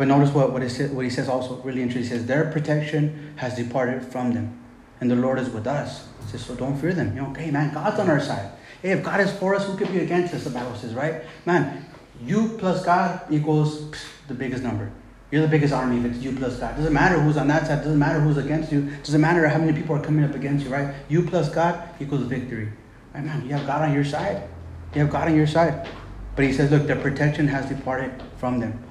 But 0.00 0.08
notice 0.08 0.32
what, 0.32 0.50
what, 0.50 0.62
it, 0.62 0.92
what 0.92 1.04
he 1.04 1.10
says 1.10 1.28
also 1.28 1.56
really 1.56 1.82
interesting. 1.82 2.04
He 2.04 2.08
says, 2.08 2.24
Their 2.24 2.50
protection 2.50 3.34
has 3.36 3.54
departed 3.54 4.02
from 4.02 4.32
them, 4.32 4.58
and 4.98 5.10
the 5.10 5.14
Lord 5.14 5.38
is 5.38 5.50
with 5.50 5.66
us. 5.66 6.08
He 6.24 6.30
says, 6.30 6.46
So 6.46 6.54
don't 6.54 6.78
fear 6.78 6.94
them. 6.94 7.14
You 7.14 7.20
know, 7.20 7.28
okay, 7.32 7.50
man, 7.50 7.74
God's 7.74 8.00
on 8.00 8.08
our 8.08 8.18
side. 8.18 8.50
Hey, 8.82 8.92
if 8.92 9.04
God 9.04 9.20
is 9.20 9.32
for 9.32 9.54
us, 9.54 9.66
who 9.66 9.76
could 9.76 9.92
be 9.92 10.00
against 10.00 10.34
us? 10.34 10.44
The 10.44 10.50
Bible 10.50 10.74
says, 10.74 10.94
right? 10.94 11.22
Man, 11.44 11.84
you 12.22 12.56
plus 12.58 12.84
God 12.84 13.22
equals 13.30 13.92
the 14.28 14.34
biggest 14.34 14.62
number. 14.62 14.90
You're 15.30 15.42
the 15.42 15.48
biggest 15.48 15.72
army 15.72 15.98
if 15.98 16.04
it's 16.06 16.18
you 16.18 16.34
plus 16.34 16.58
God. 16.58 16.76
Doesn't 16.76 16.92
matter 16.92 17.20
who's 17.20 17.36
on 17.36 17.48
that 17.48 17.66
side. 17.66 17.78
Doesn't 17.78 17.98
matter 17.98 18.20
who's 18.20 18.36
against 18.36 18.72
you. 18.72 18.90
Doesn't 19.04 19.20
matter 19.20 19.46
how 19.48 19.58
many 19.58 19.72
people 19.72 19.94
are 19.96 20.02
coming 20.02 20.24
up 20.24 20.34
against 20.34 20.64
you, 20.64 20.72
right? 20.72 20.94
You 21.08 21.24
plus 21.26 21.48
God 21.48 21.88
equals 22.00 22.22
victory. 22.22 22.72
Right, 23.14 23.24
man? 23.24 23.44
You 23.44 23.54
have 23.54 23.66
God 23.66 23.88
on 23.88 23.94
your 23.94 24.04
side. 24.04 24.48
You 24.94 25.02
have 25.02 25.10
God 25.10 25.28
on 25.28 25.36
your 25.36 25.46
side. 25.46 25.88
But 26.34 26.44
he 26.44 26.52
says, 26.52 26.70
look, 26.70 26.86
the 26.86 26.96
protection 26.96 27.46
has 27.48 27.66
departed 27.66 28.10
from 28.38 28.58
them 28.58 28.82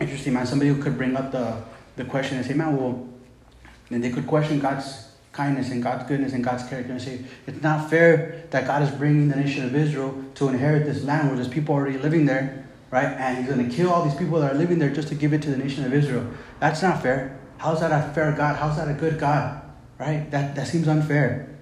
interesting, 0.00 0.32
man. 0.32 0.46
Somebody 0.46 0.70
who 0.70 0.80
could 0.80 0.96
bring 0.96 1.16
up 1.16 1.32
the, 1.32 1.62
the 1.96 2.04
question 2.04 2.38
and 2.38 2.46
say, 2.46 2.54
man, 2.54 2.76
well, 2.76 3.08
then 3.90 4.00
they 4.00 4.10
could 4.10 4.26
question 4.26 4.60
God's 4.60 5.07
kindness 5.38 5.70
and 5.70 5.80
God's 5.80 6.02
goodness 6.08 6.32
and 6.32 6.42
God's 6.42 6.68
character 6.68 6.90
and 6.90 7.00
say, 7.00 7.20
it's 7.46 7.62
not 7.62 7.88
fair 7.88 8.44
that 8.50 8.66
God 8.66 8.82
is 8.82 8.90
bringing 8.90 9.28
the 9.28 9.36
nation 9.36 9.64
of 9.64 9.72
Israel 9.72 10.20
to 10.34 10.48
inherit 10.48 10.84
this 10.84 11.04
land 11.04 11.28
where 11.28 11.36
there's 11.36 11.48
people 11.48 11.76
already 11.76 11.96
living 11.96 12.26
there, 12.26 12.66
right? 12.90 13.06
And 13.06 13.38
he's 13.38 13.46
going 13.46 13.70
to 13.70 13.74
kill 13.74 13.90
all 13.90 14.04
these 14.04 14.16
people 14.16 14.40
that 14.40 14.52
are 14.52 14.58
living 14.58 14.80
there 14.80 14.90
just 14.90 15.06
to 15.08 15.14
give 15.14 15.32
it 15.32 15.40
to 15.42 15.50
the 15.50 15.56
nation 15.56 15.84
of 15.84 15.94
Israel. 15.94 16.28
That's 16.58 16.82
not 16.82 17.02
fair. 17.02 17.38
How's 17.58 17.78
that 17.80 17.92
a 17.92 18.12
fair 18.14 18.32
God? 18.32 18.56
How's 18.56 18.76
that 18.78 18.88
a 18.88 18.94
good 18.94 19.20
God? 19.20 19.62
Right? 20.00 20.28
That, 20.32 20.56
that 20.56 20.66
seems 20.66 20.88
unfair. 20.88 21.56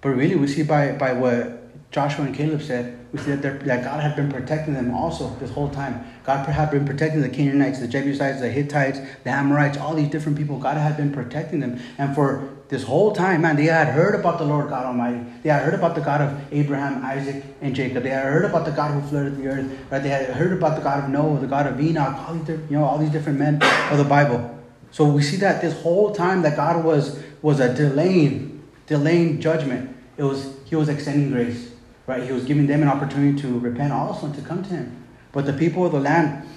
But 0.00 0.10
really, 0.10 0.36
we 0.36 0.46
see 0.46 0.62
by, 0.62 0.92
by 0.92 1.12
what 1.12 1.90
Joshua 1.90 2.24
and 2.24 2.34
Caleb 2.34 2.62
said, 2.62 2.95
we 3.12 3.18
see 3.20 3.34
that, 3.34 3.60
that 3.64 3.84
God 3.84 4.00
had 4.00 4.16
been 4.16 4.30
protecting 4.30 4.74
them 4.74 4.92
also 4.92 5.34
this 5.36 5.50
whole 5.50 5.70
time. 5.70 6.04
God 6.24 6.44
had 6.48 6.70
been 6.70 6.84
protecting 6.84 7.20
the 7.20 7.28
Canaanites, 7.28 7.78
the 7.78 7.86
Jebusites, 7.86 8.40
the 8.40 8.50
Hittites, 8.50 8.98
the 9.22 9.30
Amorites, 9.30 9.78
all 9.78 9.94
these 9.94 10.10
different 10.10 10.36
people. 10.36 10.58
God 10.58 10.76
had 10.76 10.96
been 10.96 11.12
protecting 11.12 11.60
them. 11.60 11.80
And 11.98 12.14
for 12.14 12.50
this 12.68 12.82
whole 12.82 13.12
time, 13.12 13.42
man, 13.42 13.54
they 13.54 13.66
had 13.66 13.88
heard 13.88 14.16
about 14.16 14.38
the 14.38 14.44
Lord 14.44 14.68
God 14.68 14.86
Almighty. 14.86 15.24
They 15.44 15.50
had 15.50 15.62
heard 15.62 15.74
about 15.74 15.94
the 15.94 16.00
God 16.00 16.20
of 16.20 16.52
Abraham, 16.52 17.04
Isaac, 17.04 17.44
and 17.60 17.76
Jacob. 17.76 18.02
They 18.02 18.10
had 18.10 18.24
heard 18.24 18.44
about 18.44 18.64
the 18.64 18.72
God 18.72 18.90
who 18.90 19.08
flooded 19.08 19.36
the 19.36 19.46
earth. 19.46 19.78
Right? 19.88 20.02
They 20.02 20.08
had 20.08 20.28
heard 20.30 20.52
about 20.52 20.76
the 20.76 20.82
God 20.82 21.04
of 21.04 21.10
Noah, 21.10 21.38
the 21.38 21.46
God 21.46 21.68
of 21.68 21.80
Enoch, 21.80 22.16
all 22.28 22.34
these, 22.34 22.48
you 22.48 22.76
know, 22.76 22.84
all 22.84 22.98
these 22.98 23.10
different 23.10 23.38
men 23.38 23.62
of 23.90 23.98
the 23.98 24.04
Bible. 24.04 24.52
So 24.90 25.04
we 25.04 25.22
see 25.22 25.36
that 25.38 25.60
this 25.60 25.80
whole 25.82 26.12
time 26.12 26.42
that 26.42 26.56
God 26.56 26.84
was 26.84 27.22
was 27.40 27.60
a 27.60 27.72
delaying, 27.72 28.64
delaying 28.86 29.40
judgment. 29.40 29.96
It 30.16 30.24
was 30.24 30.56
He 30.64 30.74
was 30.74 30.88
extending 30.88 31.30
grace 31.30 31.70
right? 32.06 32.22
He 32.22 32.32
was 32.32 32.44
giving 32.44 32.66
them 32.66 32.82
an 32.82 32.88
opportunity 32.88 33.40
to 33.42 33.58
repent 33.58 33.92
also 33.92 34.26
and 34.26 34.34
to 34.34 34.42
come 34.42 34.62
to 34.62 34.70
him. 34.70 35.04
But 35.32 35.46
the 35.46 35.52
people 35.52 35.84
of 35.84 35.92
the 35.92 36.00
land 36.00 36.48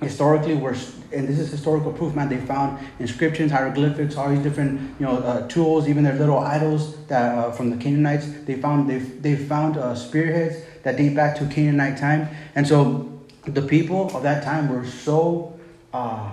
historically 0.00 0.54
were, 0.54 0.76
and 1.12 1.26
this 1.26 1.38
is 1.38 1.50
historical 1.50 1.92
proof, 1.92 2.14
man, 2.14 2.28
they 2.28 2.36
found 2.36 2.78
inscriptions, 3.00 3.50
hieroglyphics, 3.50 4.16
all 4.16 4.28
these 4.28 4.42
different, 4.42 4.80
you 5.00 5.06
know, 5.06 5.18
uh, 5.18 5.48
tools, 5.48 5.88
even 5.88 6.04
their 6.04 6.14
little 6.14 6.38
idols 6.38 6.96
that 7.06 7.36
uh, 7.36 7.50
from 7.50 7.70
the 7.70 7.76
Canaanites. 7.76 8.26
They 8.44 8.54
found, 8.54 8.88
they 8.88 8.98
they 8.98 9.34
found 9.34 9.76
uh, 9.76 9.94
spearheads 9.94 10.56
that 10.84 10.96
date 10.96 11.16
back 11.16 11.36
to 11.38 11.46
Canaanite 11.46 11.98
time. 11.98 12.28
And 12.54 12.66
so 12.66 13.20
the 13.44 13.62
people 13.62 14.14
of 14.14 14.22
that 14.22 14.44
time 14.44 14.68
were 14.68 14.86
so, 14.86 15.58
uh, 15.92 16.30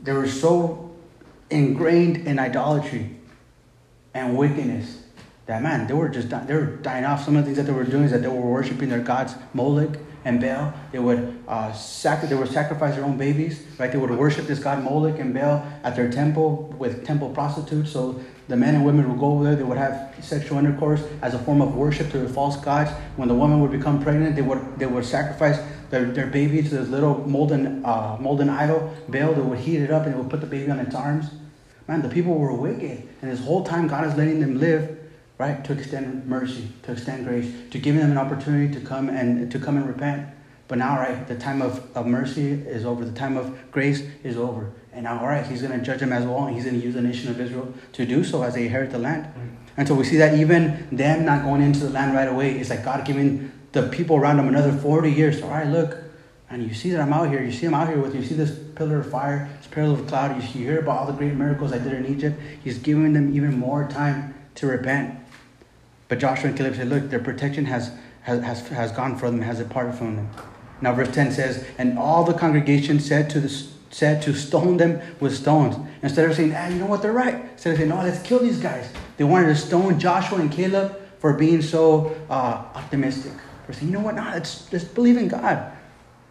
they 0.00 0.12
were 0.12 0.28
so 0.28 0.90
ingrained 1.50 2.18
in 2.18 2.38
idolatry 2.38 3.16
and 4.14 4.36
wickedness 4.36 5.02
that 5.48 5.62
man, 5.62 5.86
they 5.86 5.94
were 5.94 6.10
just 6.10 6.28
they 6.28 6.54
were 6.54 6.66
dying 6.66 7.06
off. 7.06 7.24
Some 7.24 7.34
of 7.34 7.42
the 7.42 7.46
things 7.46 7.56
that 7.56 7.64
they 7.64 7.72
were 7.72 7.84
doing 7.84 8.04
is 8.04 8.10
that 8.10 8.20
they 8.20 8.28
were 8.28 8.38
worshiping 8.38 8.90
their 8.90 9.00
gods 9.00 9.34
Moloch 9.54 9.96
and 10.26 10.42
Baal. 10.42 10.74
They 10.92 10.98
would 10.98 11.42
uh, 11.48 11.72
sac- 11.72 12.28
they 12.28 12.34
would 12.34 12.50
sacrifice 12.50 12.96
their 12.96 13.04
own 13.04 13.16
babies, 13.16 13.64
right? 13.78 13.90
They 13.90 13.96
would 13.96 14.10
worship 14.10 14.46
this 14.46 14.58
god 14.58 14.84
Moloch 14.84 15.18
and 15.18 15.32
Baal 15.32 15.66
at 15.84 15.96
their 15.96 16.12
temple 16.12 16.74
with 16.78 17.06
temple 17.06 17.30
prostitutes. 17.30 17.90
So 17.90 18.20
the 18.48 18.56
men 18.56 18.74
and 18.74 18.84
women 18.84 19.08
would 19.08 19.18
go 19.18 19.32
over 19.32 19.44
there. 19.44 19.56
They 19.56 19.62
would 19.62 19.78
have 19.78 20.14
sexual 20.20 20.58
intercourse 20.58 21.02
as 21.22 21.32
a 21.32 21.38
form 21.38 21.62
of 21.62 21.74
worship 21.74 22.10
to 22.10 22.18
the 22.18 22.28
false 22.28 22.58
gods. 22.58 22.90
When 23.16 23.28
the 23.28 23.34
woman 23.34 23.62
would 23.62 23.72
become 23.72 24.02
pregnant, 24.02 24.36
they 24.36 24.42
would 24.42 24.78
they 24.78 24.84
would 24.84 25.06
sacrifice 25.06 25.58
their, 25.88 26.04
their 26.04 26.26
baby 26.26 26.62
to 26.62 26.68
this 26.68 26.90
little 26.90 27.26
molten 27.26 27.82
uh, 27.86 28.18
molten 28.20 28.50
idol 28.50 28.94
Baal. 29.08 29.32
They 29.32 29.40
would 29.40 29.60
heat 29.60 29.80
it 29.80 29.90
up 29.90 30.04
and 30.04 30.12
they 30.12 30.18
would 30.18 30.28
put 30.28 30.42
the 30.42 30.46
baby 30.46 30.70
on 30.70 30.78
its 30.78 30.94
arms. 30.94 31.30
Man, 31.86 32.02
the 32.02 32.08
people 32.10 32.34
were 32.34 32.52
wicked, 32.52 33.08
and 33.22 33.30
this 33.30 33.40
whole 33.40 33.64
time 33.64 33.88
God 33.88 34.06
is 34.06 34.14
letting 34.14 34.40
them 34.40 34.60
live 34.60 34.97
right? 35.38 35.64
To 35.64 35.72
extend 35.72 36.26
mercy, 36.26 36.68
to 36.82 36.92
extend 36.92 37.24
grace, 37.24 37.50
to 37.70 37.78
give 37.78 37.94
them 37.94 38.10
an 38.10 38.18
opportunity 38.18 38.72
to 38.74 38.80
come 38.84 39.08
and 39.08 39.50
to 39.50 39.58
come 39.58 39.76
and 39.76 39.86
repent. 39.86 40.28
But 40.66 40.78
now, 40.78 40.98
right, 40.98 41.26
the 41.26 41.36
time 41.36 41.62
of, 41.62 41.82
of 41.96 42.06
mercy 42.06 42.50
is 42.50 42.84
over. 42.84 43.04
The 43.04 43.18
time 43.18 43.38
of 43.38 43.70
grace 43.70 44.02
is 44.22 44.36
over. 44.36 44.70
And 44.92 45.04
now, 45.04 45.20
all 45.20 45.28
right, 45.28 45.46
he's 45.46 45.62
going 45.62 45.78
to 45.78 45.84
judge 45.84 46.00
them 46.00 46.12
as 46.12 46.26
well, 46.26 46.46
and 46.46 46.54
he's 46.54 46.64
going 46.64 46.78
to 46.78 46.84
use 46.84 46.94
the 46.94 47.00
nation 47.00 47.30
of 47.30 47.40
Israel 47.40 47.72
to 47.92 48.04
do 48.04 48.22
so 48.22 48.42
as 48.42 48.54
they 48.54 48.64
inherit 48.64 48.90
the 48.90 48.98
land. 48.98 49.28
And 49.76 49.86
so 49.86 49.94
we 49.94 50.04
see 50.04 50.16
that 50.16 50.38
even 50.38 50.88
them 50.90 51.24
not 51.24 51.44
going 51.44 51.62
into 51.62 51.80
the 51.80 51.90
land 51.90 52.14
right 52.14 52.28
away, 52.28 52.58
it's 52.58 52.68
like 52.68 52.84
God 52.84 53.06
giving 53.06 53.52
the 53.72 53.84
people 53.88 54.16
around 54.16 54.38
them 54.38 54.48
another 54.48 54.72
40 54.72 55.10
years. 55.10 55.40
All 55.40 55.50
right, 55.50 55.68
look, 55.68 55.96
And 56.50 56.62
you 56.62 56.74
see 56.74 56.90
that 56.90 57.00
I'm 57.00 57.12
out 57.12 57.28
here. 57.28 57.42
You 57.42 57.52
see 57.52 57.66
I'm 57.66 57.74
out 57.74 57.88
here 57.88 58.00
with 58.00 58.14
you. 58.14 58.20
You 58.20 58.26
see 58.26 58.34
this 58.34 58.58
pillar 58.74 59.00
of 59.00 59.10
fire, 59.10 59.48
this 59.58 59.66
pillar 59.68 59.94
of 59.94 60.06
cloud. 60.06 60.36
You, 60.36 60.60
you 60.60 60.66
hear 60.66 60.80
about 60.80 60.98
all 60.98 61.06
the 61.06 61.12
great 61.12 61.34
miracles 61.34 61.72
I 61.72 61.78
did 61.78 61.92
in 61.92 62.06
Egypt. 62.06 62.40
He's 62.64 62.78
giving 62.78 63.12
them 63.12 63.34
even 63.34 63.58
more 63.58 63.86
time 63.86 64.34
to 64.56 64.66
repent. 64.66 65.17
But 66.08 66.18
Joshua 66.18 66.48
and 66.48 66.56
Caleb 66.56 66.76
said, 66.76 66.88
Look, 66.88 67.10
their 67.10 67.20
protection 67.20 67.66
has, 67.66 67.92
has, 68.22 68.66
has, 68.68 68.92
gone 68.92 69.16
from 69.16 69.36
them, 69.36 69.46
has 69.46 69.58
departed 69.58 69.94
from 69.94 70.16
them. 70.16 70.30
Now, 70.80 70.94
verse 70.94 71.12
10 71.12 71.32
says, 71.32 71.66
And 71.76 71.98
all 71.98 72.24
the 72.24 72.34
congregation 72.34 72.98
said 72.98 73.28
to, 73.30 73.40
the, 73.40 73.48
said 73.90 74.22
to 74.22 74.34
stone 74.34 74.78
them 74.78 75.00
with 75.20 75.36
stones. 75.36 75.76
Instead 76.02 76.30
of 76.30 76.36
saying, 76.36 76.54
ah, 76.54 76.68
you 76.68 76.76
know 76.76 76.86
what, 76.86 77.02
they're 77.02 77.12
right. 77.12 77.34
Instead 77.52 77.72
of 77.72 77.76
saying, 77.78 77.88
no, 77.88 77.96
let's 77.96 78.22
kill 78.22 78.38
these 78.38 78.58
guys. 78.58 78.88
They 79.16 79.24
wanted 79.24 79.48
to 79.48 79.56
stone 79.56 79.98
Joshua 79.98 80.38
and 80.38 80.50
Caleb 80.50 80.96
for 81.18 81.32
being 81.32 81.60
so 81.60 82.16
uh, 82.30 82.64
optimistic. 82.74 83.32
For 83.66 83.72
saying, 83.72 83.88
you 83.88 83.98
know 83.98 84.04
what, 84.04 84.14
no, 84.14 84.22
let's, 84.22 84.72
let's 84.72 84.84
believe 84.84 85.16
in 85.16 85.28
God. 85.28 85.72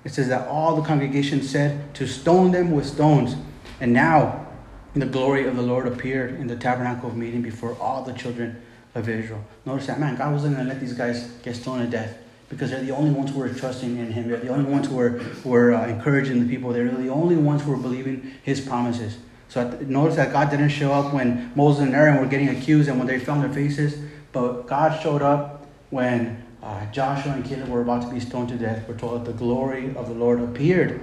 It 0.03 0.13
says 0.13 0.29
that 0.29 0.47
all 0.47 0.75
the 0.75 0.83
congregation 0.83 1.43
said 1.43 1.93
to 1.95 2.07
stone 2.07 2.51
them 2.51 2.71
with 2.71 2.85
stones. 2.85 3.35
And 3.81 3.91
now 3.91 4.47
the 4.93 5.05
glory 5.05 5.45
of 5.47 5.55
the 5.55 5.61
Lord 5.61 5.85
appeared 5.85 6.39
in 6.39 6.47
the 6.47 6.55
tabernacle 6.55 7.09
of 7.09 7.17
meeting 7.17 7.41
before 7.41 7.77
all 7.79 8.03
the 8.03 8.13
children 8.13 8.61
of 8.97 9.07
Israel. 9.07 9.43
Notice 9.65 9.87
that, 9.87 9.99
man, 9.99 10.15
God 10.15 10.33
wasn't 10.33 10.55
going 10.55 10.67
to 10.67 10.73
let 10.73 10.81
these 10.81 10.93
guys 10.93 11.29
get 11.43 11.55
stoned 11.55 11.83
to 11.83 11.97
death 11.97 12.17
because 12.49 12.71
they're 12.71 12.83
the 12.83 12.91
only 12.91 13.11
ones 13.11 13.31
who 13.31 13.39
were 13.39 13.49
trusting 13.49 13.97
in 13.97 14.11
Him. 14.11 14.29
They're 14.29 14.39
the 14.39 14.49
only 14.49 14.69
ones 14.69 14.87
who 14.87 14.95
were, 14.95 15.09
who 15.09 15.75
uh, 15.75 15.85
encouraging 15.87 16.45
the 16.45 16.49
people. 16.49 16.71
They're 16.71 16.89
the 16.89 17.09
only 17.09 17.35
ones 17.35 17.63
who 17.63 17.71
were 17.71 17.77
believing 17.77 18.33
His 18.43 18.61
promises. 18.61 19.17
So 19.49 19.69
notice 19.81 20.17
that 20.17 20.31
God 20.31 20.49
didn't 20.49 20.69
show 20.69 20.91
up 20.91 21.13
when 21.13 21.51
Moses 21.55 21.83
and 21.83 21.95
Aaron 21.95 22.19
were 22.19 22.25
getting 22.25 22.49
accused 22.49 22.89
and 22.89 22.97
when 22.97 23.07
they 23.07 23.19
found 23.19 23.43
their 23.43 23.53
faces, 23.53 23.97
but 24.33 24.67
God 24.67 25.01
showed 25.01 25.21
up 25.21 25.65
when 25.89 26.43
uh, 26.61 26.85
Joshua 26.91 27.33
and 27.33 27.45
Caleb 27.45 27.69
were 27.69 27.81
about 27.81 28.01
to 28.03 28.09
be 28.09 28.19
stoned 28.19 28.49
to 28.49 28.57
death, 28.57 28.87
we're 28.87 28.97
told 28.97 29.25
that 29.25 29.31
the 29.31 29.37
glory 29.37 29.95
of 29.95 30.07
the 30.09 30.13
Lord 30.13 30.41
appeared 30.41 30.99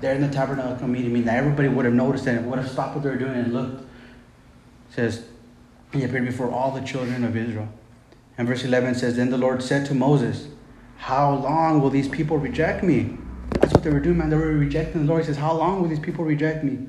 there 0.00 0.14
in 0.14 0.20
the 0.20 0.28
tabernacle 0.28 0.86
meeting. 0.86 1.10
I 1.10 1.14
mean, 1.14 1.24
that 1.24 1.36
everybody 1.36 1.68
would 1.68 1.84
have 1.84 1.94
noticed 1.94 2.26
and 2.26 2.46
would 2.50 2.58
have 2.58 2.70
stopped 2.70 2.94
what 2.94 3.02
they 3.02 3.10
were 3.10 3.16
doing 3.16 3.34
and 3.34 3.52
looked. 3.54 3.80
It 3.80 4.94
says, 4.94 5.26
He 5.92 6.04
appeared 6.04 6.26
before 6.26 6.50
all 6.50 6.70
the 6.70 6.80
children 6.80 7.24
of 7.24 7.36
Israel. 7.36 7.68
And 8.38 8.46
verse 8.46 8.64
11 8.64 8.96
says, 8.96 9.16
Then 9.16 9.30
the 9.30 9.38
Lord 9.38 9.62
said 9.62 9.86
to 9.86 9.94
Moses, 9.94 10.48
How 10.96 11.34
long 11.34 11.80
will 11.80 11.90
these 11.90 12.08
people 12.08 12.38
reject 12.38 12.82
me? 12.82 13.16
That's 13.60 13.72
what 13.72 13.82
they 13.82 13.90
were 13.90 14.00
doing, 14.00 14.18
man. 14.18 14.30
They 14.30 14.36
were 14.36 14.52
rejecting 14.52 15.02
the 15.02 15.08
Lord. 15.08 15.22
He 15.22 15.26
says, 15.26 15.38
How 15.38 15.54
long 15.54 15.80
will 15.80 15.88
these 15.88 16.00
people 16.00 16.24
reject 16.24 16.64
me? 16.64 16.86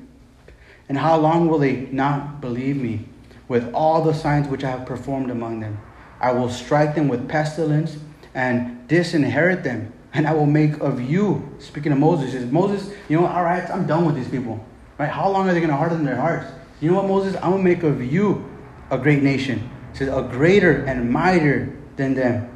And 0.88 0.98
how 0.98 1.16
long 1.18 1.48
will 1.48 1.58
they 1.58 1.86
not 1.92 2.40
believe 2.40 2.76
me 2.76 3.06
with 3.46 3.72
all 3.72 4.02
the 4.02 4.14
signs 4.14 4.48
which 4.48 4.64
I 4.64 4.70
have 4.70 4.86
performed 4.86 5.30
among 5.30 5.60
them? 5.60 5.80
I 6.20 6.32
will 6.32 6.48
strike 6.48 6.94
them 6.94 7.08
with 7.08 7.28
pestilence 7.28 7.96
and 8.34 8.86
disinherit 8.88 9.64
them. 9.64 9.92
And 10.14 10.26
I 10.26 10.32
will 10.32 10.46
make 10.46 10.78
of 10.80 11.00
you, 11.00 11.54
speaking 11.58 11.92
of 11.92 11.98
Moses, 11.98 12.32
says, 12.32 12.50
Moses, 12.50 12.92
you 13.08 13.20
know, 13.20 13.26
all 13.26 13.44
right, 13.44 13.68
I'm 13.70 13.86
done 13.86 14.06
with 14.06 14.16
these 14.16 14.28
people. 14.28 14.64
Right? 14.98 15.08
How 15.08 15.30
long 15.30 15.48
are 15.48 15.52
they 15.52 15.60
going 15.60 15.70
to 15.70 15.76
harden 15.76 16.04
their 16.04 16.16
hearts? 16.16 16.50
You 16.80 16.90
know 16.90 16.96
what, 16.96 17.08
Moses? 17.08 17.36
I'm 17.36 17.50
going 17.50 17.58
to 17.58 17.62
make 17.62 17.82
of 17.82 18.02
you 18.02 18.47
a 18.90 18.98
great 18.98 19.22
nation. 19.22 19.70
It 19.92 19.98
says, 19.98 20.08
a 20.08 20.22
greater 20.22 20.84
and 20.84 21.10
mightier 21.10 21.76
than 21.96 22.14
them. 22.14 22.50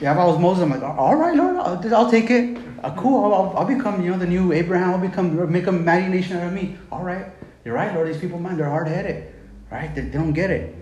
Yeah, 0.00 0.12
if 0.12 0.18
I 0.18 0.24
was 0.24 0.38
Moses, 0.38 0.64
I'm 0.64 0.70
like, 0.70 0.82
all 0.82 1.16
right, 1.16 1.36
Lord, 1.36 1.56
I'll, 1.56 1.94
I'll 1.94 2.10
take 2.10 2.30
it. 2.30 2.58
Uh, 2.82 2.94
cool, 2.96 3.32
I'll, 3.32 3.56
I'll, 3.56 3.64
become, 3.64 4.02
you 4.02 4.10
know, 4.10 4.18
the 4.18 4.26
new 4.26 4.52
Abraham. 4.52 4.90
I'll 4.90 4.98
become, 4.98 5.50
make 5.50 5.66
a 5.66 5.72
mighty 5.72 6.08
nation 6.08 6.36
out 6.36 6.48
of 6.48 6.52
me. 6.52 6.76
All 6.90 7.02
right, 7.02 7.26
you're 7.64 7.74
right, 7.74 7.94
Lord. 7.94 8.08
These 8.08 8.18
people, 8.18 8.38
man, 8.38 8.56
they're 8.56 8.68
hard 8.68 8.88
headed, 8.88 9.32
right? 9.70 9.94
They, 9.94 10.02
they 10.02 10.18
don't 10.18 10.32
get 10.32 10.50
it. 10.50 10.74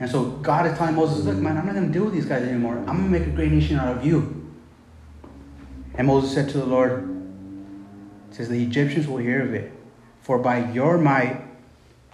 And 0.00 0.10
so 0.10 0.30
God 0.30 0.66
is 0.66 0.76
telling 0.76 0.96
Moses, 0.96 1.24
look, 1.24 1.36
man, 1.36 1.56
I'm 1.56 1.66
not 1.66 1.74
going 1.74 1.86
to 1.86 1.92
deal 1.92 2.04
with 2.04 2.14
these 2.14 2.26
guys 2.26 2.42
anymore. 2.42 2.78
I'm 2.78 2.96
going 2.98 3.12
to 3.12 3.18
make 3.18 3.28
a 3.28 3.30
great 3.30 3.52
nation 3.52 3.78
out 3.78 3.96
of 3.96 4.04
you. 4.04 4.52
And 5.94 6.08
Moses 6.08 6.34
said 6.34 6.48
to 6.50 6.58
the 6.58 6.66
Lord, 6.66 7.08
says, 8.30 8.48
the 8.48 8.60
Egyptians 8.60 9.06
will 9.06 9.18
hear 9.18 9.42
of 9.42 9.54
it. 9.54 9.72
For 10.20 10.38
by 10.38 10.72
your 10.72 10.98
might, 10.98 11.44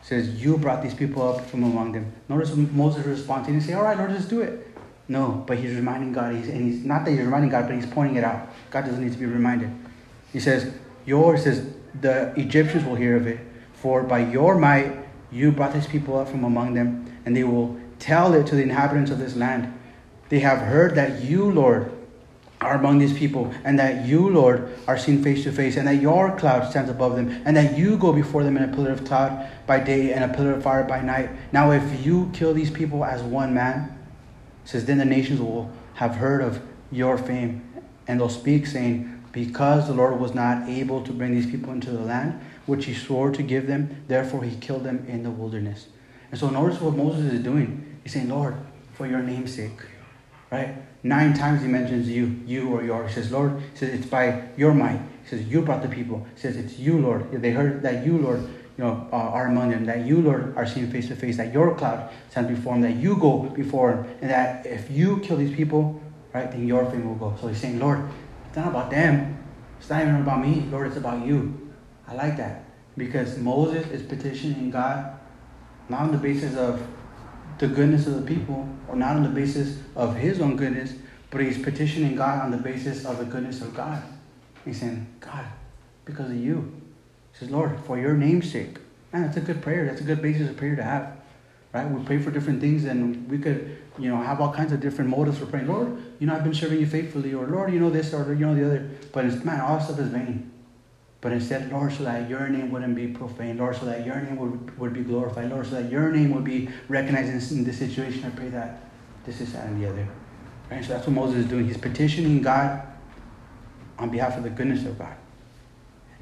says, 0.03 0.43
you 0.43 0.57
brought 0.57 0.83
these 0.83 0.95
people 0.95 1.29
up 1.29 1.47
from 1.47 1.63
among 1.63 1.93
them. 1.93 2.13
Notice 2.29 2.55
Moses' 2.55 3.07
response. 3.07 3.47
He 3.47 3.53
didn't 3.53 3.67
say, 3.67 3.75
all 3.75 3.83
right, 3.83 3.97
Lord, 3.97 4.11
just 4.11 4.31
do 4.31 4.41
it. 4.41 4.67
No, 5.09 5.45
but 5.47 5.59
he's 5.59 5.75
reminding 5.75 6.13
God. 6.13 6.35
He's, 6.35 6.49
and 6.49 6.63
he's 6.63 6.85
not 6.85 7.05
that 7.05 7.11
he's 7.11 7.21
reminding 7.21 7.51
God, 7.51 7.67
but 7.67 7.75
he's 7.75 7.87
pointing 7.87 8.17
it 8.17 8.25
out. 8.25 8.49
God 8.71 8.85
doesn't 8.85 9.03
need 9.03 9.13
to 9.13 9.19
be 9.19 9.27
reminded. 9.27 9.71
He 10.33 10.41
says, 10.41 10.73
your, 11.05 11.37
says, 11.37 11.67
the 12.01 12.33
Egyptians 12.37 12.85
will 12.85 12.95
hear 12.95 13.17
of 13.17 13.27
it. 13.27 13.41
For 13.75 14.03
by 14.03 14.21
your 14.21 14.57
might, 14.57 14.93
you 15.33 15.53
brought 15.53 15.73
these 15.73 15.87
people 15.87 16.19
up 16.19 16.29
from 16.29 16.45
among 16.45 16.75
them 16.75 17.13
and 17.25 17.37
they 17.37 17.45
will 17.45 17.79
tell 17.99 18.35
it 18.35 18.47
to 18.49 18.55
the 18.55 18.63
inhabitants 18.63 19.11
of 19.11 19.19
this 19.19 19.37
land. 19.37 19.77
They 20.29 20.41
have 20.41 20.59
heard 20.59 20.95
that 20.95 21.23
you, 21.23 21.51
Lord, 21.51 21.93
are 22.61 22.75
among 22.75 22.99
these 22.99 23.17
people, 23.17 23.53
and 23.65 23.79
that 23.79 24.07
you, 24.07 24.29
Lord, 24.29 24.71
are 24.87 24.99
seen 24.99 25.23
face 25.23 25.45
to 25.45 25.53
face, 25.53 25.77
and 25.77 25.89
that 25.89 26.03
your 26.03 26.37
cloud 26.37 26.71
stands 26.71 26.91
above 26.91 27.17
them, 27.17 27.43
and 27.47 27.57
that 27.57 27.79
you 27.79 27.97
go 27.97 28.13
before 28.13 28.45
them 28.45 28.57
in 28.57 28.63
a 28.63 28.75
pillar 28.75 28.91
of 28.91 29.05
cloud 29.05 29.49
by 29.67 29.81
day 29.81 30.13
and 30.13 30.25
a 30.25 30.35
pillar 30.37 30.53
of 30.53 30.63
fire 30.63 30.85
by 30.85 31.01
night. 31.01 31.31
Now, 31.53 31.71
if 31.71 32.05
you 32.05 32.31
kill 32.35 32.53
these 32.53 32.71
people 32.71 33.05
as 33.05 33.23
one 33.23 33.55
man, 33.55 33.99
says, 34.65 34.85
then 34.85 34.99
the 34.99 35.05
nations 35.05 35.41
will 35.41 35.71
have 35.95 36.17
heard 36.17 36.43
of 36.43 36.61
your 36.91 37.17
fame, 37.17 37.67
and 38.07 38.21
they'll 38.21 38.29
speak, 38.29 38.67
saying, 38.67 39.25
Because 39.33 39.87
the 39.87 39.95
Lord 39.95 40.21
was 40.21 40.35
not 40.35 40.69
able 40.69 41.03
to 41.03 41.13
bring 41.13 41.33
these 41.33 41.51
people 41.51 41.73
into 41.73 41.91
the 41.91 42.01
land 42.01 42.41
which 42.67 42.85
he 42.85 42.95
swore 42.95 43.31
to 43.33 43.43
give 43.43 43.67
them, 43.67 44.05
therefore 44.07 44.45
he 44.45 44.55
killed 44.57 44.85
them 44.85 45.05
in 45.09 45.23
the 45.23 45.31
wilderness. 45.31 45.87
And 46.31 46.39
so 46.39 46.51
notice 46.51 46.81
what 46.81 46.95
Moses 46.95 47.33
is 47.33 47.41
doing. 47.43 47.99
He's 48.05 48.13
saying, 48.13 48.29
Lord, 48.29 48.55
for 48.93 49.07
your 49.07 49.23
name's 49.23 49.55
sake. 49.55 49.81
Right? 50.51 50.77
Nine 51.03 51.33
times 51.33 51.63
he 51.63 51.69
mentions 51.69 52.09
you, 52.09 52.41
you 52.47 52.69
or 52.69 52.85
your. 52.85 53.07
He 53.07 53.15
says, 53.15 53.33
Lord, 53.33 53.61
he 53.73 53.79
says, 53.79 53.95
it's 53.95 54.07
by 54.07 54.49
your 54.57 54.75
might. 54.75 55.01
He 55.23 55.29
says, 55.29 55.47
you 55.47 55.63
brought 55.63 55.83
the 55.83 55.89
people. 55.89 56.27
He 56.35 56.41
says, 56.41 56.57
it's 56.57 56.79
you, 56.79 56.99
Lord. 56.99 57.31
They 57.33 57.53
heard 57.53 57.83
that 57.83 58.05
you, 58.05 58.19
Lord, 58.19 58.41
you 58.41 58.85
know, 58.85 59.09
uh, 59.13 59.17
are 59.17 59.47
among 59.47 59.71
them, 59.71 59.87
that 59.87 60.05
you, 60.05 60.21
Lord, 60.21 60.55
are 60.57 60.67
seen 60.67 60.91
face 60.91 61.09
to 61.09 61.17
face, 61.17 61.37
that 61.39 61.53
your 61.53 61.75
cloud 61.75 62.11
stands 62.31 62.51
before 62.51 62.75
them, 62.75 62.83
that 62.83 62.97
you 62.97 63.17
go 63.17 63.45
before 63.45 63.93
them, 63.93 64.07
and 64.21 64.31
that 64.31 64.67
if 64.67 64.91
you 64.91 65.19
kill 65.21 65.39
these 65.39 65.55
people, 65.55 66.01
right, 66.35 66.51
then 66.51 66.67
your 66.67 66.85
fame 66.91 67.09
will 67.09 67.15
go. 67.15 67.37
So 67.41 67.49
he's 67.49 67.59
saying, 67.59 67.79
Lord, 67.79 68.07
it's 68.49 68.57
not 68.57 68.69
about 68.69 68.91
them. 68.91 69.39
It's 69.79 69.89
not 69.89 70.03
even 70.03 70.17
about 70.17 70.41
me. 70.41 70.67
Lord, 70.71 70.89
it's 70.89 70.97
about 70.97 71.25
you. 71.25 71.71
I 72.07 72.15
like 72.15 72.37
that. 72.37 72.65
Because 72.97 73.39
Moses 73.39 73.87
is 73.89 74.03
petitioning 74.03 74.71
God 74.71 75.19
not 75.91 76.03
on 76.03 76.13
the 76.13 76.19
basis 76.19 76.57
of 76.57 76.87
the 77.61 77.69
goodness 77.69 78.07
of 78.07 78.15
the 78.15 78.23
people 78.23 78.67
or 78.89 78.97
not 78.97 79.17
on 79.17 79.23
the 79.23 79.29
basis 79.29 79.79
of 79.95 80.17
his 80.17 80.41
own 80.41 80.57
goodness, 80.57 80.95
but 81.31 81.43
he's 81.43 81.59
petitioning 81.59 82.17
God 82.17 82.43
on 82.43 82.51
the 82.51 82.57
basis 82.57 83.05
of 83.05 83.19
the 83.19 83.25
goodness 83.27 83.61
of 83.61 83.75
God. 83.75 84.03
He's 84.65 84.81
saying, 84.81 85.07
God, 85.21 85.45
because 86.07 86.31
of 86.31 86.37
you. 86.37 86.73
He 87.33 87.39
says, 87.39 87.51
Lord, 87.51 87.79
for 87.85 87.99
your 87.99 88.15
name's 88.15 88.51
sake. 88.51 88.79
Man, 89.13 89.23
that's 89.23 89.37
a 89.37 89.43
good 89.43 89.61
prayer. 89.61 89.85
That's 89.85 90.01
a 90.01 90.05
good 90.05 90.23
basis 90.23 90.49
of 90.49 90.57
prayer 90.57 90.75
to 90.75 90.83
have. 90.83 91.19
Right? 91.75 91.89
We 91.89 92.03
pray 92.03 92.19
for 92.19 92.31
different 92.31 92.63
things 92.63 92.85
and 92.85 93.31
we 93.31 93.39
could, 93.39 93.77
you 93.99 94.09
know, 94.09 94.17
have 94.23 94.41
all 94.41 94.53
kinds 94.53 94.73
of 94.73 94.81
different 94.81 95.11
motives 95.11 95.37
for 95.37 95.45
praying. 95.45 95.69
Lord, 95.69 96.03
you 96.19 96.27
know, 96.27 96.35
I've 96.35 96.45
been 96.45 96.55
serving 96.55 96.81
you 96.81 96.87
faithfully, 96.87 97.35
or 97.35 97.47
Lord, 97.47 97.75
you 97.75 97.79
know 97.79 97.91
this, 97.91 98.15
or 98.15 98.33
you 98.33 98.47
know 98.47 98.55
the 98.55 98.65
other. 98.65 98.91
But 99.13 99.27
it's 99.27 99.45
man, 99.45 99.61
all 99.61 99.79
stuff 99.81 99.99
is 99.99 100.09
vain. 100.09 100.51
But 101.21 101.33
instead, 101.33 101.71
Lord, 101.71 101.93
so 101.93 102.05
that 102.05 102.31
your 102.31 102.49
name 102.49 102.71
wouldn't 102.71 102.95
be 102.95 103.09
profaned, 103.09 103.59
Lord, 103.59 103.77
so 103.77 103.85
that 103.85 104.07
your 104.07 104.21
name 104.21 104.37
would, 104.37 104.79
would 104.79 104.95
be 104.95 105.03
glorified, 105.03 105.51
Lord, 105.51 105.67
so 105.67 105.73
that 105.73 105.91
your 105.91 106.11
name 106.11 106.35
would 106.35 106.45
be 106.45 106.71
recognized 106.89 107.53
in, 107.53 107.59
in 107.59 107.65
this 107.65 107.79
situation. 107.79 108.25
I 108.25 108.31
pray 108.31 108.49
that 108.49 108.85
this 109.27 109.41
is 109.41 109.53
that 109.53 109.67
and 109.67 109.83
the 109.83 109.89
other. 109.89 110.09
Right? 110.71 110.83
So 110.83 110.95
that's 110.95 111.07
what 111.07 111.15
Moses 111.15 111.41
is 111.41 111.47
doing. 111.47 111.67
He's 111.67 111.77
petitioning 111.77 112.41
God 112.41 112.87
on 113.99 114.09
behalf 114.09 114.39
of 114.39 114.45
the 114.45 114.51
goodness 114.51 114.87
of 114.87 114.99
God. 114.99 115.15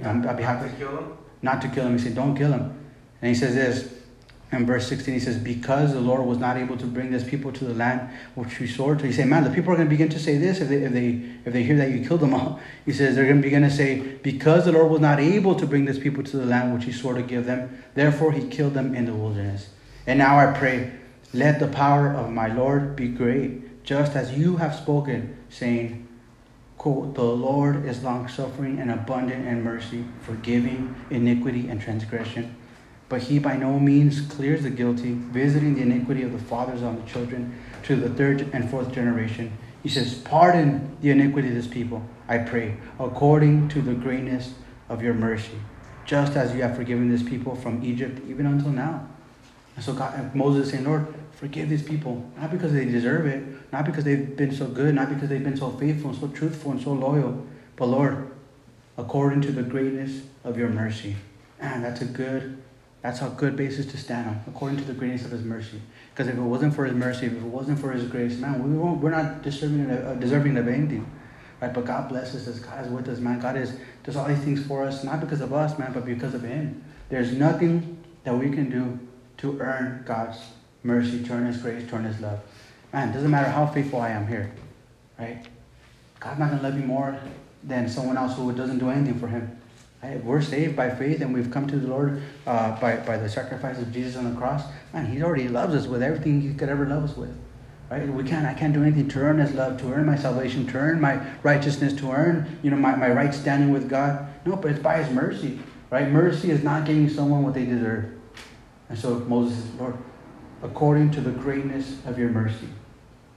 On, 0.03 0.27
on 0.27 0.37
behalf 0.37 0.63
not 0.63 0.71
to 0.71 0.77
kill 0.77 0.99
him? 0.99 1.13
Not 1.43 1.63
to 1.63 1.69
kill 1.69 1.87
him. 1.87 1.93
He 1.93 1.99
said, 1.99 2.15
Don't 2.15 2.37
kill 2.37 2.53
him. 2.53 2.85
And 3.21 3.29
he 3.29 3.35
says 3.35 3.55
this 3.55 3.98
in 4.51 4.65
verse 4.65 4.89
16, 4.89 5.13
he 5.13 5.21
says, 5.21 5.37
Because 5.37 5.93
the 5.93 6.01
Lord 6.01 6.25
was 6.25 6.39
not 6.39 6.57
able 6.57 6.79
to 6.79 6.87
bring 6.87 7.11
this 7.11 7.23
people 7.23 7.53
to 7.53 7.65
the 7.67 7.75
land 7.75 8.09
which 8.35 8.59
we 8.59 8.67
swore 8.67 8.95
to. 8.95 9.07
He 9.07 9.13
said, 9.13 9.29
Man, 9.29 9.45
the 9.45 9.51
people 9.51 9.73
are 9.73 9.77
going 9.77 9.89
to 9.89 9.91
begin 9.91 10.09
to 10.09 10.19
say 10.19 10.39
this 10.39 10.61
if 10.61 10.71
they, 10.71 10.77
if 10.77 10.93
they, 10.93 11.23
if 11.45 11.53
they 11.53 11.63
hear 11.63 11.77
that 11.77 11.91
you 11.91 12.07
killed 12.07 12.21
them 12.21 12.33
all. 12.33 12.59
He 12.87 12.93
says, 12.93 13.15
They're 13.15 13.25
going 13.25 13.37
to 13.37 13.43
begin 13.43 13.63
to 13.63 13.71
say, 13.71 13.99
Because 14.23 14.65
the 14.65 14.73
Lord 14.73 14.91
was 14.91 15.01
not 15.01 15.21
able 15.21 15.55
to 15.55 15.67
bring 15.67 15.85
this 15.85 15.99
people 15.99 16.23
to 16.25 16.37
the 16.39 16.47
land 16.47 16.73
which 16.73 16.85
he 16.85 16.93
swore 16.93 17.13
to 17.13 17.23
give 17.23 17.45
them, 17.45 17.83
therefore 17.95 18.33
he 18.33 18.49
killed 18.49 18.73
them 18.73 18.95
in 18.95 19.05
the 19.05 19.15
wilderness. 19.15 19.69
And 20.07 20.19
now 20.19 20.39
I 20.39 20.59
pray, 20.59 20.93
let 21.35 21.61
the 21.61 21.69
power 21.69 22.15
of 22.15 22.31
my 22.31 22.47
Lord 22.47 22.97
be 22.97 23.09
great, 23.09 23.85
just 23.85 24.17
as 24.17 24.33
you 24.33 24.57
have 24.57 24.75
spoken, 24.75 25.37
saying, 25.51 26.09
quote, 26.79 27.15
The 27.15 27.23
Lord 27.23 27.85
is 27.85 28.03
long 28.03 28.29
suffering 28.29 28.79
and 28.79 28.91
abundant 28.91 29.47
in 29.47 29.63
mercy, 29.63 30.07
forgiving 30.23 30.95
iniquity 31.11 31.69
and 31.69 31.83
transgression 31.83 32.57
but 33.09 33.23
he 33.23 33.39
by 33.39 33.57
no 33.57 33.79
means 33.79 34.21
clears 34.21 34.63
the 34.63 34.71
guilty, 34.71 35.13
visiting 35.13 35.75
the 35.75 35.83
iniquity 35.83 36.23
of 36.23 36.33
the 36.33 36.39
fathers 36.39 36.83
on 36.83 36.97
the 37.01 37.07
children 37.11 37.59
to 37.85 37.97
the 37.97 38.11
third 38.11 38.49
and 38.53 38.71
fourth 38.71 38.93
generation. 38.93 39.57
He 39.83 39.89
says, 39.89 40.15
Pardon 40.15 40.97
the 41.01 41.11
iniquity 41.11 41.49
of 41.49 41.55
this 41.55 41.67
people, 41.67 42.03
I 42.29 42.39
pray, 42.39 42.77
according 42.99 43.69
to 43.71 43.81
the 43.81 43.95
greatness 43.95 44.55
of 44.89 45.03
your 45.03 45.15
mercy, 45.15 45.59
just 46.05 46.37
as 46.37 46.55
you 46.55 46.63
have 46.63 46.77
forgiven 46.77 47.11
this 47.11 47.23
people 47.23 47.55
from 47.55 47.83
Egypt 47.85 48.21
even 48.29 48.47
until 48.47 48.71
now. 48.71 49.09
And 49.77 49.85
so 49.85 49.95
God, 49.95 50.35
Moses 50.35 50.67
is 50.67 50.73
saying, 50.73 50.85
Lord, 50.85 51.07
forgive 51.33 51.69
these 51.69 51.83
people, 51.83 52.29
not 52.37 52.51
because 52.51 52.73
they 52.73 52.85
deserve 52.85 53.27
it, 53.27 53.73
not 53.73 53.87
because 53.87 54.05
they've 54.05 54.37
been 54.37 54.53
so 54.53 54.67
good, 54.67 54.95
not 54.95 55.09
because 55.09 55.29
they've 55.29 55.43
been 55.43 55.57
so 55.57 55.71
faithful 55.71 56.11
and 56.11 56.19
so 56.19 56.29
truthful 56.29 56.73
and 56.73 56.83
so 56.83 56.93
loyal, 56.93 57.47
but 57.77 57.87
Lord, 57.87 58.29
according 58.97 59.43
to 59.43 59.53
the 59.53 59.63
greatness 59.63 60.23
of 60.43 60.59
your 60.59 60.69
mercy. 60.69 61.17
And 61.61 61.85
that's 61.85 62.01
a 62.01 62.07
good, 62.07 62.61
that's 63.03 63.23
a 63.23 63.29
good 63.29 63.57
basis 63.57 63.87
to 63.87 63.97
stand 63.97 64.29
on, 64.29 64.43
according 64.49 64.79
to 64.79 64.85
the 64.85 64.93
greatness 64.93 65.25
of 65.25 65.31
his 65.31 65.43
mercy. 65.43 65.81
Because 66.11 66.27
if 66.27 66.37
it 66.37 66.41
wasn't 66.41 66.75
for 66.75 66.85
his 66.85 66.95
mercy, 66.95 67.27
if 67.27 67.33
it 67.33 67.43
wasn't 67.43 67.79
for 67.79 67.93
his 67.93 68.05
grace, 68.05 68.39
man, 68.39 68.63
we 68.63 68.77
won't, 68.77 69.01
we're 69.01 69.11
not 69.11 69.43
deserving 69.43 69.89
uh, 69.91 70.15
deserving 70.15 70.57
of 70.57 70.67
anything. 70.67 71.09
Right? 71.61 71.73
But 71.73 71.85
God 71.85 72.09
blesses 72.09 72.49
us. 72.49 72.59
God 72.59 72.85
is 72.85 72.91
with 72.91 73.09
us, 73.09 73.19
man. 73.19 73.41
God 73.41 73.57
is 73.57 73.79
does 74.03 74.17
all 74.17 74.27
these 74.27 74.39
things 74.39 74.65
for 74.67 74.85
us, 74.85 75.05
not 75.05 75.21
because 75.21 75.41
of 75.41 75.53
us, 75.53 75.79
man, 75.79 75.93
but 75.93 76.05
because 76.05 76.35
of 76.35 76.43
him. 76.43 76.83
There's 77.09 77.33
nothing 77.33 78.03
that 78.25 78.37
we 78.37 78.51
can 78.51 78.69
do 78.69 78.99
to 79.39 79.61
earn 79.61 80.03
God's 80.05 80.39
mercy, 80.83 81.23
to 81.23 81.33
earn 81.33 81.47
his 81.47 81.59
grace, 81.59 81.89
to 81.89 81.97
earn 81.97 82.05
his 82.05 82.21
love. 82.21 82.41
Man, 82.93 83.13
doesn't 83.13 83.31
matter 83.31 83.51
how 83.51 83.67
faithful 83.67 84.01
I 84.01 84.11
am 84.11 84.27
here. 84.27 84.51
Right? 85.19 85.45
God's 86.19 86.41
not 86.41 86.51
gonna 86.51 86.63
love 86.63 86.77
you 86.77 86.85
more 86.85 87.19
than 87.63 87.89
someone 87.89 88.17
else 88.17 88.37
who 88.37 88.53
doesn't 88.53 88.79
do 88.79 88.91
anything 88.91 89.19
for 89.19 89.29
him. 89.29 89.58
We're 90.03 90.43
saved 90.43 90.77
by 90.77 90.91
faith 90.91 91.21
and 91.21 91.35
we've 91.35 91.51
come 91.51 91.67
to 91.67 91.77
the 91.77 91.89
Lord 91.89 92.23
uh, 92.47 92.81
by, 92.81 92.97
by 92.99 93.17
the 93.17 93.29
sacrifice 93.29 93.79
of 93.79 93.93
Jesus 93.93 94.17
on 94.17 94.33
the 94.33 94.39
cross. 94.39 94.63
Man, 94.93 95.07
He 95.07 95.23
already 95.23 95.49
loves 95.49 95.75
us 95.75 95.87
with 95.87 96.03
everything 96.03 96.41
He 96.41 96.55
could 96.55 96.69
ever 96.69 96.87
love 96.87 97.05
us 97.05 97.17
with. 97.17 97.37
Right? 97.91 98.07
We 98.07 98.23
can't, 98.23 98.47
I 98.47 98.55
can't 98.55 98.73
do 98.73 98.83
anything 98.83 99.09
to 99.09 99.19
earn 99.21 99.39
His 99.39 99.55
love, 99.55 99.81
to 99.81 99.93
earn 99.93 100.07
my 100.07 100.17
salvation, 100.17 100.67
to 100.69 100.79
earn 100.79 101.01
my 101.01 101.21
righteousness, 101.43 101.95
to 101.95 102.13
earn, 102.13 102.59
you 102.63 102.71
know, 102.71 102.77
my, 102.77 102.95
my 102.95 103.11
right 103.11 103.35
standing 103.35 103.73
with 103.73 103.89
God. 103.89 104.29
No, 104.45 104.57
but 104.57 104.73
it's 104.73 104.81
by 104.81 105.03
His 105.03 105.13
mercy. 105.13 105.59
Right? 105.91 106.09
Mercy 106.09 106.51
is 106.51 106.63
not 106.63 106.85
giving 106.85 107.09
someone 107.09 107.43
what 107.43 107.55
they 107.55 107.65
deserve. 107.65 108.13
And 108.91 108.99
so 108.99 109.19
Moses 109.21 109.57
says, 109.57 109.75
Lord, 109.75 109.97
according 110.63 111.11
to 111.13 111.21
the 111.21 111.31
greatness 111.31 111.97
of 112.07 112.19
your 112.19 112.29
mercy, 112.29 112.69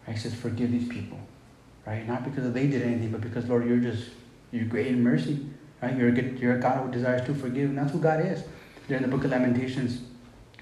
right? 0.05 0.13
He 0.13 0.19
says, 0.19 0.33
forgive 0.33 0.71
these 0.71 0.87
people. 0.87 1.17
Right? 1.85 2.07
Not 2.07 2.23
because 2.23 2.51
they 2.53 2.67
did 2.67 2.83
anything, 2.83 3.11
but 3.11 3.21
because, 3.21 3.47
Lord, 3.47 3.65
you're 3.65 3.77
just, 3.77 4.09
you're 4.51 4.65
great 4.65 4.87
in 4.87 5.01
mercy. 5.01 5.39
Right? 5.81 5.97
You're 5.97 6.09
a, 6.09 6.11
good, 6.11 6.39
you're 6.39 6.55
a 6.55 6.59
God 6.59 6.85
who 6.85 6.91
desires 6.91 7.25
to 7.25 7.33
forgive. 7.33 7.69
And 7.69 7.77
that's 7.77 7.91
who 7.91 7.99
God 7.99 8.25
is. 8.25 8.43
There 8.87 8.97
in 8.97 9.03
the 9.03 9.09
book 9.09 9.23
of 9.23 9.31
Lamentations, 9.31 10.01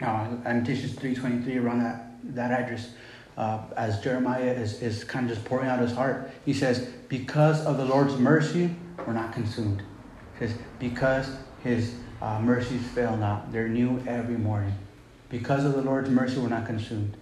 uh, 0.01 0.35
Lamentations 0.45 0.93
3.23, 0.93 1.61
around 1.61 1.79
that, 1.79 2.11
that 2.35 2.51
address, 2.51 2.91
uh, 3.37 3.61
as 3.75 4.01
Jeremiah 4.01 4.51
is, 4.51 4.81
is 4.81 5.03
kind 5.03 5.29
of 5.29 5.35
just 5.35 5.45
pouring 5.47 5.69
out 5.69 5.79
his 5.79 5.93
heart, 5.93 6.31
he 6.45 6.53
says, 6.53 6.89
because 7.07 7.65
of 7.65 7.77
the 7.77 7.85
Lord's 7.85 8.17
mercy, 8.17 8.75
we're 9.05 9.13
not 9.13 9.33
consumed. 9.33 9.81
He 10.37 10.47
says, 10.47 10.57
because 10.77 11.29
his 11.63 11.95
uh, 12.21 12.39
mercies 12.39 12.85
fail 12.89 13.17
not. 13.17 13.51
They're 13.51 13.67
new 13.67 14.03
every 14.07 14.37
morning. 14.37 14.73
Because 15.29 15.65
of 15.65 15.73
the 15.73 15.81
Lord's 15.81 16.09
mercy, 16.09 16.39
we're 16.39 16.49
not 16.49 16.65
consumed. 16.65 17.15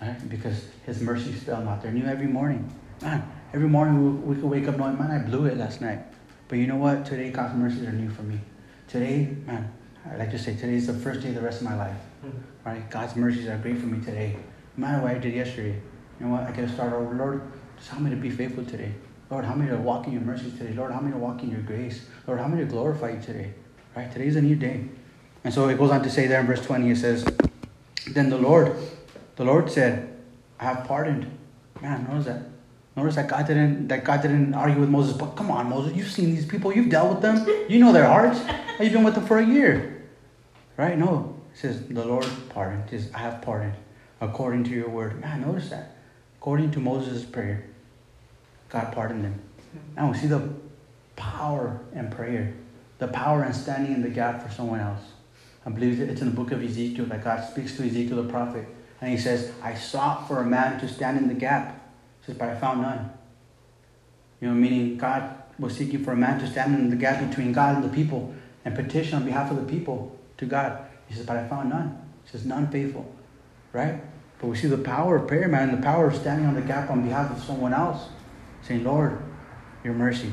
Right? 0.00 0.28
Because 0.28 0.66
his 0.86 1.00
mercies 1.00 1.42
fail 1.42 1.60
not. 1.62 1.82
They're 1.82 1.92
new 1.92 2.04
every 2.04 2.26
morning. 2.26 2.72
Man, 3.00 3.30
every 3.52 3.68
morning 3.68 4.26
we, 4.26 4.34
we 4.34 4.40
could 4.40 4.50
wake 4.50 4.68
up 4.68 4.76
knowing, 4.76 4.98
man, 4.98 5.10
I 5.10 5.18
blew 5.18 5.46
it 5.46 5.56
last 5.56 5.80
night. 5.80 6.00
But 6.48 6.58
you 6.58 6.66
know 6.66 6.76
what? 6.76 7.06
Today, 7.06 7.30
God's 7.30 7.54
mercies 7.54 7.86
are 7.86 7.92
new 7.92 8.10
for 8.10 8.22
me. 8.22 8.38
Today, 8.86 9.34
man, 9.46 9.72
I 10.10 10.16
like 10.16 10.30
to 10.32 10.38
say, 10.38 10.54
today 10.54 10.74
is 10.74 10.86
the 10.86 10.92
first 10.94 11.22
day 11.22 11.30
of 11.30 11.36
the 11.36 11.40
rest 11.40 11.62
of 11.62 11.68
my 11.68 11.76
life. 11.76 11.96
Mm-hmm. 12.24 12.68
Right? 12.68 12.90
God's 12.90 13.16
mercies 13.16 13.48
are 13.48 13.56
great 13.58 13.78
for 13.78 13.86
me 13.86 14.04
today. 14.04 14.36
No 14.76 14.86
matter 14.86 15.02
what 15.02 15.12
I 15.12 15.18
did 15.18 15.34
yesterday. 15.34 15.80
You 16.20 16.26
know 16.26 16.32
what? 16.32 16.42
I 16.42 16.52
get 16.52 16.68
to 16.68 16.72
start 16.72 16.92
over. 16.92 17.14
Lord, 17.14 17.42
just 17.76 17.88
help 17.88 18.02
me 18.02 18.10
to 18.10 18.16
be 18.16 18.30
faithful 18.30 18.64
today. 18.64 18.92
Lord, 19.30 19.44
help 19.44 19.56
me 19.56 19.68
to 19.68 19.76
walk 19.76 20.06
in 20.06 20.12
your 20.12 20.22
mercy 20.22 20.50
today. 20.50 20.74
Lord, 20.74 20.92
help 20.92 21.02
me 21.02 21.12
to 21.12 21.18
walk 21.18 21.42
in 21.42 21.50
your 21.50 21.62
grace. 21.62 22.06
Lord, 22.26 22.38
help 22.38 22.52
me 22.52 22.58
to 22.58 22.66
glorify 22.66 23.12
you 23.12 23.20
today. 23.20 23.54
Right? 23.96 24.12
Today 24.12 24.26
is 24.26 24.36
a 24.36 24.42
new 24.42 24.56
day. 24.56 24.84
And 25.44 25.52
so 25.52 25.68
it 25.68 25.78
goes 25.78 25.90
on 25.90 26.02
to 26.02 26.10
say 26.10 26.26
there 26.26 26.40
in 26.40 26.46
verse 26.46 26.64
20, 26.64 26.90
it 26.90 26.96
says, 26.96 27.24
Then 28.10 28.30
the 28.30 28.38
Lord, 28.38 28.76
the 29.36 29.44
Lord 29.44 29.70
said, 29.70 30.16
I 30.60 30.64
have 30.64 30.86
pardoned. 30.86 31.30
Man, 31.80 32.06
notice 32.08 32.26
that. 32.26 32.42
Notice 32.96 33.16
that 33.16 33.28
God 33.28 33.46
didn't 33.46 33.88
that 33.88 34.04
God 34.04 34.22
didn't 34.22 34.54
argue 34.54 34.80
with 34.80 34.88
Moses. 34.88 35.16
But 35.16 35.34
come 35.34 35.50
on, 35.50 35.68
Moses, 35.68 35.96
you've 35.96 36.10
seen 36.10 36.30
these 36.34 36.46
people, 36.46 36.72
you've 36.72 36.90
dealt 36.90 37.10
with 37.14 37.22
them, 37.22 37.46
you 37.68 37.80
know 37.80 37.92
their 37.92 38.06
hearts. 38.06 38.40
You've 38.80 38.92
been 38.92 39.02
with 39.02 39.14
them 39.14 39.26
for 39.26 39.38
a 39.38 39.46
year, 39.46 40.04
right? 40.76 40.96
No, 40.96 41.36
it 41.52 41.58
says 41.58 41.86
the 41.88 42.04
Lord 42.04 42.26
pardoned. 42.50 42.84
It 42.92 43.00
says 43.00 43.10
I 43.12 43.18
have 43.18 43.42
pardoned 43.42 43.74
according 44.20 44.64
to 44.64 44.70
your 44.70 44.88
word. 44.88 45.20
Man, 45.20 45.40
notice 45.40 45.70
that 45.70 45.96
according 46.38 46.70
to 46.72 46.80
Moses' 46.80 47.24
prayer, 47.24 47.64
God 48.68 48.92
pardoned 48.92 49.24
them. 49.24 49.40
Hmm. 49.72 49.94
Now 49.96 50.12
we 50.12 50.18
see 50.18 50.28
the 50.28 50.50
power 51.16 51.80
in 51.94 52.10
prayer, 52.10 52.54
the 52.98 53.08
power 53.08 53.44
in 53.44 53.52
standing 53.52 53.92
in 53.92 54.02
the 54.02 54.08
gap 54.08 54.40
for 54.40 54.52
someone 54.54 54.78
else. 54.78 55.02
I 55.66 55.70
believe 55.70 55.98
it's 56.00 56.20
in 56.20 56.28
the 56.28 56.36
book 56.36 56.52
of 56.52 56.62
Ezekiel 56.62 57.06
that 57.06 57.24
God 57.24 57.42
speaks 57.42 57.76
to 57.76 57.84
Ezekiel 57.84 58.22
the 58.22 58.28
prophet, 58.30 58.68
and 59.00 59.10
he 59.10 59.18
says, 59.18 59.50
"I 59.62 59.74
sought 59.74 60.28
for 60.28 60.40
a 60.40 60.46
man 60.46 60.78
to 60.78 60.86
stand 60.86 61.18
in 61.18 61.26
the 61.26 61.34
gap." 61.34 61.80
Says, 62.26 62.36
but 62.36 62.48
I 62.48 62.54
found 62.54 62.82
none. 62.82 63.10
You 64.40 64.48
know, 64.48 64.54
meaning 64.54 64.96
God 64.96 65.42
was 65.58 65.76
seeking 65.76 66.04
for 66.04 66.12
a 66.12 66.16
man 66.16 66.38
to 66.40 66.46
stand 66.46 66.74
in 66.74 66.90
the 66.90 66.96
gap 66.96 67.26
between 67.28 67.52
God 67.52 67.76
and 67.76 67.84
the 67.84 67.94
people 67.94 68.34
and 68.64 68.74
petition 68.74 69.14
on 69.16 69.24
behalf 69.24 69.50
of 69.50 69.56
the 69.56 69.70
people 69.70 70.18
to 70.38 70.46
God. 70.46 70.84
He 71.08 71.14
says, 71.14 71.26
but 71.26 71.36
I 71.36 71.46
found 71.46 71.70
none. 71.70 71.98
He 72.24 72.30
says, 72.30 72.44
none 72.44 72.70
faithful. 72.70 73.10
Right? 73.72 74.02
But 74.38 74.48
we 74.48 74.56
see 74.56 74.68
the 74.68 74.78
power 74.78 75.16
of 75.16 75.28
prayer, 75.28 75.48
man, 75.48 75.70
the 75.70 75.82
power 75.82 76.08
of 76.08 76.16
standing 76.16 76.46
on 76.46 76.54
the 76.54 76.62
gap 76.62 76.90
on 76.90 77.02
behalf 77.02 77.30
of 77.30 77.42
someone 77.42 77.72
else, 77.72 78.08
saying, 78.62 78.84
Lord, 78.84 79.18
your 79.82 79.94
mercy. 79.94 80.32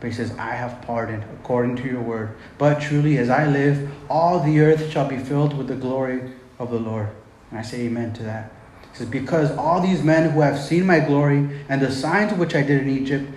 But 0.00 0.08
he 0.08 0.12
says, 0.12 0.32
I 0.36 0.54
have 0.54 0.82
pardoned 0.82 1.24
according 1.40 1.76
to 1.76 1.84
your 1.84 2.02
word. 2.02 2.36
But 2.58 2.80
truly, 2.80 3.16
as 3.18 3.30
I 3.30 3.46
live, 3.46 3.90
all 4.10 4.40
the 4.40 4.60
earth 4.60 4.90
shall 4.90 5.08
be 5.08 5.18
filled 5.18 5.56
with 5.56 5.68
the 5.68 5.76
glory 5.76 6.32
of 6.58 6.70
the 6.70 6.78
Lord. 6.78 7.08
And 7.50 7.58
I 7.58 7.62
say 7.62 7.82
amen 7.82 8.12
to 8.14 8.22
that 8.24 8.53
says, 8.94 9.08
Because 9.08 9.50
all 9.52 9.80
these 9.80 10.02
men 10.02 10.30
who 10.30 10.40
have 10.40 10.58
seen 10.58 10.86
my 10.86 11.00
glory 11.00 11.48
and 11.68 11.82
the 11.82 11.90
signs 11.90 12.32
which 12.32 12.54
I 12.54 12.62
did 12.62 12.82
in 12.82 12.88
Egypt 12.88 13.28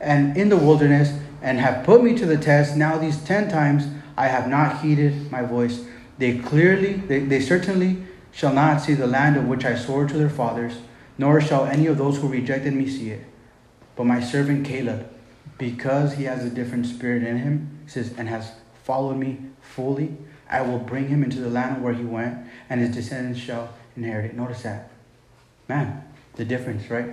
and 0.00 0.36
in 0.36 0.48
the 0.48 0.56
wilderness 0.56 1.18
and 1.42 1.58
have 1.58 1.84
put 1.84 2.02
me 2.02 2.16
to 2.16 2.26
the 2.26 2.36
test, 2.36 2.76
now 2.76 2.98
these 2.98 3.22
ten 3.24 3.48
times 3.48 3.86
I 4.16 4.28
have 4.28 4.48
not 4.48 4.82
heeded 4.82 5.30
my 5.30 5.42
voice. 5.42 5.84
They 6.18 6.38
clearly, 6.38 6.94
they, 6.94 7.20
they 7.20 7.40
certainly 7.40 8.02
shall 8.32 8.52
not 8.52 8.80
see 8.80 8.94
the 8.94 9.06
land 9.06 9.36
of 9.36 9.46
which 9.46 9.64
I 9.64 9.74
swore 9.74 10.06
to 10.06 10.16
their 10.16 10.30
fathers, 10.30 10.78
nor 11.18 11.40
shall 11.40 11.66
any 11.66 11.86
of 11.86 11.98
those 11.98 12.18
who 12.18 12.28
rejected 12.28 12.74
me 12.74 12.88
see 12.88 13.10
it. 13.10 13.24
But 13.96 14.04
my 14.04 14.20
servant 14.20 14.66
Caleb, 14.66 15.08
because 15.56 16.14
he 16.14 16.24
has 16.24 16.44
a 16.44 16.50
different 16.50 16.86
spirit 16.86 17.22
in 17.22 17.38
him, 17.38 17.80
says, 17.86 18.12
and 18.18 18.28
has 18.28 18.52
followed 18.84 19.16
me 19.16 19.38
fully, 19.62 20.16
I 20.48 20.60
will 20.60 20.78
bring 20.78 21.08
him 21.08 21.22
into 21.22 21.40
the 21.40 21.48
land 21.48 21.82
where 21.82 21.94
he 21.94 22.04
went, 22.04 22.46
and 22.68 22.80
his 22.80 22.94
descendants 22.94 23.40
shall 23.40 23.74
inherit 23.96 24.26
it. 24.26 24.36
Notice 24.36 24.62
that. 24.62 24.90
Man, 25.68 26.04
the 26.34 26.44
difference, 26.44 26.88
right? 26.90 27.10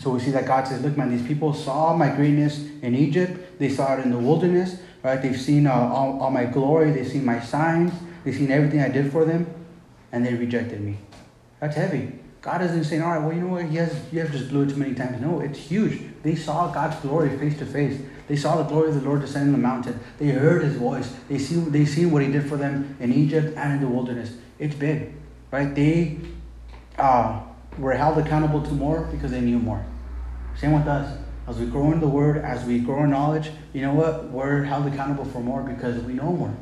So 0.00 0.10
we 0.10 0.20
see 0.20 0.32
that 0.32 0.46
God 0.46 0.66
says, 0.66 0.82
look, 0.82 0.96
man, 0.96 1.10
these 1.10 1.26
people 1.26 1.54
saw 1.54 1.96
my 1.96 2.10
greatness 2.10 2.58
in 2.82 2.94
Egypt. 2.94 3.58
They 3.58 3.68
saw 3.68 3.96
it 3.96 4.00
in 4.04 4.10
the 4.10 4.18
wilderness, 4.18 4.78
right? 5.02 5.20
They've 5.20 5.40
seen 5.40 5.66
uh, 5.66 5.72
all, 5.72 6.20
all 6.20 6.30
my 6.30 6.44
glory. 6.44 6.90
They've 6.90 7.06
seen 7.06 7.24
my 7.24 7.40
signs. 7.40 7.92
They've 8.24 8.34
seen 8.34 8.50
everything 8.50 8.80
I 8.80 8.88
did 8.88 9.12
for 9.12 9.24
them, 9.24 9.46
and 10.10 10.26
they 10.26 10.34
rejected 10.34 10.80
me. 10.80 10.96
That's 11.60 11.76
heavy. 11.76 12.18
God 12.40 12.60
isn't 12.62 12.84
saying, 12.84 13.02
all 13.02 13.12
right, 13.12 13.22
well, 13.22 13.32
you 13.32 13.40
know 13.40 13.48
what? 13.48 13.64
He 13.64 13.76
has, 13.76 13.96
you 14.12 14.20
have 14.20 14.32
just 14.32 14.50
blew 14.50 14.62
it 14.62 14.70
too 14.70 14.76
many 14.76 14.94
times. 14.94 15.20
No, 15.20 15.40
it's 15.40 15.58
huge. 15.58 16.02
They 16.22 16.34
saw 16.34 16.70
God's 16.70 16.96
glory 16.96 17.38
face 17.38 17.58
to 17.58 17.66
face. 17.66 18.00
They 18.26 18.36
saw 18.36 18.56
the 18.56 18.64
glory 18.64 18.88
of 18.88 18.96
the 18.96 19.00
Lord 19.02 19.20
descending 19.20 19.52
the 19.52 19.58
mountain. 19.58 19.98
They 20.18 20.28
heard 20.28 20.62
his 20.62 20.76
voice. 20.76 21.14
They 21.28 21.38
see, 21.38 21.56
they 21.56 21.86
see 21.86 22.04
what 22.04 22.22
he 22.22 22.30
did 22.30 22.48
for 22.48 22.56
them 22.56 22.96
in 23.00 23.12
Egypt 23.12 23.56
and 23.56 23.74
in 23.74 23.80
the 23.80 23.88
wilderness. 23.88 24.32
It's 24.58 24.74
big, 24.74 25.12
right? 25.50 25.74
They, 25.74 26.18
uh, 26.98 27.40
were 27.78 27.92
held 27.92 28.18
accountable 28.18 28.62
to 28.62 28.72
more 28.72 29.02
because 29.10 29.30
they 29.30 29.40
knew 29.40 29.58
more. 29.58 29.84
Same 30.56 30.72
with 30.72 30.86
us. 30.86 31.18
As 31.46 31.58
we 31.58 31.66
grow 31.66 31.92
in 31.92 32.00
the 32.00 32.08
Word, 32.08 32.38
as 32.38 32.64
we 32.64 32.78
grow 32.78 33.04
in 33.04 33.10
knowledge, 33.10 33.50
you 33.72 33.82
know 33.82 33.92
what? 33.92 34.30
We're 34.30 34.62
held 34.62 34.86
accountable 34.86 35.24
for 35.26 35.40
more 35.40 35.62
because 35.62 36.02
we 36.04 36.14
know 36.14 36.32
more. 36.32 36.54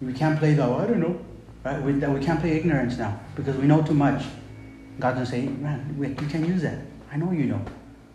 We 0.00 0.12
can't 0.12 0.38
play 0.38 0.54
the, 0.54 0.64
oh, 0.64 0.78
I 0.78 0.86
don't 0.86 1.00
know. 1.00 1.20
Right? 1.64 1.80
We, 1.82 1.92
that 1.92 2.10
we 2.10 2.20
can't 2.20 2.40
play 2.40 2.52
ignorance 2.52 2.96
now 2.96 3.20
because 3.34 3.56
we 3.56 3.66
know 3.66 3.82
too 3.82 3.94
much. 3.94 4.24
Going 4.98 5.16
to 5.16 5.26
say, 5.26 5.42
man, 5.42 5.96
we, 5.98 6.08
you 6.08 6.14
can't 6.14 6.46
use 6.46 6.62
that. 6.62 6.78
I 7.12 7.16
know 7.16 7.30
you 7.32 7.44
know. 7.44 7.60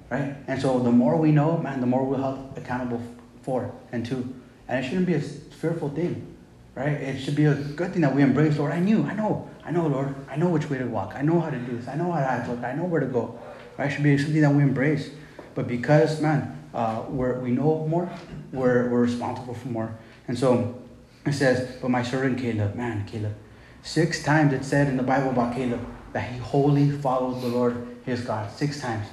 Right? 0.10 0.36
And 0.48 0.62
so 0.62 0.80
the 0.80 0.92
more 0.92 1.16
we 1.16 1.32
know, 1.32 1.58
man, 1.58 1.80
the 1.80 1.88
more 1.88 2.04
we're 2.06 2.18
held 2.18 2.58
accountable 2.58 3.02
for 3.42 3.74
and 3.92 4.06
to. 4.08 4.34
And 4.68 4.84
it 4.84 4.88
shouldn't 4.88 5.06
be 5.06 5.14
a 5.14 5.22
fearful 5.22 5.90
thing. 5.90 6.36
Right? 6.76 6.94
It 6.94 7.20
should 7.22 7.36
be 7.36 7.46
a 7.46 7.54
good 7.54 7.94
thing 7.94 8.02
that 8.02 8.16
we 8.16 8.22
embrace, 8.22 8.58
Lord. 8.58 8.72
I 8.72 8.80
knew, 8.80 9.04
I 9.04 9.14
know. 9.14 9.50
I 9.64 9.72
know, 9.72 9.88
Lord. 9.88 10.16
I 10.30 10.36
know 10.36 10.50
which 10.50 10.70
way 10.70 10.78
to 10.78 10.86
walk. 10.86 11.14
I 11.16 11.22
know 11.22 11.40
how 11.40 11.50
to 11.50 11.60
do 11.60 11.78
this. 11.78 11.88
I 11.88 11.96
know 11.96 12.12
how 12.12 12.44
to 12.44 12.52
look. 12.52 12.64
I 12.64 12.74
know 12.74 12.86
where 12.86 13.02
to 13.02 13.08
go. 13.08 13.40
Right? 13.78 13.90
It 13.90 13.94
should 13.94 14.04
be 14.04 14.18
something 14.18 14.42
that 14.42 14.54
we 14.54 14.64
embrace. 14.64 15.12
But 15.54 15.68
because, 15.68 16.22
man, 16.22 16.58
uh, 16.74 17.04
we're, 17.10 17.40
we 17.40 17.52
know 17.52 17.86
more, 17.88 18.10
we're, 18.52 18.90
we're 18.90 19.02
responsible 19.02 19.54
for 19.54 19.68
more. 19.68 19.98
And 20.28 20.38
so 20.38 20.82
it 21.26 21.34
says, 21.34 21.78
but 21.82 21.90
my 21.90 22.04
servant 22.04 22.40
Caleb, 22.40 22.76
man, 22.76 23.06
Caleb. 23.06 23.36
Six 23.84 24.24
times 24.24 24.54
it 24.54 24.64
said 24.64 24.88
in 24.88 24.98
the 24.98 25.04
Bible 25.04 25.32
about 25.32 25.56
Caleb 25.56 25.86
that 26.14 26.32
he 26.32 26.38
wholly 26.40 26.92
followed 26.92 27.42
the 27.42 27.48
Lord 27.48 27.98
his 28.06 28.22
God. 28.22 28.52
Six 28.52 28.80
times. 28.80 29.08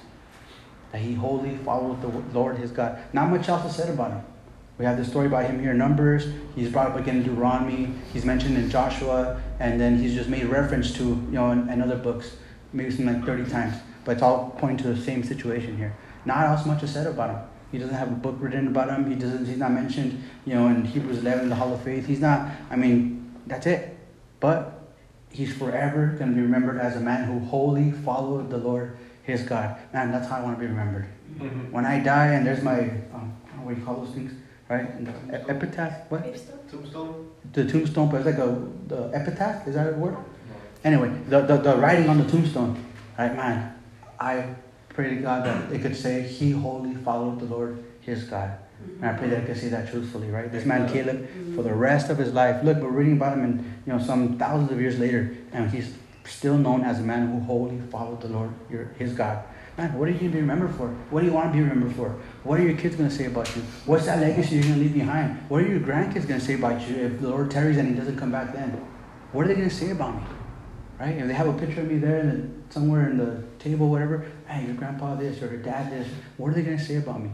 That 0.93 1.01
he 1.03 1.15
wholly 1.15 1.57
followed 1.59 2.01
the 2.01 2.09
Lord 2.37 2.57
his 2.57 2.71
God. 2.71 2.99
Not 3.13 3.31
much 3.31 3.49
else 3.49 3.69
is 3.71 3.77
said 3.77 3.91
about 3.91 4.13
him. 4.13 4.23
We 4.79 4.85
have 4.85 4.97
the 4.97 5.05
story 5.05 5.27
about 5.27 5.47
him 5.47 5.61
here 5.61 5.73
in 5.73 5.79
Numbers. 5.79 6.29
He's 6.55 6.71
brought 6.71 6.93
up 6.93 6.97
again 6.97 7.17
in 7.17 7.23
Deuteronomy. 7.25 7.93
He's 8.13 8.25
mentioned 8.25 8.57
in 8.57 8.71
Joshua, 8.71 9.43
and 9.59 9.81
then 9.81 9.99
he's 9.99 10.15
just 10.15 10.29
made 10.29 10.45
reference 10.45 10.93
to 10.95 11.03
you 11.03 11.33
know 11.33 11.51
in, 11.51 11.69
in 11.69 11.83
other 11.83 11.97
books, 11.97 12.37
maybe 12.73 12.91
something 12.91 13.17
like 13.17 13.25
30 13.25 13.51
times. 13.51 13.75
But 14.05 14.13
it's 14.13 14.23
all 14.23 14.55
pointing 14.59 14.79
to 14.87 14.95
the 14.95 15.03
same 15.03 15.25
situation 15.25 15.77
here. 15.77 15.97
Not 16.25 16.47
as 16.47 16.65
much 16.65 16.85
is 16.85 16.93
said 16.93 17.09
about 17.09 17.31
him. 17.31 17.41
He 17.73 17.79
doesn't 17.79 17.95
have 17.95 18.09
a 18.09 18.15
book 18.15 18.37
written 18.39 18.69
about 18.69 18.89
him. 18.89 19.11
He 19.11 19.17
doesn't. 19.17 19.47
He's 19.47 19.59
not 19.59 19.73
mentioned, 19.73 20.23
you 20.47 20.55
know, 20.55 20.69
in 20.69 20.85
Hebrews 20.85 21.19
11, 21.19 21.49
the 21.49 21.57
Hall 21.57 21.75
of 21.75 21.83
Faith. 21.83 22.07
He's 22.07 22.21
not. 22.21 22.49
I 22.71 22.77
mean, 22.77 23.35
that's 23.49 23.67
it. 23.67 23.99
But 24.39 24.79
he's 25.31 25.55
forever 25.57 26.15
going 26.19 26.31
to 26.31 26.37
be 26.37 26.43
remembered 26.43 26.79
as 26.79 26.97
a 26.97 27.01
man 27.01 27.25
who 27.25 27.45
wholly 27.47 27.91
followed 27.91 28.49
the 28.49 28.59
Lord, 28.59 28.97
his 29.25 29.43
God. 29.43 29.77
Man, 29.93 30.13
that's 30.13 30.29
how 30.29 30.37
I 30.37 30.43
want 30.43 30.57
to 30.57 30.61
be 30.61 30.69
remembered. 30.69 31.09
Mm-hmm. 31.37 31.73
When 31.73 31.85
I 31.85 31.99
die 31.99 32.29
and 32.29 32.47
there's 32.47 32.63
my, 32.63 32.81
um, 33.13 33.37
what 33.63 33.75
do 33.75 33.81
you 33.81 33.85
call 33.85 33.97
those 33.97 34.15
things? 34.15 34.33
Right? 34.69 35.05
The 35.31 35.51
epitaph? 35.51 36.11
What? 36.11 36.25
Tombstone. 36.71 37.31
The 37.53 37.65
tombstone, 37.65 38.11
but 38.11 38.19
it's 38.19 38.27
like 38.27 38.39
a 38.39 38.69
the 38.87 39.11
epitaph. 39.15 39.67
Is 39.67 39.75
that 39.75 39.95
a 39.95 39.97
word? 39.97 40.13
No. 40.13 40.23
Anyway, 40.85 41.11
the, 41.29 41.41
the 41.41 41.57
the 41.57 41.77
writing 41.77 42.09
on 42.09 42.19
the 42.19 42.31
tombstone. 42.31 42.85
Right, 43.19 43.35
man. 43.35 43.75
I 44.21 44.55
pray 44.91 45.11
to 45.11 45.17
God 45.17 45.47
that 45.47 45.73
it 45.73 45.81
could 45.81 45.97
say 45.97 46.23
he 46.23 46.51
wholly 46.51 46.95
followed 46.97 47.41
the 47.41 47.47
Lord, 47.47 47.83
his 48.01 48.25
God. 48.25 48.59
And 49.01 49.07
I 49.07 49.13
pray 49.13 49.29
that 49.31 49.43
I 49.43 49.47
can 49.47 49.55
say 49.55 49.69
that 49.69 49.91
truthfully, 49.91 50.31
right? 50.31 50.51
This 50.51 50.65
man 50.65 50.89
Caleb, 50.93 51.29
for 51.55 51.63
the 51.63 51.75
rest 51.75 52.11
of 52.11 52.19
his 52.19 52.33
life, 52.33 52.63
look, 52.63 52.79
we're 52.79 52.91
reading 52.91 53.15
about 53.15 53.37
him, 53.37 53.45
and 53.45 53.83
you 53.87 53.93
know, 53.93 53.99
some 53.99 54.39
thousands 54.39 54.71
of 54.71 54.81
years 54.81 54.99
later, 54.99 55.37
and 55.53 55.71
he's 55.71 55.95
still 56.25 56.59
known 56.59 56.83
as 56.83 57.01
a 57.01 57.03
man 57.03 57.31
who 57.31 57.41
wholly 57.41 57.81
followed 57.91 58.21
the 58.21 58.29
Lord, 58.29 58.51
your, 58.71 58.85
his 58.99 59.13
God. 59.15 59.43
Man, 59.79 59.97
what 59.97 60.09
are 60.09 60.11
you 60.11 60.19
going 60.19 60.33
to 60.33 60.35
be 60.35 60.41
remembered 60.41 60.75
for? 60.75 60.89
What 61.11 61.21
do 61.21 61.27
you 61.27 61.33
want 61.33 61.53
to 61.53 61.57
be 61.57 61.63
remembered 61.63 61.95
for? 61.95 62.09
What 62.43 62.59
are 62.59 62.65
your 62.65 62.77
kids 62.77 62.97
going 62.97 63.09
to 63.09 63.15
say 63.15 63.27
about 63.27 63.55
you? 63.55 63.63
What's 63.87 64.07
that 64.07 64.19
legacy 64.19 64.57
you're 64.57 64.65
going 64.65 64.75
to 64.75 64.81
leave 64.81 64.93
behind? 64.93 65.41
What 65.49 65.63
are 65.63 65.69
your 65.69 65.79
grandkids 65.79 66.27
going 66.27 66.41
to 66.41 66.45
say 66.45 66.55
about 66.55 66.87
you 66.89 66.97
if 66.97 67.21
the 67.21 67.29
Lord 67.29 67.49
tarries 67.49 67.77
and 67.77 67.89
He 67.89 67.95
doesn't 67.95 68.17
come 68.17 68.33
back 68.33 68.53
then? 68.53 68.71
What 69.31 69.45
are 69.45 69.49
they 69.49 69.55
going 69.55 69.69
to 69.69 69.75
say 69.75 69.91
about 69.91 70.17
me? 70.17 70.23
Right? 70.99 71.17
If 71.17 71.29
they 71.29 71.33
have 71.33 71.47
a 71.47 71.53
picture 71.53 71.83
of 71.83 71.87
me 71.87 71.99
there 71.99 72.19
and 72.19 72.65
somewhere 72.71 73.09
in 73.09 73.19
the 73.19 73.45
table, 73.61 73.89
whatever, 73.89 74.27
hey, 74.49 74.67
your 74.67 74.75
grandpa 74.75 75.15
this 75.15 75.41
or 75.41 75.47
your 75.47 75.63
dad 75.63 75.93
this, 75.93 76.09
what 76.39 76.49
are 76.51 76.55
they 76.55 76.63
going 76.63 76.77
to 76.77 76.85
say 76.85 76.97
about 76.97 77.23
me? 77.23 77.31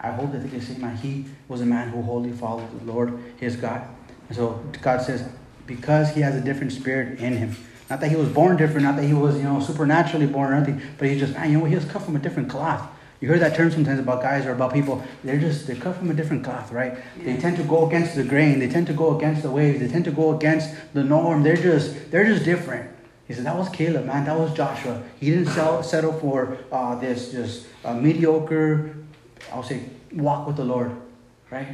I 0.00 0.12
hope 0.12 0.32
that 0.32 0.38
they 0.38 0.48
can 0.48 0.62
say, 0.62 0.78
man, 0.78 0.96
he 0.96 1.26
was 1.48 1.60
a 1.60 1.66
man 1.66 1.90
who 1.90 2.00
wholly 2.00 2.32
followed 2.32 2.80
the 2.80 2.90
Lord, 2.90 3.18
his 3.36 3.56
God. 3.56 3.86
And 4.28 4.36
so 4.38 4.64
God 4.80 5.02
says, 5.02 5.28
because 5.66 6.14
he 6.14 6.22
has 6.22 6.34
a 6.34 6.40
different 6.40 6.72
spirit 6.72 7.18
in 7.18 7.36
him, 7.36 7.56
not 7.90 8.00
that 8.00 8.08
he 8.08 8.16
was 8.16 8.28
born 8.28 8.56
different, 8.56 8.84
not 8.84 8.96
that 8.96 9.04
he 9.04 9.12
was, 9.12 9.36
you 9.36 9.42
know, 9.42 9.60
supernaturally 9.60 10.26
born 10.26 10.52
or 10.52 10.54
anything, 10.54 10.80
but 10.96 11.08
he 11.08 11.18
just, 11.18 11.34
man, 11.34 11.50
you 11.50 11.58
know, 11.58 11.64
he 11.64 11.74
was 11.74 11.84
cut 11.84 12.02
from 12.02 12.14
a 12.14 12.20
different 12.20 12.48
cloth. 12.48 12.88
You 13.20 13.28
hear 13.28 13.38
that 13.38 13.54
term 13.54 13.70
sometimes 13.70 13.98
about 13.98 14.22
guys 14.22 14.46
or 14.46 14.52
about 14.52 14.72
people. 14.72 15.04
They're 15.24 15.40
just, 15.40 15.66
they're 15.66 15.76
cut 15.76 15.96
from 15.96 16.08
a 16.10 16.14
different 16.14 16.44
cloth, 16.44 16.72
right? 16.72 16.94
Yeah. 17.18 17.24
They 17.24 17.36
tend 17.36 17.56
to 17.58 17.64
go 17.64 17.86
against 17.86 18.14
the 18.14 18.24
grain. 18.24 18.60
They 18.60 18.68
tend 18.68 18.86
to 18.86 18.94
go 18.94 19.16
against 19.16 19.42
the 19.42 19.50
waves. 19.50 19.80
They 19.80 19.88
tend 19.88 20.06
to 20.06 20.10
go 20.10 20.34
against 20.34 20.74
the 20.94 21.04
norm. 21.04 21.42
They're 21.42 21.56
just, 21.56 22.10
they're 22.10 22.24
just 22.24 22.44
different. 22.44 22.90
He 23.28 23.34
said, 23.34 23.44
that 23.44 23.56
was 23.56 23.68
Caleb, 23.68 24.06
man. 24.06 24.24
That 24.24 24.38
was 24.38 24.54
Joshua. 24.54 25.02
He 25.18 25.30
didn't 25.30 25.48
sell, 25.48 25.82
settle 25.82 26.12
for 26.12 26.58
uh, 26.72 26.94
this 26.94 27.32
just 27.32 27.66
uh, 27.84 27.92
mediocre, 27.92 28.96
I'll 29.52 29.62
say, 29.62 29.82
walk 30.12 30.46
with 30.46 30.56
the 30.56 30.64
Lord, 30.64 30.90
right? 31.50 31.68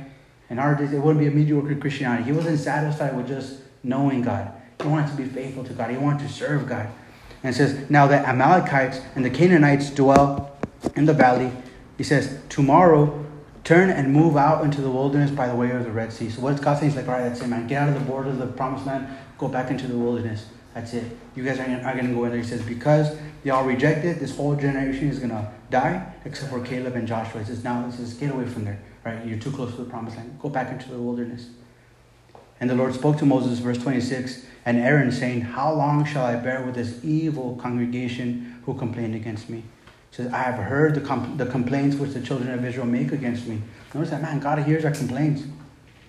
In 0.51 0.59
our 0.59 0.75
days, 0.75 0.93
it 0.93 0.99
wouldn't 0.99 1.21
be 1.21 1.29
a 1.29 1.31
mediocre 1.31 1.75
Christianity. 1.77 2.25
He 2.25 2.33
wasn't 2.33 2.59
satisfied 2.59 3.17
with 3.17 3.29
just 3.29 3.61
knowing 3.85 4.23
God. 4.23 4.53
He 4.83 4.89
wanted 4.89 5.11
to 5.11 5.17
be 5.17 5.25
faithful 5.25 5.65
to 5.65 5.73
God. 5.73 5.91
He 5.91 5.97
wanted 5.97 6.27
to 6.27 6.33
serve 6.33 6.69
God. 6.69 6.89
And 7.43 7.55
it 7.55 7.57
says, 7.57 7.91
Now 7.91 8.07
the 8.07 8.17
Amalekites 8.17 9.01
and 9.15 9.25
the 9.25 9.31
Canaanites 9.31 9.91
dwell 9.91 10.57
in 10.95 11.07
the 11.07 11.15
valley. 11.15 11.51
He 11.97 12.05
says, 12.05 12.39
Tomorrow 12.49 13.27
turn 13.67 13.91
and 13.91 14.13
move 14.13 14.37
out 14.37 14.65
into 14.65 14.81
the 14.81 14.89
wilderness 14.89 15.33
by 15.33 15.49
the 15.49 15.55
way 15.55 15.73
of 15.73 15.83
the 15.83 15.91
Red 15.91 16.13
Sea. 16.13 16.31
So 16.31 16.41
what's 16.41 16.61
God 16.61 16.79
saying? 16.79 16.93
He's 16.93 16.97
like, 16.97 17.09
all 17.09 17.15
right, 17.15 17.29
that's 17.29 17.41
it, 17.41 17.49
man. 17.49 17.67
Get 17.67 17.83
out 17.83 17.89
of 17.89 17.95
the 17.95 18.01
border 18.01 18.31
of 18.31 18.39
the 18.39 18.47
promised 18.47 18.87
land, 18.87 19.09
go 19.39 19.49
back 19.49 19.73
into 19.73 19.89
the 19.89 19.99
wilderness. 19.99 20.47
That's 20.73 20.95
it. 20.95 21.05
You 21.35 21.43
guys 21.43 21.59
are, 21.59 21.65
are 21.65 21.95
going 21.95 22.07
to 22.07 22.15
go 22.15 22.27
in 22.27 22.31
there. 22.31 22.41
He 22.41 22.47
says, 22.47 22.63
because 22.63 23.17
they 23.43 23.51
all 23.51 23.65
rejected, 23.65 24.21
this 24.21 24.37
whole 24.37 24.55
generation 24.55 25.09
is 25.09 25.19
going 25.19 25.31
to 25.31 25.51
die, 25.69 26.07
except 26.25 26.53
for 26.53 26.63
Caleb 26.63 26.95
and 26.95 27.09
Joshua. 27.09 27.41
He 27.41 27.47
says, 27.47 27.65
now, 27.65 27.85
he 27.87 27.97
says, 27.97 28.15
get 28.15 28.31
away 28.31 28.47
from 28.47 28.67
there. 28.67 28.79
Right? 29.05 29.27
You're 29.27 29.39
too 29.39 29.51
close 29.51 29.73
to 29.73 29.83
the 29.83 29.91
promised 29.91 30.17
land. 30.17 30.39
Go 30.41 30.49
back 30.49 30.71
into 30.71 30.89
the 30.89 30.99
wilderness. 30.99 31.49
And 32.61 32.71
the 32.71 32.75
Lord 32.75 32.95
spoke 32.95 33.19
to 33.19 33.27
Moses, 33.27 33.59
verse 33.59 33.79
26, 33.79 34.47
and 34.65 34.79
Aaron, 34.79 35.13
saying, 35.13 35.43
How 35.43 35.73
long 35.73 36.05
shall 36.05 36.25
I 36.25 36.37
bear 36.37 36.63
with 36.63 36.75
this 36.75 37.05
evil 37.05 37.57
congregation 37.57 38.61
who 38.65 38.75
complain 38.75 39.15
against 39.15 39.51
me? 39.51 39.59
He 40.11 40.17
says, 40.17 40.33
I 40.33 40.39
have 40.39 40.59
heard 40.59 40.95
the, 40.95 41.01
com- 41.03 41.37
the 41.37 41.47
complaints 41.47 41.97
which 41.97 42.13
the 42.13 42.21
children 42.21 42.51
of 42.51 42.65
Israel 42.65 42.87
make 42.87 43.13
against 43.13 43.47
me. 43.47 43.61
Notice 43.93 44.11
that, 44.11 44.23
man, 44.23 44.41
God 44.41 44.61
hears 44.61 44.85
our 44.85 44.91
complaints. 44.91 45.43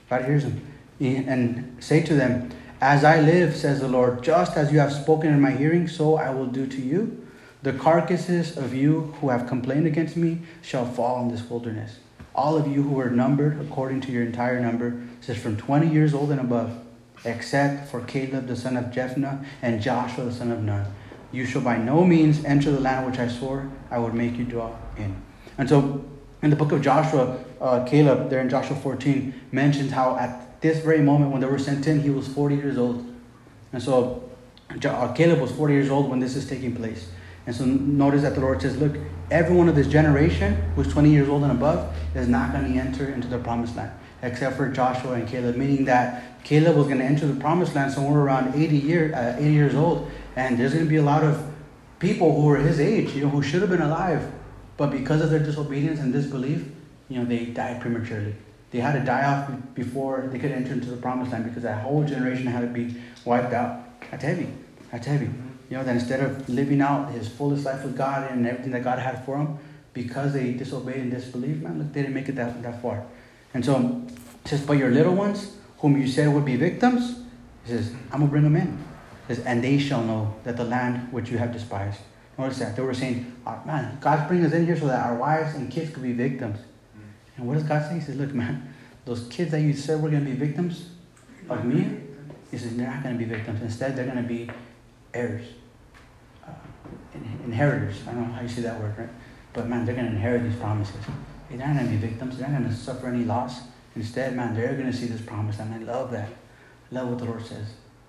God 0.10 0.26
hears 0.26 0.44
them. 0.44 0.66
And 1.00 1.76
say 1.84 2.02
to 2.04 2.16
them, 2.16 2.50
As 2.80 3.04
I 3.04 3.20
live, 3.20 3.56
says 3.56 3.82
the 3.82 3.88
Lord, 3.90 4.24
just 4.24 4.56
as 4.56 4.72
you 4.72 4.80
have 4.80 4.94
spoken 4.94 5.34
in 5.34 5.42
my 5.42 5.52
hearing, 5.52 5.88
so 5.88 6.16
I 6.16 6.30
will 6.30 6.48
do 6.48 6.66
to 6.66 6.82
you. 6.82 7.26
The 7.64 7.74
carcasses 7.74 8.56
of 8.56 8.74
you 8.74 9.14
who 9.20 9.30
have 9.30 9.48
complained 9.48 9.88
against 9.88 10.16
me 10.16 10.42
shall 10.62 10.86
fall 10.86 11.22
in 11.24 11.30
this 11.30 11.48
wilderness 11.50 11.98
all 12.38 12.56
of 12.56 12.68
you 12.68 12.84
who 12.84 13.00
are 13.00 13.10
numbered 13.10 13.60
according 13.60 14.00
to 14.02 14.12
your 14.12 14.24
entire 14.24 14.60
number, 14.60 15.02
says 15.22 15.38
from 15.38 15.58
20 15.58 15.90
years 15.90 16.14
old 16.14 16.30
and 16.30 16.40
above, 16.40 16.80
except 17.26 17.90
for 17.90 18.02
Caleb 18.02 18.46
the 18.46 18.56
son 18.56 18.78
of 18.78 18.86
Jephunneh 18.86 19.44
and 19.64 19.82
Joshua 19.82 20.26
the 20.26 20.32
son 20.32 20.52
of 20.52 20.62
Nun. 20.62 20.86
You 21.32 21.46
shall 21.46 21.62
by 21.62 21.78
no 21.78 22.06
means 22.06 22.46
enter 22.46 22.72
the 22.72 22.80
land 22.80 23.10
which 23.10 23.20
I 23.20 23.28
swore 23.28 23.70
I 23.90 23.98
would 23.98 24.14
make 24.14 24.38
you 24.38 24.46
dwell 24.46 24.80
in. 24.98 25.20
And 25.58 25.68
so, 25.68 26.06
in 26.44 26.52
the 26.52 26.56
book 26.56 26.72
of 26.72 26.84
Joshua, 26.84 27.44
uh, 27.60 27.84
Caleb, 27.86 28.30
there 28.30 28.40
in 28.42 28.50
Joshua 28.50 28.76
14, 28.76 29.34
mentions 29.52 29.92
how 29.92 30.16
at 30.18 30.62
this 30.62 30.84
very 30.84 31.02
moment 31.02 31.32
when 31.32 31.42
they 31.42 31.48
were 31.48 31.58
sent 31.58 31.88
in, 31.88 32.02
he 32.02 32.12
was 32.12 32.28
40 32.28 32.56
years 32.56 32.78
old. 32.78 33.04
And 33.74 33.82
so, 33.82 34.30
uh, 34.70 35.14
Caleb 35.14 35.42
was 35.42 35.52
40 35.52 35.74
years 35.74 35.90
old 35.90 36.10
when 36.10 36.20
this 36.20 36.36
is 36.36 36.48
taking 36.48 36.76
place. 36.76 37.10
And 37.48 37.56
so 37.56 37.66
notice 37.66 38.22
that 38.24 38.36
the 38.36 38.42
Lord 38.42 38.62
says, 38.62 38.78
Look, 38.78 38.98
everyone 39.32 39.70
of 39.70 39.76
this 39.76 39.88
generation 39.88 40.54
who's 40.76 40.92
20 40.92 41.10
years 41.10 41.30
old 41.30 41.44
and 41.44 41.52
above 41.52 41.96
is 42.14 42.28
not 42.28 42.52
going 42.52 42.72
to 42.72 42.80
enter 42.80 43.08
into 43.08 43.30
the 43.30 43.40
promised 43.40 43.76
land, 43.78 43.92
except 44.22 44.58
for 44.58 44.70
Joshua 44.70 45.14
and 45.14 45.28
Caleb, 45.28 45.56
meaning 45.56 45.86
that 45.86 46.44
Caleb 46.44 46.76
was 46.76 46.88
going 46.88 47.00
to 47.00 47.06
enter 47.06 47.26
the 47.26 47.40
promised 47.40 47.74
land 47.74 47.94
somewhere 47.94 48.22
around 48.22 48.54
80, 48.54 48.78
year, 48.78 49.16
uh, 49.16 49.38
80 49.40 49.52
years 49.52 49.76
old. 49.76 50.12
And 50.36 50.60
there's 50.60 50.74
going 50.74 50.86
to 50.86 50.90
be 50.90 50.98
a 50.98 51.04
lot 51.04 51.24
of 51.24 51.42
people 52.00 52.40
who 52.40 52.50
are 52.50 52.58
his 52.58 52.82
age, 52.82 53.14
you 53.14 53.24
know, 53.24 53.30
who 53.30 53.42
should 53.42 53.62
have 53.62 53.70
been 53.70 53.82
alive, 53.82 54.30
but 54.76 54.92
because 54.92 55.22
of 55.22 55.30
their 55.30 55.40
disobedience 55.40 56.00
and 56.00 56.12
disbelief, 56.12 56.66
you 57.10 57.18
know, 57.18 57.26
they 57.26 57.46
died 57.46 57.82
prematurely. 57.82 58.36
They 58.72 58.80
had 58.80 58.94
to 58.94 59.00
die 59.00 59.24
off 59.24 59.50
before 59.74 60.28
they 60.32 60.38
could 60.38 60.52
enter 60.52 60.74
into 60.74 60.90
the 60.90 60.98
promised 60.98 61.32
land 61.32 61.46
because 61.46 61.64
that 61.64 61.82
whole 61.82 62.04
generation 62.04 62.48
had 62.48 62.62
to 62.62 62.68
be 62.68 62.94
wiped 63.24 63.54
out. 63.54 64.02
That's 64.12 64.24
heavy. 64.24 64.50
That's 64.92 65.08
heavy. 65.08 65.30
You 65.70 65.78
know, 65.78 65.84
that 65.84 65.96
instead 65.96 66.22
of 66.22 66.48
living 66.48 66.82
out 66.82 67.12
his 67.12 67.28
fullest 67.28 67.66
life 67.66 67.84
with 67.84 67.98
God 67.98 68.32
and 68.32 68.48
everything 68.48 68.72
that 68.72 68.84
God 68.84 69.00
had 69.00 69.26
for 69.26 69.38
him, 69.38 69.58
because 69.94 70.34
they 70.34 70.54
disobeyed 70.54 70.98
and 70.98 71.12
disbelieved, 71.12 71.64
man, 71.64 71.80
look, 71.80 71.92
they 71.92 72.02
didn't 72.02 72.14
make 72.14 72.30
it 72.30 72.36
that, 72.36 72.62
that 72.64 72.82
far. 72.82 73.06
And 73.54 73.66
so 73.66 74.06
it 74.46 74.48
says, 74.48 74.62
But 74.62 74.78
your 74.78 74.92
little 74.92 75.14
ones, 75.14 75.58
whom 75.80 76.00
you 76.00 76.08
said 76.08 76.34
would 76.34 76.46
be 76.46 76.56
victims, 76.56 77.20
he 77.66 77.72
says, 77.72 77.92
I'm 78.12 78.20
going 78.20 78.28
to 78.28 78.28
bring 78.28 78.44
them 78.44 78.56
in. 78.56 78.84
Says, 79.28 79.40
and 79.40 79.62
they 79.64 79.78
shall 79.78 80.04
know 80.04 80.36
that 80.46 80.56
the 80.56 80.64
land 80.64 81.12
which 81.12 81.30
you 81.30 81.38
have 81.38 81.52
despised. 81.52 82.00
Notice 82.38 82.60
that. 82.60 82.76
They 82.76 82.82
were 82.82 82.94
saying, 82.94 83.36
oh, 83.46 83.62
man, 83.66 83.98
God's 84.00 84.28
bringing 84.28 84.46
us 84.46 84.54
in 84.54 84.66
here 84.66 84.78
so 84.78 84.88
that 84.88 85.06
our 85.06 85.16
wives 85.16 85.56
and 85.56 85.70
kids 85.70 85.92
could 85.94 86.04
be 86.04 86.14
victims. 86.14 86.60
And 87.36 87.48
what 87.48 87.56
does 87.56 87.64
God 87.64 87.88
say? 87.88 87.96
He 87.96 88.02
says, 88.02 88.16
look, 88.16 88.34
man, 88.34 88.74
those 89.06 89.28
kids 89.28 89.52
that 89.52 89.62
you 89.62 89.74
said 89.74 90.02
were 90.02 90.10
going 90.10 90.24
to 90.24 90.32
be 90.32 90.38
victims 90.38 90.90
of 91.50 91.66
me, 91.66 92.00
he 92.52 92.58
says, 92.58 92.76
they're 92.78 92.88
not 92.88 93.04
going 93.04 93.18
to 93.18 93.26
be 93.26 93.30
victims. 93.30 93.62
Instead, 93.62 93.96
they're 93.96 94.06
going 94.06 94.18
to 94.18 94.24
be 94.24 94.50
heirs, 95.18 95.48
uh, 96.46 96.52
inheritors. 97.44 97.98
I 98.08 98.14
don't 98.14 98.28
know 98.28 98.34
how 98.34 98.42
you 98.42 98.48
say 98.48 98.62
that 98.62 98.80
word, 98.80 98.96
right? 98.98 99.10
But 99.54 99.68
man, 99.68 99.86
they're 99.86 99.96
going 99.96 100.08
to 100.08 100.14
inherit 100.14 100.44
these 100.44 100.60
promises. 100.60 100.96
They're 101.50 101.58
not 101.58 101.76
going 101.76 101.86
to 101.86 101.92
be 101.92 101.98
victims. 101.98 102.38
They're 102.38 102.48
not 102.48 102.60
going 102.60 102.70
to 102.70 102.76
suffer 102.76 103.08
any 103.08 103.26
loss. 103.26 103.62
Instead, 103.96 104.36
man, 104.36 104.54
they're 104.54 104.74
going 104.74 104.92
to 104.92 104.98
see 104.98 105.08
this 105.08 105.22
promise, 105.22 105.60
and 105.60 105.74
I 105.74 105.80
love 105.80 106.12
that. 106.12 106.30
I 106.30 106.96
love 106.96 107.10
what 107.10 107.18
the 107.18 107.26
Lord 107.26 107.46
says, 107.46 107.68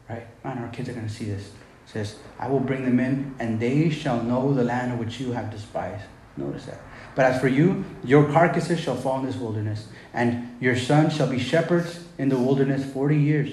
right? 0.09 0.27
Man, 0.45 0.59
our 0.59 0.69
kids 0.69 0.89
are 0.89 0.93
going 0.93 1.07
to 1.07 1.13
see 1.13 1.25
this. 1.25 1.47
It 1.47 1.93
says, 1.93 2.17
I 2.39 2.49
will 2.49 2.61
bring 2.61 2.85
them 2.85 3.01
in, 3.01 3.35
and 3.39 3.59
they 3.59 3.89
shall 3.89 4.23
know 4.23 4.53
the 4.53 4.65
land 4.65 4.99
which 4.99 5.19
you 5.19 5.33
have 5.33 5.51
despised. 5.51 6.05
Notice 6.37 6.67
that. 6.67 6.81
But 7.17 7.25
as 7.25 7.41
for 7.41 7.49
you, 7.49 7.85
your 8.05 8.31
carcasses 8.31 8.79
shall 8.79 8.97
fall 8.97 9.21
in 9.21 9.27
this 9.27 9.37
wilderness, 9.37 9.89
and 10.13 10.57
your 10.61 10.77
sons 10.77 11.17
shall 11.17 11.29
be 11.29 11.39
shepherds 11.39 12.05
in 12.19 12.29
the 12.29 12.37
wilderness 12.37 12.85
forty 12.93 13.17
years 13.17 13.51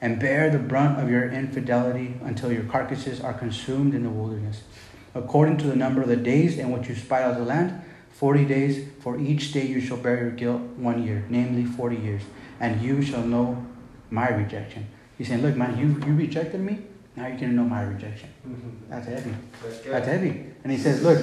and 0.00 0.18
bear 0.18 0.50
the 0.50 0.58
brunt 0.58 0.98
of 0.98 1.10
your 1.10 1.30
infidelity 1.30 2.14
until 2.22 2.52
your 2.52 2.64
carcasses 2.64 3.20
are 3.20 3.34
consumed 3.34 3.94
in 3.94 4.02
the 4.02 4.10
wilderness. 4.10 4.62
According 5.14 5.58
to 5.58 5.66
the 5.66 5.76
number 5.76 6.02
of 6.02 6.08
the 6.08 6.16
days 6.16 6.58
in 6.58 6.70
which 6.70 6.88
you 6.88 6.94
spy 6.94 7.22
out 7.22 7.36
the 7.36 7.44
land, 7.44 7.82
forty 8.10 8.44
days, 8.44 8.88
for 9.00 9.18
each 9.18 9.52
day 9.52 9.66
you 9.66 9.80
shall 9.80 9.96
bear 9.96 10.18
your 10.18 10.30
guilt 10.30 10.62
one 10.76 11.04
year, 11.04 11.24
namely 11.28 11.64
forty 11.64 11.96
years, 11.96 12.22
and 12.60 12.80
you 12.80 13.02
shall 13.02 13.24
know 13.24 13.66
my 14.10 14.28
rejection. 14.28 14.86
He's 15.18 15.28
saying, 15.28 15.42
Look, 15.42 15.56
man, 15.56 15.76
you, 15.78 15.88
you 16.06 16.16
rejected 16.16 16.60
me, 16.60 16.78
now 17.16 17.26
you're 17.26 17.36
going 17.36 17.50
to 17.50 17.56
know 17.56 17.64
my 17.64 17.82
rejection. 17.82 18.30
Mm-hmm. 18.48 18.90
That's 18.90 19.06
heavy. 19.06 19.34
That's 19.90 20.06
heavy. 20.06 20.44
And 20.62 20.72
he 20.72 20.78
says, 20.78 21.02
Look, 21.02 21.18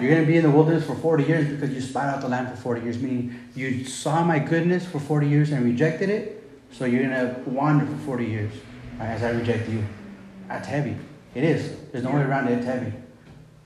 you're 0.00 0.10
going 0.10 0.22
to 0.22 0.26
be 0.26 0.36
in 0.36 0.42
the 0.42 0.50
wilderness 0.50 0.84
for 0.84 0.94
40 0.94 1.24
years 1.24 1.48
because 1.48 1.70
you 1.74 1.80
spied 1.80 2.08
out 2.08 2.20
the 2.20 2.28
land 2.28 2.48
for 2.48 2.56
40 2.56 2.82
years, 2.82 2.98
meaning 2.98 3.38
you 3.54 3.84
saw 3.84 4.24
my 4.24 4.38
goodness 4.38 4.86
for 4.86 4.98
40 4.98 5.28
years 5.28 5.52
and 5.52 5.64
rejected 5.64 6.08
it 6.08 6.39
so 6.72 6.84
you're 6.84 7.02
going 7.02 7.10
to 7.10 7.50
wander 7.50 7.86
for 7.86 7.96
40 7.98 8.24
years 8.24 8.52
as 8.98 9.22
I 9.22 9.30
reject 9.30 9.68
you. 9.68 9.84
That's 10.48 10.66
heavy. 10.66 10.96
It 11.34 11.44
is. 11.44 11.76
There's 11.92 12.04
no 12.04 12.12
way 12.12 12.22
around 12.22 12.48
it. 12.48 12.58
It's 12.58 12.66
heavy. 12.66 12.92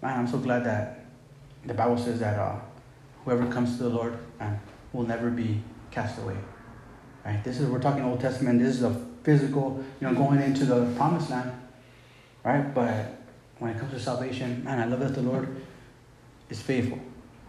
Man, 0.03 0.21
I'm 0.21 0.29
so 0.29 0.39
glad 0.39 0.65
that 0.65 1.07
the 1.65 1.75
Bible 1.75 1.97
says 1.97 2.21
that 2.21 2.39
uh, 2.39 2.57
whoever 3.25 3.47
comes 3.47 3.77
to 3.79 3.85
the 3.85 3.89
Lord 3.89 4.19
man, 4.39 4.61
will 4.93 5.07
never 5.07 5.31
be 5.31 5.61
cast 5.91 6.19
away. 6.19 6.37
Right? 7.25 7.43
This 7.43 7.59
is 7.59 7.69
we're 7.69 7.81
talking 7.81 8.05
Old 8.05 8.21
Testament. 8.21 8.61
This 8.61 8.77
is 8.77 8.83
a 8.83 8.95
physical, 9.23 9.83
you 10.01 10.07
know, 10.07 10.15
going 10.15 10.43
into 10.43 10.67
the 10.67 10.93
promised 10.97 11.31
land. 11.31 11.53
Right? 12.45 12.75
But 12.75 13.19
when 13.59 13.71
it 13.71 13.79
comes 13.79 13.93
to 13.93 14.01
salvation, 14.01 14.63
man, 14.65 14.79
I 14.79 14.85
love 14.85 15.01
that 15.01 15.15
the 15.15 15.23
Lord 15.23 15.57
is 16.51 16.61
faithful. 16.61 16.99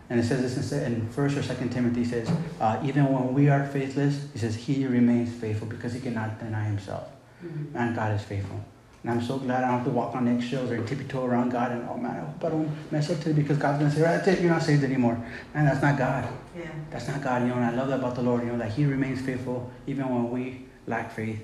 And 0.09 0.19
it 0.19 0.23
says 0.23 0.55
this 0.55 0.71
in 0.71 1.09
First 1.09 1.35
or 1.35 1.41
Second 1.41 1.71
Timothy 1.71 2.05
says, 2.05 2.29
uh, 2.61 2.79
even 2.83 3.05
when 3.11 3.33
we 3.33 3.49
are 3.49 3.65
faithless, 3.65 4.27
he 4.33 4.39
says 4.39 4.55
he 4.55 4.85
remains 4.85 5.33
faithful 5.33 5.67
because 5.67 5.93
he 5.93 5.99
cannot 5.99 6.39
deny 6.39 6.65
himself. 6.65 7.07
Mm-hmm. 7.43 7.73
Man, 7.73 7.95
God 7.95 8.13
is 8.13 8.21
faithful. 8.21 8.63
And 9.05 9.11
I'm 9.11 9.21
so 9.21 9.37
glad 9.37 9.63
I 9.63 9.67
don't 9.67 9.77
have 9.77 9.85
to 9.85 9.91
walk 9.91 10.15
on 10.15 10.27
eggshells 10.27 10.71
or 10.71 10.83
tiptoe 10.83 11.25
around 11.25 11.49
God 11.49 11.71
and, 11.71 11.87
oh 11.87 11.95
man, 11.95 12.17
I 12.17 12.19
hope 12.21 12.43
I 12.43 12.49
don't 12.49 12.91
mess 12.91 13.09
up 13.11 13.19
today 13.19 13.39
because 13.39 13.57
God's 13.57 13.79
going 13.79 13.91
to 13.91 13.95
say, 13.95 14.01
that's 14.01 14.27
it, 14.27 14.41
you're 14.41 14.51
not 14.51 14.63
saved 14.63 14.83
anymore. 14.83 15.23
Man, 15.53 15.65
that's 15.65 15.81
not 15.81 15.97
God. 15.97 16.27
Yeah. 16.57 16.71
That's 16.89 17.07
not 17.07 17.21
God, 17.21 17.43
you 17.43 17.49
know, 17.49 17.55
and 17.55 17.65
I 17.65 17.71
love 17.71 17.89
that 17.89 17.99
about 17.99 18.15
the 18.15 18.23
Lord, 18.23 18.43
you 18.43 18.51
know, 18.51 18.57
that 18.57 18.71
He 18.71 18.85
remains 18.85 19.21
faithful 19.21 19.71
even 19.85 20.09
when 20.09 20.31
we 20.31 20.65
lack 20.87 21.11
faith. 21.11 21.39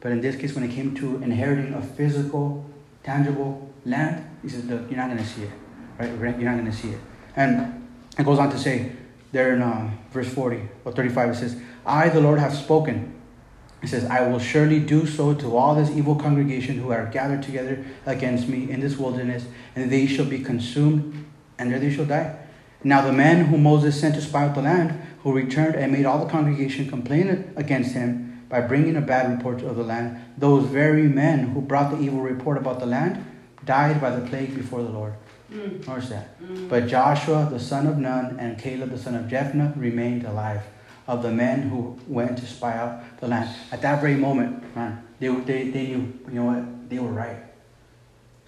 But 0.00 0.10
in 0.12 0.20
this 0.20 0.34
case, 0.34 0.54
when 0.54 0.64
it 0.64 0.72
came 0.72 0.94
to 0.96 1.22
inheriting 1.22 1.74
a 1.74 1.82
physical, 1.82 2.68
tangible 3.04 3.70
land, 3.84 4.28
He 4.42 4.48
says, 4.48 4.64
look, 4.64 4.90
you're 4.90 4.98
not 4.98 5.10
going 5.10 5.22
to 5.22 5.26
see 5.26 5.42
it, 5.42 5.50
right? 5.96 6.08
You're 6.08 6.50
not 6.50 6.58
going 6.58 6.64
to 6.64 6.72
see 6.72 6.90
it. 6.90 7.00
And 7.36 7.79
it 8.18 8.24
goes 8.24 8.38
on 8.38 8.50
to 8.50 8.58
say, 8.58 8.92
there 9.32 9.54
in 9.54 9.62
um, 9.62 9.98
verse 10.10 10.28
40 10.28 10.68
or 10.84 10.92
35, 10.92 11.30
it 11.30 11.34
says, 11.36 11.56
I, 11.86 12.08
the 12.08 12.20
Lord, 12.20 12.38
have 12.38 12.54
spoken 12.54 13.20
he 13.80 13.86
says, 13.86 14.04
I 14.04 14.28
will 14.28 14.38
surely 14.38 14.78
do 14.78 15.06
so 15.06 15.32
to 15.34 15.56
all 15.56 15.74
this 15.74 15.90
evil 15.90 16.14
congregation 16.14 16.78
who 16.78 16.92
are 16.92 17.06
gathered 17.06 17.42
together 17.42 17.82
against 18.04 18.46
me 18.46 18.70
in 18.70 18.80
this 18.80 18.98
wilderness, 18.98 19.46
and 19.74 19.90
they 19.90 20.06
shall 20.06 20.26
be 20.26 20.40
consumed, 20.40 21.24
and 21.58 21.72
there 21.72 21.78
they 21.78 21.90
shall 21.90 22.04
die. 22.04 22.36
Now 22.84 23.02
the 23.02 23.12
man 23.12 23.46
whom 23.46 23.62
Moses 23.62 23.98
sent 23.98 24.14
to 24.16 24.20
spy 24.20 24.44
out 24.44 24.54
the 24.54 24.62
land, 24.62 25.00
who 25.22 25.32
returned 25.32 25.76
and 25.76 25.92
made 25.92 26.04
all 26.04 26.22
the 26.22 26.30
congregation 26.30 26.88
complain 26.88 27.52
against 27.56 27.92
him 27.92 28.44
by 28.50 28.60
bringing 28.60 28.96
a 28.96 29.00
bad 29.00 29.30
report 29.30 29.62
of 29.62 29.76
the 29.76 29.82
land, 29.82 30.22
those 30.36 30.66
very 30.66 31.04
men 31.04 31.48
who 31.48 31.60
brought 31.62 31.90
the 31.90 32.00
evil 32.00 32.20
report 32.20 32.58
about 32.58 32.80
the 32.80 32.86
land 32.86 33.24
died 33.64 34.00
by 34.00 34.10
the 34.10 34.26
plague 34.28 34.54
before 34.54 34.82
the 34.82 34.88
Lord. 34.88 35.14
Mm. 35.50 35.86
Notice 35.86 36.08
that. 36.10 36.40
Mm. 36.42 36.68
But 36.68 36.86
Joshua 36.86 37.48
the 37.50 37.60
son 37.60 37.86
of 37.86 37.98
Nun 37.98 38.36
and 38.38 38.58
Caleb 38.58 38.90
the 38.90 38.98
son 38.98 39.14
of 39.14 39.26
Jephunneh 39.26 39.78
remained 39.80 40.24
alive 40.24 40.62
of 41.06 41.22
the 41.22 41.30
men 41.30 41.62
who 41.62 41.98
went 42.06 42.38
to 42.38 42.46
spy 42.46 42.76
out 42.76 43.18
the 43.20 43.26
land. 43.26 43.50
At 43.72 43.82
that 43.82 44.00
very 44.00 44.14
moment, 44.14 44.76
man, 44.76 45.02
they, 45.18 45.28
they, 45.28 45.70
they 45.70 45.86
knew, 45.88 46.18
you 46.28 46.34
know 46.34 46.44
what, 46.44 46.88
they 46.88 46.98
were 47.00 47.10
right. 47.10 47.36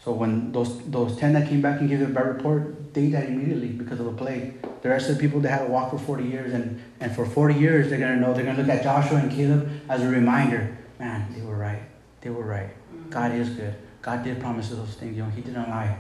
So 0.05 0.13
when 0.13 0.53
those, 0.53 0.83
those 0.91 1.17
10 1.17 1.33
that 1.35 1.49
came 1.49 1.61
back 1.61 1.81
and 1.81 1.89
gave 1.89 2.01
their 2.01 2.09
bad 2.09 2.27
report, 2.27 2.95
they 2.95 3.09
died 3.09 3.29
immediately 3.29 3.69
because 3.69 4.01
of 4.01 4.07
the 4.07 4.13
plague. 4.13 4.61
The 4.83 4.89
rest 4.89 5.09
of 5.09 5.17
the 5.17 5.21
people, 5.21 5.41
they 5.41 5.49
had 5.49 5.65
to 5.65 5.71
walk 5.71 5.91
for 5.91 5.99
40 5.99 6.25
years. 6.25 6.53
And, 6.53 6.83
and 7.01 7.15
for 7.15 7.25
40 7.25 7.55
years, 7.55 7.89
they're 7.89 8.01
going 8.01 8.15
to 8.15 8.21
know, 8.21 8.35
they're 8.35 8.45
going 8.45 8.57
to 8.57 8.63
look 8.63 8.71
at 8.71 8.83
Joshua 8.83 9.19
and 9.19 9.31
Caleb 9.31 9.69
as 9.89 10.03
a 10.03 10.09
reminder. 10.09 10.77
Man, 10.99 11.33
they 11.33 11.43
were 11.43 11.57
right. 11.57 11.83
They 12.21 12.31
were 12.31 12.45
right. 12.45 12.71
Mm-hmm. 12.71 13.11
God 13.11 13.33
is 13.33 13.51
good. 13.51 13.75
God 14.03 14.25
did 14.25 14.41
promise 14.41 14.71
those 14.71 14.95
things. 14.95 15.17
You 15.17 15.23
know, 15.23 15.31
He 15.31 15.41
didn't 15.41 15.69
lie. 15.69 15.97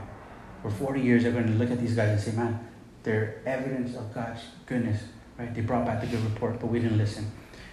For 0.62 0.70
40 0.70 1.00
years, 1.00 1.24
they're 1.24 1.32
going 1.32 1.46
to 1.46 1.52
look 1.52 1.70
at 1.70 1.80
these 1.80 1.94
guys 1.94 2.10
and 2.10 2.20
say, 2.20 2.32
man, 2.32 2.68
they're 3.02 3.42
evidence 3.44 3.96
of 3.96 4.14
God's 4.14 4.40
goodness 4.66 5.02
Right? 5.38 5.54
They 5.54 5.60
brought 5.60 5.86
back 5.86 6.00
the 6.00 6.06
good 6.06 6.22
report, 6.24 6.60
but 6.60 6.66
we 6.66 6.78
didn't 6.78 6.98
listen. 6.98 7.30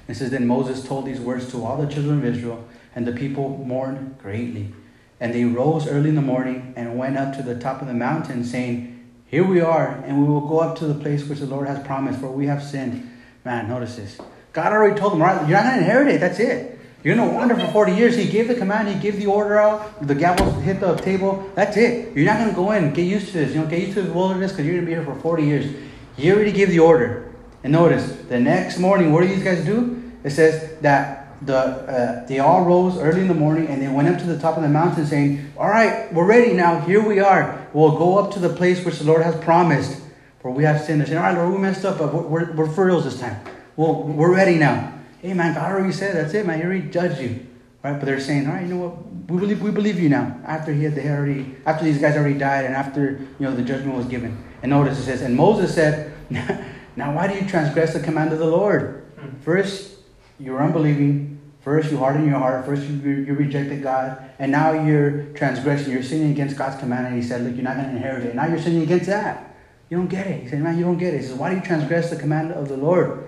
It 0.08 0.16
says, 0.16 0.32
Then 0.32 0.48
Moses 0.48 0.84
told 0.84 1.06
these 1.06 1.20
words 1.20 1.52
to 1.52 1.64
all 1.64 1.78
the 1.78 1.92
children 1.92 2.20
of 2.20 2.26
Israel, 2.26 2.68
and 2.96 3.06
the 3.06 3.12
people 3.12 3.64
mourned 3.66 4.18
greatly. 4.20 4.74
And 5.20 5.34
they 5.34 5.44
rose 5.44 5.88
early 5.88 6.10
in 6.10 6.16
the 6.16 6.22
morning 6.22 6.74
and 6.76 6.98
went 6.98 7.18
up 7.18 7.36
to 7.36 7.44
the 7.44 7.60
top 7.60 7.82
of 7.82 7.88
the 7.88 7.94
mountain, 7.94 8.44
saying, 8.44 9.08
Here 9.26 9.44
we 9.44 9.60
are, 9.60 10.02
and 10.06 10.22
we 10.22 10.28
will 10.28 10.48
go 10.48 10.60
up 10.60 10.78
to 10.80 10.88
the 10.88 10.96
place 10.96 11.26
which 11.26 11.40
the 11.40 11.46
Lord 11.46 11.68
has 11.68 11.86
promised, 11.86 12.20
for 12.20 12.32
we 12.32 12.48
have 12.48 12.64
sinned. 12.64 13.12
Man, 13.44 13.68
notice 13.68 13.98
this. 13.98 14.18
God 14.54 14.74
already 14.74 15.00
told 15.00 15.14
them, 15.14 15.22
right, 15.22 15.48
you're 15.48 15.58
not 15.58 15.66
going 15.66 15.76
to 15.76 15.82
inherit 15.82 16.08
it. 16.08 16.20
That's 16.20 16.40
it. 16.40 16.79
You're 17.04 17.16
going 17.16 17.30
to 17.30 17.36
wander 17.36 17.56
for 17.56 17.68
40 17.72 17.94
years. 17.94 18.18
He 18.18 18.28
gave 18.28 18.50
the 18.50 18.56
command. 18.56 18.90
He 18.90 18.96
gave 18.96 19.18
the 19.18 19.28
order 19.28 19.58
out. 19.58 20.06
The 20.06 20.16
gavel 20.16 20.52
hit 20.60 20.82
the 20.82 20.96
table. 20.96 21.50
That's 21.56 21.78
it. 21.78 22.16
You're 22.16 22.26
not 22.26 22.40
going 22.40 22.50
to 22.50 22.56
go 22.56 22.72
in. 22.72 22.94
Get 22.94 23.04
used 23.04 23.28
to 23.28 23.34
this. 23.34 23.54
You 23.54 23.62
know, 23.62 23.68
get 23.68 23.80
used 23.80 23.94
to 23.94 24.02
the 24.02 24.12
wilderness 24.12 24.52
because 24.52 24.66
you're 24.66 24.76
going 24.76 24.86
to 24.86 24.90
be 24.90 24.96
here 24.96 25.06
for 25.06 25.20
40 25.22 25.44
years. 25.44 25.76
He 26.18 26.32
already 26.32 26.52
gave 26.52 26.70
the 26.70 26.80
order. 26.80 27.34
And 27.64 27.72
notice, 27.72 28.12
the 28.28 28.40
next 28.40 28.80
morning, 28.80 29.14
what 29.14 29.22
do 29.22 29.28
these 29.28 29.44
guys 29.44 29.64
do? 29.64 30.12
It 30.24 30.32
says 30.32 30.78
that 30.82 31.20
the 31.46 31.56
uh, 31.58 32.28
they 32.28 32.40
all 32.40 32.66
rose 32.66 32.98
early 32.98 33.22
in 33.22 33.30
the 33.30 33.34
morning 33.34 33.68
and 33.68 33.82
they 33.82 33.88
went 33.88 34.10
up 34.10 34.20
to 34.20 34.26
the 34.26 34.38
top 34.38 34.58
of 34.58 34.64
the 34.64 34.70
mountain 34.70 35.06
saying, 35.06 35.54
All 35.58 35.70
right, 35.70 36.12
we're 36.14 36.26
ready 36.26 36.54
now. 36.54 36.82
Here 36.82 37.02
we 37.02 37.20
are. 37.20 37.66
We'll 37.74 37.98
go 37.98 38.18
up 38.18 38.34
to 38.34 38.40
the 38.40 38.50
place 38.50 38.84
which 38.84 39.00
the 39.00 39.06
Lord 39.06 39.24
has 39.24 39.36
promised. 39.38 40.02
For 40.42 40.52
we 40.52 40.64
have 40.64 40.82
sinned. 40.82 41.02
They 41.02 41.06
said, 41.06 41.18
All 41.18 41.24
right, 41.24 41.36
Lord, 41.36 41.54
we 41.54 41.60
messed 41.60 41.86
up, 41.86 41.98
but 41.98 42.14
we're, 42.14 42.52
we're, 42.54 42.66
reals 42.66 43.06
this 43.06 43.20
time. 43.20 43.40
Well, 43.78 44.04
we're 44.04 44.34
ready 44.34 44.56
now. 44.56 44.99
Hey, 45.22 45.34
man, 45.34 45.54
God 45.54 45.72
already 45.72 45.94
said, 45.94 46.16
That's 46.16 46.34
it, 46.34 46.46
man. 46.46 46.60
He 46.60 46.66
already 46.66 46.90
judged 46.90 47.22
you. 47.22 47.46
Right? 47.84 47.94
But 47.94 48.06
they're 48.06 48.20
saying, 48.20 48.48
All 48.48 48.54
right, 48.54 48.68
you 48.68 48.74
know 48.74 48.88
what? 48.88 49.06
We 49.30 49.40
believe, 49.40 49.62
we 49.62 49.72
believe 49.72 50.00
you 50.00 50.10
now. 50.10 50.40
After 50.46 50.74
he 50.74 50.84
had, 50.84 50.96
they 50.96 51.10
already, 51.10 51.56
after 51.66 51.86
these 51.86 52.00
guys 52.00 52.16
already 52.16 52.38
died 52.38 52.66
and 52.66 52.74
after, 52.74 53.20
you 53.40 53.46
know, 53.46 53.56
the 53.56 53.64
judgment 53.64 53.96
was 53.96 54.06
given. 54.06 54.44
And 54.62 54.72
notice 54.72 55.00
it 55.00 55.04
says, 55.04 55.22
And 55.22 55.36
Moses 55.36 55.74
said, 55.74 56.14
Now, 56.96 57.16
why 57.16 57.28
do 57.28 57.36
you 57.36 57.48
transgress 57.48 57.94
the 57.94 58.00
command 58.00 58.34
of 58.34 58.40
the 58.40 58.48
Lord? 58.48 59.06
Hmm. 59.18 59.40
First, 59.42 59.98
you 60.40 60.52
were 60.52 60.62
unbelieving. 60.62 61.40
First, 61.62 61.92
you 61.92 61.98
hardened 61.98 62.28
your 62.28 62.40
heart. 62.40 62.66
First, 62.66 62.84
you, 62.84 62.98
you 62.98 63.34
rejected 63.34 63.84
God. 63.84 64.32
And 64.40 64.52
now 64.52 64.72
you're 64.72 65.26
transgressing. 65.34 65.92
You're 65.92 66.04
sinning 66.04 66.32
against 66.32 66.58
God's 66.58 66.80
command. 66.80 67.08
And 67.08 67.16
He 67.16 67.22
said, 67.22 67.44
Look, 67.44 67.56
you're 67.56 67.64
not 67.64 67.76
going 67.76 67.90
to 67.90 67.96
inherit 67.96 68.26
it. 68.26 68.36
Now 68.36 68.48
you're 68.48 68.60
sinning 68.60 68.84
against 68.84 69.06
that. 69.08 69.56
You 69.90 69.98
don't 69.98 70.08
get 70.08 70.28
it. 70.28 70.44
He 70.44 70.50
said, 70.50 70.62
Man, 70.62 70.78
you 70.78 70.84
don't 70.84 70.98
get 70.98 71.14
it. 71.14 71.22
He 71.22 71.28
says, 71.28 71.36
Why 71.36 71.50
do 71.50 71.56
you 71.56 71.62
transgress 71.62 72.10
the 72.10 72.16
command 72.16 72.52
of 72.52 72.68
the 72.68 72.78
Lord? 72.78 73.28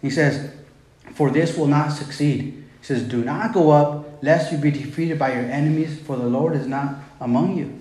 He 0.00 0.10
says, 0.10 0.52
For 1.18 1.30
this 1.32 1.56
will 1.56 1.66
not 1.66 1.88
succeed. 1.88 2.64
He 2.78 2.86
says, 2.86 3.02
Do 3.02 3.24
not 3.24 3.52
go 3.52 3.72
up, 3.72 4.22
lest 4.22 4.52
you 4.52 4.58
be 4.58 4.70
defeated 4.70 5.18
by 5.18 5.32
your 5.32 5.50
enemies, 5.50 5.98
for 5.98 6.14
the 6.14 6.28
Lord 6.28 6.54
is 6.54 6.68
not 6.68 6.94
among 7.20 7.58
you. 7.58 7.76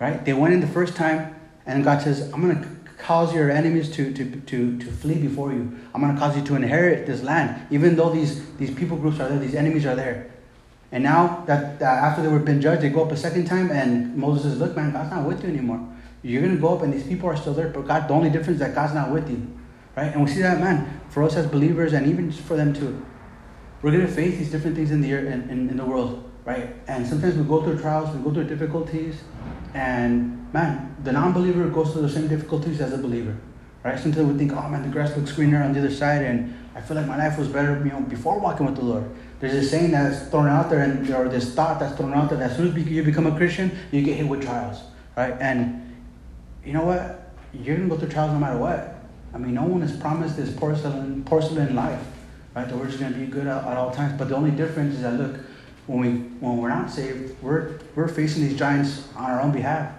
Right? 0.00 0.24
They 0.24 0.32
went 0.32 0.54
in 0.54 0.60
the 0.60 0.66
first 0.66 0.96
time, 0.96 1.36
and 1.66 1.84
God 1.84 2.02
says, 2.02 2.32
I'm 2.32 2.42
going 2.42 2.60
to 2.60 2.68
cause 2.98 3.32
your 3.32 3.48
enemies 3.48 3.88
to, 3.92 4.12
to, 4.12 4.40
to, 4.40 4.76
to 4.76 4.86
flee 4.90 5.18
before 5.18 5.52
you. 5.52 5.78
I'm 5.94 6.00
going 6.00 6.12
to 6.12 6.18
cause 6.18 6.36
you 6.36 6.42
to 6.46 6.56
inherit 6.56 7.06
this 7.06 7.22
land, 7.22 7.64
even 7.70 7.94
though 7.94 8.10
these, 8.10 8.52
these 8.56 8.74
people 8.74 8.96
groups 8.96 9.20
are 9.20 9.28
there, 9.28 9.38
these 9.38 9.54
enemies 9.54 9.86
are 9.86 9.94
there. 9.94 10.28
And 10.90 11.04
now 11.04 11.44
that, 11.46 11.78
that 11.78 12.02
after 12.02 12.22
they 12.22 12.28
were 12.28 12.40
been 12.40 12.60
judged, 12.60 12.82
they 12.82 12.88
go 12.88 13.04
up 13.04 13.12
a 13.12 13.16
second 13.16 13.44
time, 13.44 13.70
and 13.70 14.16
Moses 14.16 14.42
says, 14.42 14.58
Look, 14.58 14.74
man, 14.74 14.90
God's 14.90 15.12
not 15.12 15.24
with 15.24 15.44
you 15.44 15.48
anymore. 15.48 15.86
You're 16.24 16.42
going 16.42 16.56
to 16.56 16.60
go 16.60 16.74
up, 16.74 16.82
and 16.82 16.92
these 16.92 17.06
people 17.06 17.28
are 17.28 17.36
still 17.36 17.54
there, 17.54 17.68
but 17.68 17.86
God, 17.86 18.08
the 18.08 18.14
only 18.14 18.30
difference 18.30 18.60
is 18.60 18.66
that 18.66 18.74
God's 18.74 18.94
not 18.94 19.12
with 19.12 19.30
you. 19.30 19.46
Right? 19.98 20.12
And 20.12 20.24
we 20.24 20.30
see 20.30 20.42
that, 20.42 20.60
man, 20.60 21.00
for 21.08 21.24
us 21.24 21.34
as 21.34 21.48
believers, 21.48 21.92
and 21.92 22.06
even 22.06 22.30
for 22.30 22.56
them 22.56 22.72
too. 22.72 23.04
We're 23.82 23.90
going 23.90 24.06
to 24.06 24.12
face 24.12 24.38
these 24.38 24.48
different 24.48 24.76
things 24.76 24.92
in 24.92 25.00
the, 25.00 25.10
in, 25.10 25.50
in, 25.50 25.68
in 25.70 25.76
the 25.76 25.84
world, 25.84 26.30
right? 26.44 26.72
And 26.86 27.04
sometimes 27.04 27.34
we 27.34 27.42
go 27.42 27.64
through 27.64 27.80
trials, 27.80 28.14
we 28.14 28.22
go 28.22 28.32
through 28.32 28.44
difficulties, 28.44 29.24
and 29.74 30.52
man, 30.52 30.94
the 31.02 31.10
non-believer 31.10 31.66
goes 31.70 31.92
through 31.92 32.02
the 32.02 32.08
same 32.08 32.28
difficulties 32.28 32.80
as 32.80 32.92
a 32.92 32.98
believer, 32.98 33.36
right? 33.82 33.98
Sometimes 33.98 34.30
we 34.30 34.38
think, 34.38 34.52
oh 34.52 34.68
man, 34.68 34.82
the 34.82 34.88
grass 34.88 35.16
looks 35.16 35.32
greener 35.32 35.64
on 35.64 35.72
the 35.72 35.80
other 35.80 35.90
side, 35.90 36.22
and 36.22 36.56
I 36.76 36.80
feel 36.80 36.96
like 36.96 37.08
my 37.08 37.18
life 37.18 37.36
was 37.36 37.48
better, 37.48 37.76
you 37.84 37.90
know, 37.90 38.00
before 38.02 38.38
walking 38.38 38.66
with 38.66 38.76
the 38.76 38.84
Lord. 38.84 39.10
There's 39.40 39.54
this 39.54 39.68
saying 39.68 39.90
that's 39.90 40.28
thrown 40.28 40.46
out 40.46 40.70
there, 40.70 40.84
and 40.84 41.10
or 41.10 41.28
this 41.28 41.52
thought 41.54 41.80
that's 41.80 41.96
thrown 41.96 42.14
out 42.14 42.28
there 42.28 42.38
that 42.38 42.52
as 42.52 42.56
soon 42.56 42.68
as 42.68 42.86
you 42.86 43.02
become 43.02 43.26
a 43.26 43.36
Christian, 43.36 43.76
you 43.90 44.02
get 44.02 44.16
hit 44.16 44.28
with 44.28 44.44
trials, 44.44 44.80
right? 45.16 45.34
And 45.40 45.92
you 46.64 46.72
know 46.72 46.84
what? 46.84 47.32
You're 47.52 47.76
gonna 47.78 47.88
go 47.88 47.98
through 47.98 48.10
trials 48.10 48.32
no 48.32 48.38
matter 48.38 48.58
what. 48.58 48.97
I 49.38 49.40
mean, 49.40 49.54
no 49.54 49.62
one 49.62 49.82
is 49.82 49.96
promised 49.96 50.36
this 50.36 50.52
porcelain 50.52 51.22
porcelain 51.22 51.76
life, 51.76 52.04
right? 52.56 52.68
That 52.68 52.76
we're 52.76 52.86
just 52.86 52.98
gonna 52.98 53.14
be 53.14 53.26
good 53.26 53.46
at, 53.46 53.64
at 53.64 53.76
all 53.76 53.92
times. 53.92 54.18
But 54.18 54.28
the 54.30 54.34
only 54.34 54.50
difference 54.50 54.96
is 54.96 55.02
that 55.02 55.14
look, 55.14 55.36
when 55.86 56.00
we 56.00 56.08
when 56.40 56.56
we're 56.56 56.70
not 56.70 56.90
saved, 56.90 57.40
we're 57.40 57.78
we're 57.94 58.08
facing 58.08 58.42
these 58.42 58.58
giants 58.58 59.06
on 59.14 59.30
our 59.30 59.40
own 59.40 59.52
behalf. 59.52 59.94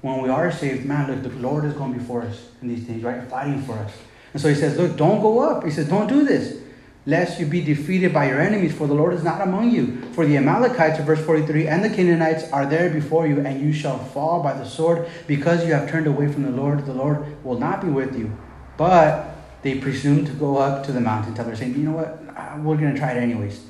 When 0.00 0.20
we 0.20 0.30
are 0.30 0.50
saved, 0.50 0.84
man, 0.84 1.08
look, 1.08 1.22
the 1.22 1.38
Lord 1.38 1.64
is 1.64 1.74
going 1.74 1.92
before 1.92 2.22
us 2.22 2.48
in 2.60 2.66
these 2.66 2.84
things, 2.84 3.04
right? 3.04 3.22
Fighting 3.28 3.62
for 3.62 3.74
us. 3.74 3.92
And 4.32 4.42
so 4.42 4.48
he 4.48 4.56
says, 4.56 4.76
Look, 4.76 4.96
don't 4.96 5.22
go 5.22 5.38
up. 5.38 5.64
He 5.64 5.70
says, 5.70 5.88
Don't 5.88 6.08
do 6.08 6.24
this, 6.24 6.60
lest 7.06 7.38
you 7.38 7.46
be 7.46 7.60
defeated 7.60 8.12
by 8.12 8.28
your 8.28 8.40
enemies, 8.40 8.74
for 8.74 8.88
the 8.88 8.94
Lord 8.94 9.14
is 9.14 9.22
not 9.22 9.42
among 9.42 9.70
you. 9.70 10.02
For 10.12 10.26
the 10.26 10.36
Amalekites, 10.36 10.98
verse 11.04 11.24
43, 11.24 11.68
and 11.68 11.84
the 11.84 11.88
Canaanites 11.88 12.50
are 12.50 12.66
there 12.66 12.90
before 12.90 13.28
you, 13.28 13.46
and 13.46 13.60
you 13.60 13.72
shall 13.72 13.98
fall 13.98 14.42
by 14.42 14.54
the 14.54 14.64
sword, 14.64 15.08
because 15.28 15.64
you 15.64 15.72
have 15.72 15.88
turned 15.88 16.08
away 16.08 16.26
from 16.32 16.42
the 16.42 16.50
Lord. 16.50 16.84
The 16.84 16.92
Lord 16.92 17.42
will 17.44 17.60
not 17.60 17.80
be 17.80 17.88
with 17.88 18.18
you. 18.18 18.36
But 18.76 19.34
they 19.62 19.78
presume 19.78 20.24
to 20.26 20.32
go 20.32 20.58
up 20.58 20.84
to 20.86 20.92
the 20.92 21.00
mountaintop. 21.00 21.46
They're 21.46 21.56
saying, 21.56 21.72
You 21.72 21.84
know 21.84 21.92
what? 21.92 22.22
Uh, 22.36 22.58
we're 22.62 22.76
going 22.76 22.92
to 22.92 22.98
try 22.98 23.12
it 23.12 23.16
anyways. 23.16 23.64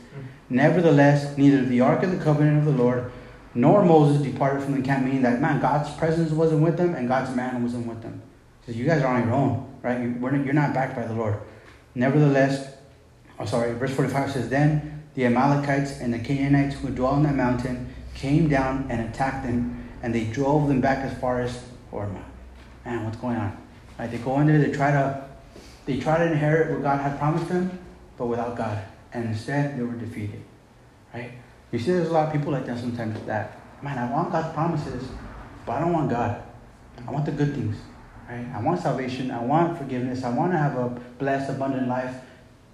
Nevertheless, 0.49 1.37
neither 1.37 1.65
the 1.65 1.81
ark 1.81 2.03
of 2.03 2.11
the 2.11 2.23
covenant 2.23 2.59
of 2.59 2.65
the 2.65 2.83
Lord 2.83 3.11
nor 3.57 3.83
Moses 3.85 4.23
departed 4.23 4.63
from 4.63 4.75
the 4.75 4.83
camp, 4.83 5.05
meaning 5.05 5.23
that, 5.23 5.41
man, 5.41 5.61
God's 5.61 5.91
presence 5.97 6.31
wasn't 6.31 6.61
with 6.61 6.77
them 6.77 6.95
and 6.95 7.09
God's 7.09 7.35
man 7.35 7.63
wasn't 7.63 7.87
with 7.87 8.03
them. 8.03 8.21
He 8.61 8.67
says, 8.67 8.77
You 8.77 8.85
guys 8.85 9.03
are 9.03 9.17
on 9.17 9.27
your 9.27 9.35
own, 9.35 9.75
right? 9.83 9.99
You're 9.99 10.53
not 10.53 10.75
backed 10.75 10.95
by 10.95 11.07
the 11.07 11.15
Lord. 11.15 11.41
Nevertheless, 11.95 12.77
oh, 13.41 13.47
sorry, 13.47 13.73
verse 13.73 13.95
45 13.95 14.31
says, 14.31 14.49
Then 14.51 15.05
the 15.15 15.25
Amalekites 15.25 16.01
and 16.01 16.13
the 16.13 16.19
Canaanites 16.19 16.77
who 16.77 16.91
dwell 16.91 17.13
on 17.13 17.23
that 17.23 17.35
mountain 17.35 17.95
came 18.15 18.49
down 18.49 18.87
and 18.91 19.09
attacked 19.09 19.45
them, 19.45 19.89
and 20.03 20.15
they 20.15 20.25
drove 20.25 20.69
them 20.69 20.83
back 20.83 20.99
as 20.99 21.19
far 21.19 21.41
as 21.41 21.63
Hormah. 21.91 22.23
Man, 22.85 23.05
what's 23.05 23.17
going 23.17 23.37
on? 23.37 23.57
Right? 23.99 24.11
They 24.11 24.19
go 24.19 24.41
in 24.41 24.47
there, 24.47 24.59
they 24.59 24.73
try 24.73 24.91
to 24.91 25.27
they 25.87 25.99
try 26.01 26.19
to 26.19 26.27
inherit 26.33 26.73
what 26.73 26.83
God 26.83 27.01
had 27.01 27.19
promised 27.19 27.49
them, 27.49 27.79
but 28.17 28.27
without 28.27 28.57
God. 28.57 28.83
And 29.13 29.27
instead 29.27 29.79
they 29.79 29.83
were 29.83 29.95
defeated. 29.95 30.43
Right? 31.15 31.33
You 31.71 31.79
see 31.79 31.93
there's 31.93 32.09
a 32.09 32.13
lot 32.13 32.27
of 32.27 32.33
people 32.33 32.53
like 32.53 32.67
that 32.67 32.79
sometimes 32.79 33.21
that, 33.27 33.59
man, 33.83 33.99
I 33.99 34.11
want 34.11 34.33
God's 34.33 34.53
promises, 34.53 35.09
but 35.65 35.73
I 35.73 35.81
don't 35.81 35.93
want 35.93 36.11
God. 36.11 36.43
I 37.07 37.11
want 37.11 37.25
the 37.25 37.33
good 37.33 37.55
things. 37.55 37.77
Right? 38.29 38.47
I 38.55 38.61
want 38.61 38.81
salvation, 38.81 39.31
I 39.31 39.43
want 39.43 39.79
forgiveness, 39.79 40.25
I 40.25 40.31
want 40.31 40.53
to 40.53 40.59
have 40.59 40.77
a 40.77 40.89
blessed, 41.19 41.51
abundant 41.51 41.89
life, 41.89 42.15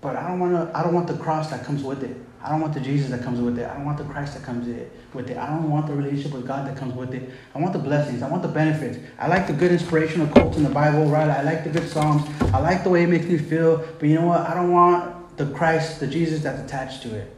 but 0.01 0.17
I 0.17 0.29
don't 0.29 0.41
want 0.41 0.53
to 0.53 0.77
I 0.77 0.83
don't 0.83 0.95
want 0.95 1.07
the 1.07 1.17
cross 1.17 1.51
that 1.51 1.65
comes 1.65 1.83
with 1.83 2.03
it. 2.03 2.17
I 2.43 2.51
don't 2.51 2.61
want 2.61 2.75
the 2.75 2.81
Jesus 2.81 3.11
that 3.11 3.23
comes 3.23 3.41
with 3.41 3.59
it. 3.59 3.69
I 3.69 3.75
don't 3.75 3.85
want 3.85 3.99
the 3.99 4.05
Christ 4.05 4.35
that 4.35 4.43
comes 4.43 4.67
with 4.67 4.79
it. 4.79 4.93
I 5.15 5.47
don't 5.47 5.71
want 5.71 5.87
the 5.87 5.95
relationship 5.95 6.33
with 6.33 6.47
God 6.47 6.67
that 6.67 6.77
comes 6.77 6.95
with 6.95 7.13
it. 7.15 7.31
I 7.55 7.59
want 7.59 7.73
the 7.75 7.79
blessings. 7.79 8.23
I 8.23 8.29
want 8.29 8.43
the 8.43 8.49
benefits. 8.49 8.99
I 9.19 9.29
like 9.29 9.47
the 9.47 9.53
good 9.53 9.71
inspirational 9.71 10.27
quotes 10.29 10.57
in 10.57 10.63
the 10.63 10.71
Bible, 10.71 11.05
right? 11.07 11.29
I 11.29 11.43
like 11.43 11.65
the 11.65 11.71
good 11.71 11.89
Psalms. 11.89 12.23
I 12.53 12.59
like 12.59 12.83
the 12.83 12.91
way 12.91 13.03
it 13.03 13.09
makes 13.09 13.27
me 13.27 13.37
feel. 13.37 13.87
But 13.99 14.09
you 14.09 14.15
know 14.15 14.27
what? 14.27 14.41
I 14.41 14.55
don't 14.55 14.73
want 14.73 15.37
the 15.37 15.47
Christ, 15.47 16.01
the 16.01 16.07
Jesus 16.07 16.43
that's 16.43 16.61
attached 16.61 17.03
to 17.03 17.15
it. 17.15 17.35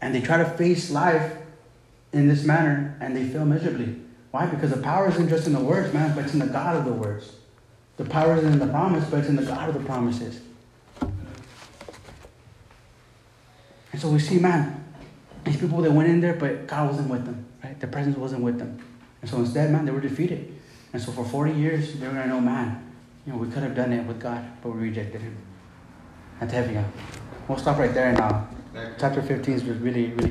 And 0.00 0.14
they 0.14 0.22
try 0.22 0.38
to 0.38 0.46
face 0.46 0.90
life 0.90 1.36
in 2.12 2.26
this 2.28 2.44
manner 2.44 2.96
and 3.00 3.14
they 3.14 3.24
fail 3.28 3.44
miserably. 3.44 4.00
Why? 4.30 4.46
Because 4.46 4.70
the 4.70 4.80
power 4.80 5.08
isn't 5.08 5.28
just 5.28 5.46
in 5.46 5.52
the 5.52 5.60
words, 5.60 5.92
man, 5.92 6.14
but 6.14 6.24
it's 6.24 6.32
in 6.32 6.40
the 6.40 6.46
God 6.46 6.76
of 6.76 6.84
the 6.84 6.92
words. 6.92 7.36
The 7.96 8.04
power 8.04 8.36
isn't 8.36 8.52
in 8.52 8.58
the 8.58 8.66
promise, 8.68 9.04
but 9.10 9.20
it's 9.20 9.28
in 9.28 9.36
the 9.36 9.42
God 9.42 9.68
of 9.68 9.74
the 9.74 9.84
promises. 9.84 10.40
And 13.92 14.00
so 14.00 14.08
we 14.08 14.20
see, 14.20 14.38
man, 14.38 14.84
these 15.44 15.56
people 15.56 15.80
that 15.82 15.92
went 15.92 16.08
in 16.08 16.20
there, 16.20 16.34
but 16.34 16.66
God 16.66 16.90
wasn't 16.90 17.08
with 17.08 17.24
them, 17.24 17.46
right? 17.62 17.78
The 17.78 17.86
presence 17.86 18.16
wasn't 18.16 18.42
with 18.42 18.58
them. 18.58 18.78
And 19.22 19.30
so 19.30 19.38
instead, 19.38 19.70
man, 19.70 19.84
they 19.84 19.92
were 19.92 20.00
defeated. 20.00 20.54
And 20.92 21.02
so 21.02 21.12
for 21.12 21.24
40 21.24 21.52
years, 21.52 21.94
they 21.94 22.06
were 22.06 22.14
going 22.14 22.24
to 22.24 22.28
know, 22.28 22.40
man, 22.40 22.92
you 23.26 23.32
know, 23.32 23.38
we 23.38 23.48
could 23.50 23.62
have 23.62 23.74
done 23.74 23.92
it 23.92 24.06
with 24.06 24.20
God, 24.20 24.44
but 24.62 24.70
we 24.70 24.80
rejected 24.80 25.20
him. 25.20 25.36
That's 26.40 26.52
heavy, 26.52 26.74
huh? 26.74 26.84
We'll 27.46 27.58
stop 27.58 27.78
right 27.78 27.92
there 27.92 28.12
now. 28.12 28.48
Uh, 28.76 28.90
chapter 28.98 29.22
15 29.22 29.54
is 29.54 29.64
really, 29.64 30.08
really 30.08 30.26